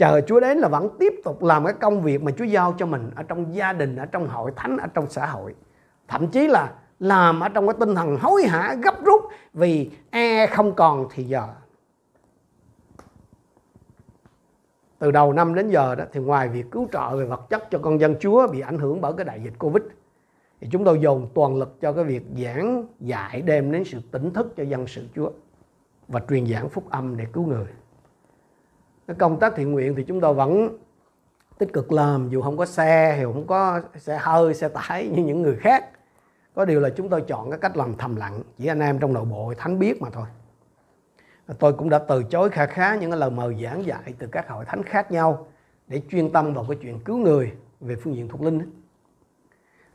Chờ 0.00 0.20
Chúa 0.26 0.40
đến 0.40 0.58
là 0.58 0.68
vẫn 0.68 0.88
tiếp 0.98 1.14
tục 1.24 1.42
làm 1.42 1.64
cái 1.64 1.74
công 1.80 2.02
việc 2.02 2.22
mà 2.22 2.32
Chúa 2.38 2.44
giao 2.44 2.74
cho 2.78 2.86
mình 2.86 3.10
ở 3.14 3.22
trong 3.22 3.54
gia 3.54 3.72
đình, 3.72 3.96
ở 3.96 4.06
trong 4.06 4.28
hội 4.28 4.52
thánh, 4.56 4.76
ở 4.76 4.86
trong 4.94 5.06
xã 5.10 5.26
hội. 5.26 5.54
Thậm 6.08 6.28
chí 6.28 6.46
là 6.46 6.72
làm 7.00 7.40
ở 7.40 7.48
trong 7.48 7.66
cái 7.66 7.76
tinh 7.80 7.94
thần 7.94 8.16
hối 8.16 8.42
hả 8.42 8.74
gấp 8.82 9.04
rút 9.04 9.22
vì 9.54 9.90
e 10.10 10.46
không 10.46 10.74
còn 10.74 11.06
thì 11.10 11.24
giờ 11.24 11.48
từ 14.98 15.10
đầu 15.10 15.32
năm 15.32 15.54
đến 15.54 15.70
giờ 15.70 15.94
đó 15.94 16.04
thì 16.12 16.20
ngoài 16.20 16.48
việc 16.48 16.70
cứu 16.70 16.88
trợ 16.92 17.16
về 17.16 17.24
vật 17.24 17.50
chất 17.50 17.70
cho 17.70 17.78
con 17.78 18.00
dân 18.00 18.14
Chúa 18.20 18.46
bị 18.46 18.60
ảnh 18.60 18.78
hưởng 18.78 19.00
bởi 19.00 19.12
cái 19.16 19.24
đại 19.24 19.40
dịch 19.44 19.54
Covid 19.58 19.82
thì 20.60 20.68
chúng 20.72 20.84
tôi 20.84 20.98
dồn 21.00 21.28
toàn 21.34 21.56
lực 21.56 21.80
cho 21.80 21.92
cái 21.92 22.04
việc 22.04 22.22
giảng 22.44 22.86
dạy 23.00 23.42
đem 23.42 23.72
đến 23.72 23.84
sự 23.84 23.98
tỉnh 24.10 24.30
thức 24.32 24.52
cho 24.56 24.62
dân 24.62 24.86
sự 24.86 25.06
Chúa 25.14 25.30
và 26.08 26.20
truyền 26.28 26.46
giảng 26.46 26.68
phúc 26.68 26.84
âm 26.90 27.16
để 27.16 27.26
cứu 27.32 27.46
người. 27.46 27.66
Cái 29.10 29.16
công 29.18 29.38
tác 29.40 29.52
thiện 29.56 29.72
nguyện 29.72 29.94
thì 29.94 30.02
chúng 30.02 30.20
tôi 30.20 30.34
vẫn 30.34 30.78
tích 31.58 31.72
cực 31.72 31.92
làm 31.92 32.28
dù 32.28 32.42
không 32.42 32.56
có 32.56 32.66
xe 32.66 33.14
thì 33.18 33.24
không 33.24 33.46
có 33.46 33.80
xe 33.96 34.18
hơi, 34.20 34.54
xe 34.54 34.68
tải 34.68 35.08
như 35.08 35.24
những 35.24 35.42
người 35.42 35.56
khác. 35.56 35.84
Có 36.54 36.64
điều 36.64 36.80
là 36.80 36.90
chúng 36.96 37.08
tôi 37.08 37.20
chọn 37.20 37.50
cái 37.50 37.58
cách 37.58 37.76
làm 37.76 37.94
thầm 37.96 38.16
lặng 38.16 38.42
chỉ 38.58 38.66
anh 38.66 38.80
em 38.80 38.98
trong 38.98 39.12
nội 39.12 39.24
bộ 39.24 39.54
thánh 39.58 39.78
biết 39.78 40.02
mà 40.02 40.10
thôi. 40.10 40.26
Tôi 41.58 41.72
cũng 41.72 41.90
đã 41.90 41.98
từ 41.98 42.22
chối 42.22 42.50
kha 42.50 42.66
khá 42.66 42.96
những 42.96 43.10
cái 43.10 43.20
lời 43.20 43.30
mời 43.30 43.56
giảng 43.64 43.86
dạy 43.86 44.14
từ 44.18 44.26
các 44.26 44.48
hội 44.48 44.64
thánh 44.64 44.82
khác 44.82 45.12
nhau 45.12 45.46
để 45.86 46.02
chuyên 46.10 46.32
tâm 46.32 46.54
vào 46.54 46.64
cái 46.68 46.78
chuyện 46.82 47.00
cứu 47.00 47.16
người 47.16 47.52
về 47.80 47.96
phương 47.96 48.14
diện 48.14 48.28
thuộc 48.28 48.42
linh 48.42 48.60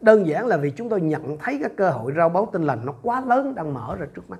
đơn 0.01 0.27
giản 0.27 0.47
là 0.47 0.57
vì 0.57 0.71
chúng 0.71 0.89
tôi 0.89 1.01
nhận 1.01 1.37
thấy 1.37 1.57
cái 1.61 1.69
cơ 1.77 1.89
hội 1.89 2.13
rao 2.17 2.29
báo 2.29 2.49
tin 2.53 2.63
lành 2.63 2.85
nó 2.85 2.93
quá 3.01 3.23
lớn 3.25 3.55
đang 3.55 3.73
mở 3.73 3.95
ra 3.99 4.07
trước 4.15 4.29
mắt. 4.29 4.39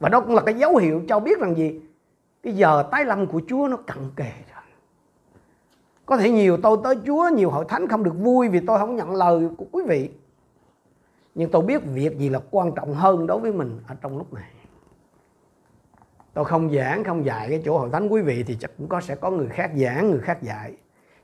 Và 0.00 0.08
đó 0.08 0.20
cũng 0.20 0.34
là 0.34 0.42
cái 0.42 0.54
dấu 0.54 0.76
hiệu 0.76 1.02
cho 1.08 1.20
biết 1.20 1.40
rằng 1.40 1.56
gì? 1.56 1.80
Cái 2.42 2.52
giờ 2.52 2.84
tái 2.90 3.04
lâm 3.04 3.26
của 3.26 3.42
Chúa 3.48 3.68
nó 3.68 3.76
cận 3.76 4.10
kề 4.16 4.32
rồi. 4.54 4.62
Có 6.06 6.16
thể 6.16 6.30
nhiều 6.30 6.58
tôi 6.62 6.78
tới 6.84 6.98
Chúa, 7.06 7.28
nhiều 7.28 7.50
hội 7.50 7.64
thánh 7.68 7.88
không 7.88 8.02
được 8.02 8.14
vui 8.18 8.48
vì 8.48 8.60
tôi 8.66 8.78
không 8.78 8.96
nhận 8.96 9.14
lời 9.14 9.48
của 9.56 9.66
quý 9.72 9.82
vị. 9.88 10.10
Nhưng 11.34 11.50
tôi 11.50 11.62
biết 11.62 11.82
việc 11.84 12.18
gì 12.18 12.28
là 12.28 12.40
quan 12.50 12.72
trọng 12.72 12.94
hơn 12.94 13.26
đối 13.26 13.40
với 13.40 13.52
mình 13.52 13.80
ở 13.88 13.94
trong 14.00 14.18
lúc 14.18 14.32
này. 14.32 14.50
Tôi 16.34 16.44
không 16.44 16.74
giảng, 16.74 17.04
không 17.04 17.24
dạy 17.24 17.46
cái 17.50 17.62
chỗ 17.64 17.78
hội 17.78 17.88
thánh 17.92 18.08
quý 18.08 18.22
vị 18.22 18.42
thì 18.42 18.56
chắc 18.60 18.70
cũng 18.78 18.88
có, 18.88 19.00
sẽ 19.00 19.14
có 19.14 19.30
người 19.30 19.48
khác 19.48 19.70
giảng, 19.76 20.10
người 20.10 20.20
khác 20.20 20.42
dạy. 20.42 20.72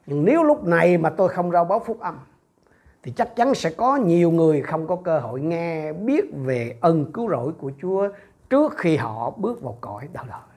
Nhưng 0.07 0.24
nếu 0.24 0.42
lúc 0.42 0.64
này 0.64 0.98
mà 0.98 1.11
tôi 1.11 1.29
không 1.29 1.50
rao 1.50 1.64
báo 1.64 1.79
phúc 1.87 2.00
âm, 2.00 2.18
thì 3.03 3.12
chắc 3.16 3.37
chắn 3.37 3.55
sẽ 3.55 3.70
có 3.70 3.96
nhiều 3.96 4.31
người 4.31 4.62
không 4.62 4.87
có 4.87 4.96
cơ 4.96 5.18
hội 5.18 5.40
nghe, 5.40 5.92
biết 5.92 6.24
về 6.44 6.79
ân 6.81 7.12
cứu 7.12 7.31
rỗi 7.31 7.53
của 7.53 7.72
Chúa 7.83 8.09
trước 8.50 8.72
khi 8.77 8.96
họ 8.96 9.31
bước 9.31 9.62
vào 9.62 9.79
cõi 9.81 10.09
đạo 10.12 10.24
đời 10.29 10.53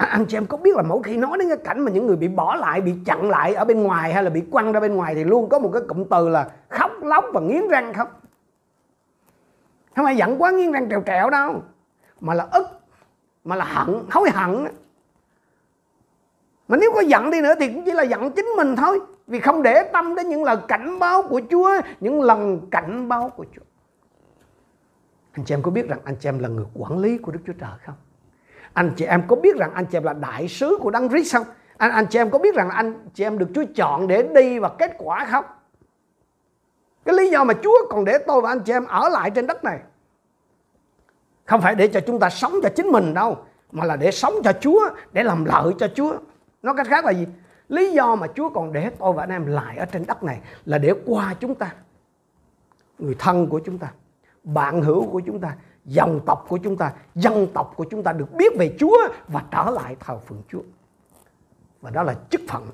à, 0.00 0.06
anh 0.06 0.26
chị 0.26 0.36
em 0.36 0.46
có 0.46 0.56
biết 0.56 0.76
là 0.76 0.82
mỗi 0.82 1.02
khi 1.02 1.16
nói 1.16 1.38
đến 1.38 1.48
cái 1.48 1.56
cảnh 1.56 1.80
mà 1.80 1.90
những 1.90 2.06
người 2.06 2.16
bị 2.16 2.28
bỏ 2.28 2.54
lại 2.54 2.80
bị 2.80 2.94
chặn 3.04 3.30
lại 3.30 3.54
ở 3.54 3.64
bên 3.64 3.82
ngoài 3.82 4.12
hay 4.12 4.24
là 4.24 4.30
bị 4.30 4.42
quăng 4.50 4.72
ra 4.72 4.80
bên 4.80 4.94
ngoài 4.94 5.14
thì 5.14 5.24
luôn 5.24 5.48
có 5.48 5.58
một 5.58 5.70
cái 5.72 5.82
cụm 5.88 6.04
từ 6.04 6.28
là 6.28 6.50
khóc 6.68 6.90
lóc 7.02 7.24
và 7.32 7.40
nghiến 7.40 7.68
răng 7.68 7.94
không? 7.94 8.08
Không 9.96 10.04
phải 10.04 10.16
giận 10.16 10.42
quá 10.42 10.50
nghiến 10.50 10.72
răng 10.72 10.90
trèo 10.90 11.02
trèo 11.06 11.30
đâu. 11.30 11.62
Mà 12.20 12.34
là 12.34 12.46
ức 12.52 12.66
mà 13.44 13.56
là 13.56 13.64
hận 13.64 14.02
hối 14.10 14.30
hận 14.30 14.66
mà 16.68 16.76
nếu 16.76 16.92
có 16.94 17.00
giận 17.00 17.30
đi 17.30 17.40
nữa 17.40 17.54
thì 17.60 17.68
cũng 17.68 17.82
chỉ 17.84 17.92
là 17.92 18.02
giận 18.02 18.30
chính 18.30 18.46
mình 18.56 18.76
thôi. 18.76 19.00
Vì 19.26 19.40
không 19.40 19.62
để 19.62 19.82
tâm 19.92 20.14
đến 20.14 20.28
những 20.28 20.44
lời 20.44 20.56
cảnh 20.68 20.98
báo 20.98 21.22
của 21.22 21.40
Chúa 21.50 21.70
những 22.00 22.22
lần 22.22 22.60
cảnh 22.70 23.08
báo 23.08 23.30
của 23.36 23.44
Chúa. 23.56 23.62
Anh 25.32 25.44
chị 25.44 25.54
em 25.54 25.62
có 25.62 25.70
biết 25.70 25.88
rằng 25.88 25.98
anh 26.04 26.16
chị 26.20 26.28
em 26.28 26.38
là 26.38 26.48
người 26.48 26.64
quản 26.74 26.98
lý 26.98 27.18
của 27.18 27.32
Đức 27.32 27.40
Chúa 27.46 27.52
Trời 27.52 27.70
không? 27.84 27.94
Anh 28.72 28.92
chị 28.96 29.04
em 29.04 29.22
có 29.28 29.36
biết 29.36 29.56
rằng 29.56 29.74
anh 29.74 29.86
chị 29.86 29.98
em 29.98 30.02
là 30.02 30.12
đại 30.12 30.48
sứ 30.48 30.78
của 30.80 30.90
Đấng 30.90 31.08
Christ 31.08 31.36
không? 31.36 31.46
Anh 31.76 31.90
anh 31.90 32.06
chị 32.06 32.18
em 32.18 32.30
có 32.30 32.38
biết 32.38 32.54
rằng 32.54 32.70
anh 32.70 33.08
chị 33.14 33.24
em 33.24 33.38
được 33.38 33.48
Chúa 33.54 33.64
chọn 33.74 34.08
để 34.08 34.28
đi 34.34 34.58
và 34.58 34.68
kết 34.78 34.92
quả 34.98 35.26
không? 35.30 35.44
Cái 37.04 37.14
lý 37.14 37.30
do 37.30 37.44
mà 37.44 37.54
Chúa 37.62 37.86
còn 37.90 38.04
để 38.04 38.18
tôi 38.26 38.40
và 38.40 38.48
anh 38.50 38.60
chị 38.60 38.72
em 38.72 38.86
ở 38.86 39.08
lại 39.08 39.30
trên 39.30 39.46
đất 39.46 39.64
này, 39.64 39.80
không 41.44 41.60
phải 41.60 41.74
để 41.74 41.88
cho 41.88 42.00
chúng 42.00 42.18
ta 42.18 42.30
sống 42.30 42.52
cho 42.62 42.68
chính 42.76 42.86
mình 42.86 43.14
đâu, 43.14 43.38
mà 43.72 43.84
là 43.84 43.96
để 43.96 44.10
sống 44.10 44.34
cho 44.44 44.52
Chúa, 44.60 44.80
để 45.12 45.22
làm 45.22 45.44
lợi 45.44 45.72
cho 45.78 45.88
Chúa. 45.94 46.18
Nói 46.62 46.74
cách 46.76 46.86
khác 46.86 47.04
là 47.04 47.10
gì? 47.10 47.26
Lý 47.68 47.92
do 47.92 48.16
mà 48.16 48.26
Chúa 48.34 48.48
còn 48.48 48.72
để 48.72 48.90
tôi 48.98 49.12
và 49.12 49.22
anh 49.22 49.30
em 49.30 49.46
lại 49.46 49.76
ở 49.76 49.84
trên 49.84 50.06
đất 50.06 50.22
này 50.22 50.40
là 50.64 50.78
để 50.78 50.94
qua 51.06 51.34
chúng 51.40 51.54
ta, 51.54 51.72
người 52.98 53.16
thân 53.18 53.46
của 53.46 53.60
chúng 53.64 53.78
ta, 53.78 53.88
bạn 54.44 54.82
hữu 54.82 55.06
của 55.10 55.20
chúng 55.26 55.40
ta 55.40 55.56
dòng 55.84 56.20
tộc 56.26 56.46
của 56.48 56.58
chúng 56.58 56.76
ta, 56.76 56.92
dân 57.14 57.46
tộc 57.54 57.72
của 57.76 57.84
chúng 57.90 58.02
ta 58.02 58.12
được 58.12 58.32
biết 58.32 58.52
về 58.58 58.76
Chúa 58.78 58.96
và 59.28 59.44
trở 59.50 59.70
lại 59.70 59.96
thờ 60.00 60.18
phượng 60.18 60.42
Chúa 60.48 60.62
và 61.80 61.90
đó 61.90 62.02
là 62.02 62.14
chức 62.30 62.40
phận, 62.48 62.66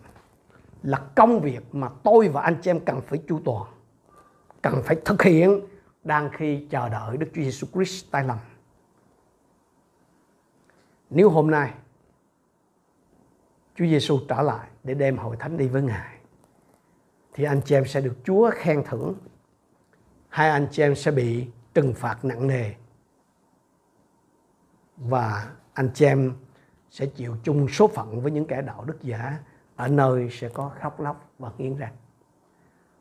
là 0.83 1.01
công 1.15 1.41
việc 1.41 1.75
mà 1.75 1.89
tôi 2.03 2.29
và 2.29 2.43
anh 2.43 2.57
chị 2.63 2.71
em 2.71 2.81
cần 2.81 3.01
phải 3.07 3.23
chu 3.29 3.41
toàn, 3.45 3.65
cần 4.63 4.83
phải 4.85 4.97
thực 5.05 5.23
hiện 5.23 5.61
đang 6.05 6.31
khi 6.33 6.67
chờ 6.71 6.89
đợi 6.89 7.17
Đức 7.17 7.27
Chúa 7.35 7.43
Giêsu 7.43 7.67
Christ 7.73 8.11
tái 8.11 8.25
lâm. 8.25 8.39
Nếu 11.11 11.31
hôm 11.31 11.51
nay 11.51 11.75
Chúa 13.75 13.85
Giêsu 13.85 14.19
trở 14.29 14.43
lại 14.43 14.69
để 14.85 14.95
đem 14.95 15.17
hội 15.17 15.37
thánh 15.37 15.57
đi 15.57 15.69
với 15.69 15.83
Ngài, 15.83 16.17
thì 17.35 17.45
anh 17.45 17.61
chị 17.65 17.75
em 17.75 17.87
sẽ 17.87 18.01
được 18.01 18.15
Chúa 18.25 18.51
khen 18.55 18.83
thưởng 18.85 19.15
hai 20.29 20.51
anh 20.51 20.69
chị 20.71 20.83
em 20.83 20.95
sẽ 20.95 21.11
bị 21.11 21.47
trừng 21.75 21.95
phạt 21.95 22.25
nặng 22.25 22.47
nề 22.47 22.75
và 24.97 25.53
anh 25.75 25.91
chị 25.95 26.07
em 26.07 26.33
sẽ 26.91 27.07
chịu 27.07 27.37
chung 27.43 27.69
số 27.69 27.89
phận 27.89 28.21
với 28.21 28.33
những 28.33 28.47
kẻ 28.47 28.63
đạo 28.63 28.85
đức 28.85 29.03
giả 29.03 29.39
ở 29.77 29.89
nơi 29.89 30.29
sẽ 30.31 30.49
có 30.49 30.71
khóc 30.81 31.01
lóc 31.01 31.31
và 31.39 31.51
nghiến 31.59 31.77
răng. 31.77 31.93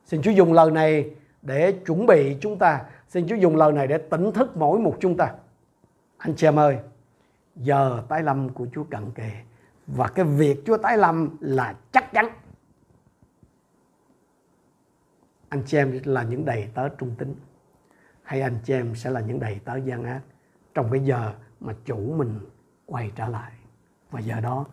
Xin 0.05 0.21
Chúa 0.21 0.31
dùng 0.31 0.53
lời 0.53 0.71
này 0.71 1.12
để 1.41 1.71
chuẩn 1.71 2.05
bị 2.05 2.38
chúng 2.41 2.58
ta. 2.58 2.81
Xin 3.08 3.27
Chúa 3.27 3.36
dùng 3.36 3.55
lời 3.55 3.71
này 3.73 3.88
để 3.88 3.97
tỉnh 3.97 4.31
thức 4.31 4.58
mỗi 4.58 4.79
một 4.79 4.97
chúng 4.99 5.17
ta. 5.17 5.34
Anh 6.17 6.36
chị 6.36 6.47
em 6.47 6.60
ơi, 6.60 6.77
giờ 7.55 8.03
tái 8.10 8.23
lâm 8.23 8.49
của 8.49 8.67
Chúa 8.73 8.84
cận 8.84 9.12
kề 9.12 9.31
và 9.88 10.08
cái 10.08 10.25
việc 10.25 10.63
Chúa 10.65 10.77
tái 10.77 10.97
lâm 10.97 11.38
là 11.39 11.75
chắc 11.91 12.12
chắn. 12.13 12.29
Anh 15.49 15.63
chị 15.65 15.77
em 15.77 15.99
là 16.03 16.23
những 16.23 16.45
đầy 16.45 16.69
tớ 16.73 16.89
trung 16.89 17.15
tính 17.17 17.36
hay 18.23 18.41
anh 18.41 18.60
chị 18.63 18.73
em 18.73 18.95
sẽ 18.95 19.10
là 19.10 19.19
những 19.19 19.39
đầy 19.39 19.60
tớ 19.65 19.75
gian 19.75 20.03
ác 20.03 20.21
trong 20.73 20.91
cái 20.91 20.99
giờ 20.99 21.34
mà 21.59 21.73
chủ 21.85 22.13
mình 22.17 22.39
quay 22.85 23.11
trở 23.15 23.27
lại. 23.27 23.51
Và 24.11 24.19
giờ 24.19 24.39
đó 24.39 24.65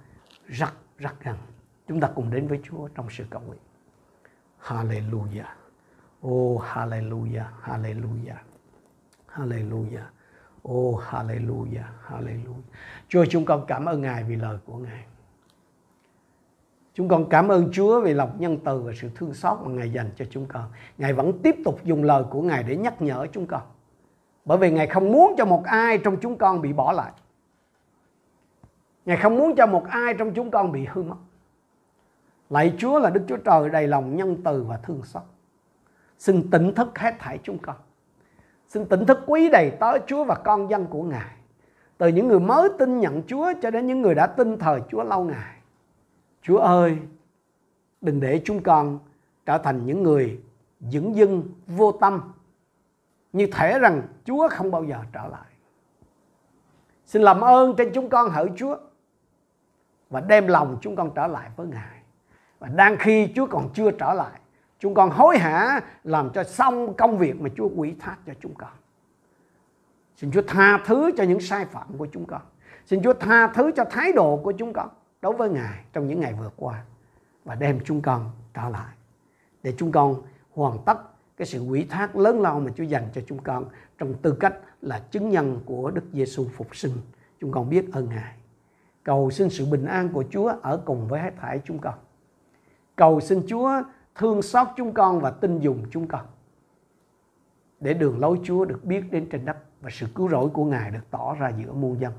rất 0.46 0.72
rất 0.98 1.24
gần. 1.24 1.36
Chúng 1.88 2.00
ta 2.00 2.08
cùng 2.14 2.30
đến 2.30 2.48
với 2.48 2.60
Chúa 2.64 2.88
trong 2.88 3.06
sự 3.10 3.24
cầu 3.30 3.42
nguyện. 3.46 3.60
Hallelujah. 4.60 5.54
Oh 6.26 6.62
hallelujah 6.62 7.46
hallelujah. 7.62 8.42
Hallelujah. 9.34 10.06
Oh 10.68 11.00
hallelujah 11.00 11.84
hallelujah. 12.06 12.62
Chúa 13.08 13.24
chúng 13.30 13.44
con 13.44 13.64
cảm 13.66 13.84
ơn 13.84 14.00
Ngài 14.00 14.24
vì 14.24 14.36
lời 14.36 14.58
của 14.64 14.76
Ngài. 14.76 15.04
Chúng 16.94 17.08
con 17.08 17.28
cảm 17.28 17.48
ơn 17.48 17.70
Chúa 17.72 18.00
vì 18.00 18.14
lòng 18.14 18.36
nhân 18.38 18.58
từ 18.64 18.82
và 18.82 18.92
sự 19.00 19.10
thương 19.14 19.34
xót 19.34 19.58
mà 19.64 19.70
Ngài 19.70 19.92
dành 19.92 20.10
cho 20.16 20.24
chúng 20.30 20.46
con. 20.46 20.70
Ngài 20.98 21.12
vẫn 21.12 21.42
tiếp 21.42 21.56
tục 21.64 21.84
dùng 21.84 22.04
lời 22.04 22.24
của 22.30 22.42
Ngài 22.42 22.62
để 22.62 22.76
nhắc 22.76 23.02
nhở 23.02 23.26
chúng 23.32 23.46
con. 23.46 23.62
Bởi 24.44 24.58
vì 24.58 24.70
Ngài 24.70 24.86
không 24.86 25.12
muốn 25.12 25.34
cho 25.38 25.44
một 25.44 25.64
ai 25.64 25.98
trong 25.98 26.16
chúng 26.20 26.38
con 26.38 26.62
bị 26.62 26.72
bỏ 26.72 26.92
lại. 26.92 27.12
Ngài 29.04 29.16
không 29.16 29.38
muốn 29.38 29.56
cho 29.56 29.66
một 29.66 29.84
ai 29.88 30.14
trong 30.14 30.34
chúng 30.34 30.50
con 30.50 30.72
bị 30.72 30.86
hư 30.92 31.02
mất. 31.02 31.16
Lạy 32.50 32.74
Chúa 32.78 32.98
là 32.98 33.10
Đức 33.10 33.22
Chúa 33.28 33.36
Trời 33.36 33.70
đầy 33.70 33.88
lòng 33.88 34.16
nhân 34.16 34.36
từ 34.44 34.64
và 34.68 34.76
thương 34.76 35.02
xót. 35.02 35.22
Xin 36.18 36.50
tỉnh 36.50 36.74
thức 36.74 36.98
hết 36.98 37.14
thảy 37.18 37.38
chúng 37.42 37.58
con. 37.58 37.76
Xin 38.68 38.84
tỉnh 38.84 39.06
thức 39.06 39.18
quý 39.26 39.48
đầy 39.48 39.70
tới 39.70 40.00
Chúa 40.06 40.24
và 40.24 40.34
con 40.34 40.70
dân 40.70 40.86
của 40.86 41.02
Ngài. 41.02 41.36
Từ 41.98 42.08
những 42.08 42.28
người 42.28 42.40
mới 42.40 42.68
tin 42.78 43.00
nhận 43.00 43.22
Chúa 43.26 43.52
cho 43.62 43.70
đến 43.70 43.86
những 43.86 44.02
người 44.02 44.14
đã 44.14 44.26
tin 44.26 44.58
thờ 44.58 44.80
Chúa 44.88 45.02
lâu 45.02 45.24
ngày. 45.24 45.56
Chúa 46.42 46.58
ơi, 46.58 46.98
đừng 48.00 48.20
để 48.20 48.40
chúng 48.44 48.62
con 48.62 48.98
trở 49.46 49.58
thành 49.58 49.86
những 49.86 50.02
người 50.02 50.40
dững 50.80 51.16
dưng 51.16 51.42
vô 51.66 51.92
tâm 51.92 52.32
như 53.32 53.46
thể 53.52 53.78
rằng 53.78 54.02
Chúa 54.24 54.48
không 54.48 54.70
bao 54.70 54.84
giờ 54.84 54.96
trở 55.12 55.26
lại. 55.26 55.52
Xin 57.06 57.22
làm 57.22 57.40
ơn 57.40 57.74
trên 57.76 57.90
chúng 57.94 58.08
con 58.08 58.30
hỡi 58.30 58.48
Chúa 58.56 58.76
và 60.10 60.20
đem 60.20 60.46
lòng 60.46 60.78
chúng 60.80 60.96
con 60.96 61.10
trở 61.14 61.26
lại 61.26 61.50
với 61.56 61.66
Ngài. 61.66 62.02
Và 62.58 62.68
đang 62.68 62.96
khi 62.98 63.32
Chúa 63.34 63.46
còn 63.46 63.68
chưa 63.74 63.90
trở 63.90 64.12
lại, 64.12 64.40
chúng 64.78 64.94
con 64.94 65.10
hối 65.10 65.38
hả 65.38 65.80
làm 66.04 66.30
cho 66.30 66.44
xong 66.44 66.94
công 66.94 67.18
việc 67.18 67.40
mà 67.40 67.50
Chúa 67.56 67.68
quỷ 67.76 67.94
thác 68.00 68.16
cho 68.26 68.32
chúng 68.40 68.54
con. 68.54 68.70
Xin 70.16 70.30
Chúa 70.32 70.42
tha 70.46 70.78
thứ 70.86 71.10
cho 71.16 71.24
những 71.24 71.40
sai 71.40 71.64
phạm 71.64 71.98
của 71.98 72.06
chúng 72.12 72.26
con. 72.26 72.42
Xin 72.86 73.02
Chúa 73.02 73.12
tha 73.12 73.46
thứ 73.46 73.72
cho 73.76 73.84
thái 73.84 74.12
độ 74.12 74.36
của 74.36 74.52
chúng 74.52 74.72
con 74.72 74.88
đối 75.22 75.32
với 75.32 75.48
Ngài 75.48 75.84
trong 75.92 76.06
những 76.06 76.20
ngày 76.20 76.34
vừa 76.40 76.50
qua 76.56 76.84
và 77.44 77.54
đem 77.54 77.80
chúng 77.84 78.02
con 78.02 78.30
trở 78.54 78.68
lại 78.68 78.94
để 79.62 79.74
chúng 79.76 79.92
con 79.92 80.22
hoàn 80.54 80.78
tất 80.86 80.98
cái 81.42 81.46
sự 81.46 81.60
quỷ 81.60 81.84
thác 81.84 82.16
lớn 82.16 82.40
lao 82.40 82.60
mà 82.60 82.70
Chúa 82.76 82.84
dành 82.84 83.08
cho 83.14 83.20
chúng 83.26 83.38
con 83.38 83.64
trong 83.98 84.14
tư 84.22 84.36
cách 84.40 84.54
là 84.82 84.98
chứng 85.10 85.30
nhân 85.30 85.60
của 85.64 85.90
Đức 85.90 86.02
Giêsu 86.12 86.46
phục 86.54 86.76
sinh. 86.76 86.92
Chúng 87.40 87.52
con 87.52 87.70
biết 87.70 87.92
ơn 87.92 88.08
Ngài. 88.08 88.34
Cầu 89.02 89.30
xin 89.30 89.50
sự 89.50 89.66
bình 89.66 89.84
an 89.84 90.08
của 90.08 90.24
Chúa 90.30 90.52
ở 90.62 90.82
cùng 90.84 91.08
với 91.08 91.20
hết 91.20 91.30
thảy 91.40 91.60
chúng 91.64 91.78
con. 91.78 91.94
Cầu 92.96 93.20
xin 93.20 93.42
Chúa 93.46 93.82
thương 94.14 94.42
xót 94.42 94.66
chúng 94.76 94.92
con 94.92 95.20
và 95.20 95.30
tin 95.30 95.58
dùng 95.58 95.84
chúng 95.90 96.06
con. 96.06 96.20
Để 97.80 97.94
đường 97.94 98.18
lối 98.18 98.40
Chúa 98.44 98.64
được 98.64 98.84
biết 98.84 99.12
đến 99.12 99.28
trên 99.30 99.44
đất 99.44 99.56
và 99.80 99.90
sự 99.92 100.06
cứu 100.14 100.28
rỗi 100.28 100.48
của 100.48 100.64
Ngài 100.64 100.90
được 100.90 101.10
tỏ 101.10 101.34
ra 101.34 101.52
giữa 101.58 101.72
muôn 101.72 102.00
dân. 102.00 102.12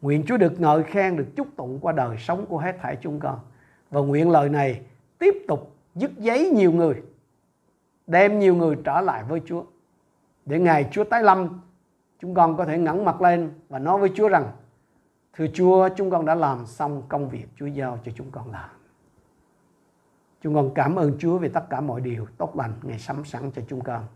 Nguyện 0.00 0.24
Chúa 0.26 0.36
được 0.36 0.60
ngợi 0.60 0.82
khen, 0.82 1.16
được 1.16 1.36
chúc 1.36 1.48
tụng 1.56 1.78
qua 1.80 1.92
đời 1.92 2.16
sống 2.18 2.46
của 2.46 2.58
hết 2.58 2.76
thảy 2.80 2.96
chúng 3.00 3.20
con. 3.20 3.38
Và 3.90 4.00
nguyện 4.00 4.30
lời 4.30 4.48
này 4.48 4.82
tiếp 5.18 5.34
tục 5.48 5.76
dứt 5.94 6.10
giấy 6.18 6.50
nhiều 6.50 6.72
người, 6.72 7.02
đem 8.06 8.38
nhiều 8.38 8.54
người 8.54 8.76
trở 8.84 9.00
lại 9.00 9.24
với 9.24 9.40
Chúa. 9.46 9.64
Để 10.46 10.58
ngày 10.58 10.88
Chúa 10.90 11.04
tái 11.04 11.22
lâm, 11.22 11.60
chúng 12.18 12.34
con 12.34 12.56
có 12.56 12.64
thể 12.64 12.78
ngẩng 12.78 13.04
mặt 13.04 13.22
lên 13.22 13.52
và 13.68 13.78
nói 13.78 13.98
với 13.98 14.10
Chúa 14.14 14.28
rằng, 14.28 14.52
Thưa 15.36 15.46
Chúa, 15.54 15.88
chúng 15.96 16.10
con 16.10 16.26
đã 16.26 16.34
làm 16.34 16.66
xong 16.66 17.02
công 17.08 17.28
việc 17.28 17.46
Chúa 17.56 17.66
giao 17.66 17.98
cho 18.04 18.12
chúng 18.16 18.30
con 18.30 18.50
làm. 18.50 18.70
Chúng 20.42 20.54
con 20.54 20.70
cảm 20.74 20.96
ơn 20.96 21.18
Chúa 21.18 21.38
về 21.38 21.48
tất 21.48 21.70
cả 21.70 21.80
mọi 21.80 22.00
điều 22.00 22.26
tốt 22.38 22.56
lành 22.56 22.72
Ngài 22.82 22.98
sắm 22.98 23.24
sẵn 23.24 23.50
cho 23.50 23.62
chúng 23.68 23.80
con. 23.80 24.06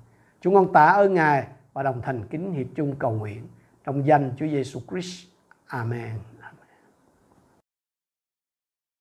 Chúng 0.40 0.54
con 0.54 0.72
tạ 0.72 0.86
ơn 0.86 1.14
Ngài 1.14 1.46
và 1.72 1.82
đồng 1.82 2.02
thành 2.02 2.22
kính 2.30 2.52
hiệp 2.52 2.66
chung 2.74 2.94
cầu 2.98 3.10
nguyện 3.10 3.46
trong 3.84 4.06
danh 4.06 4.32
Chúa 4.36 4.46
Giêsu 4.46 4.80
Christ. 4.90 5.28
Amen. 5.66 6.10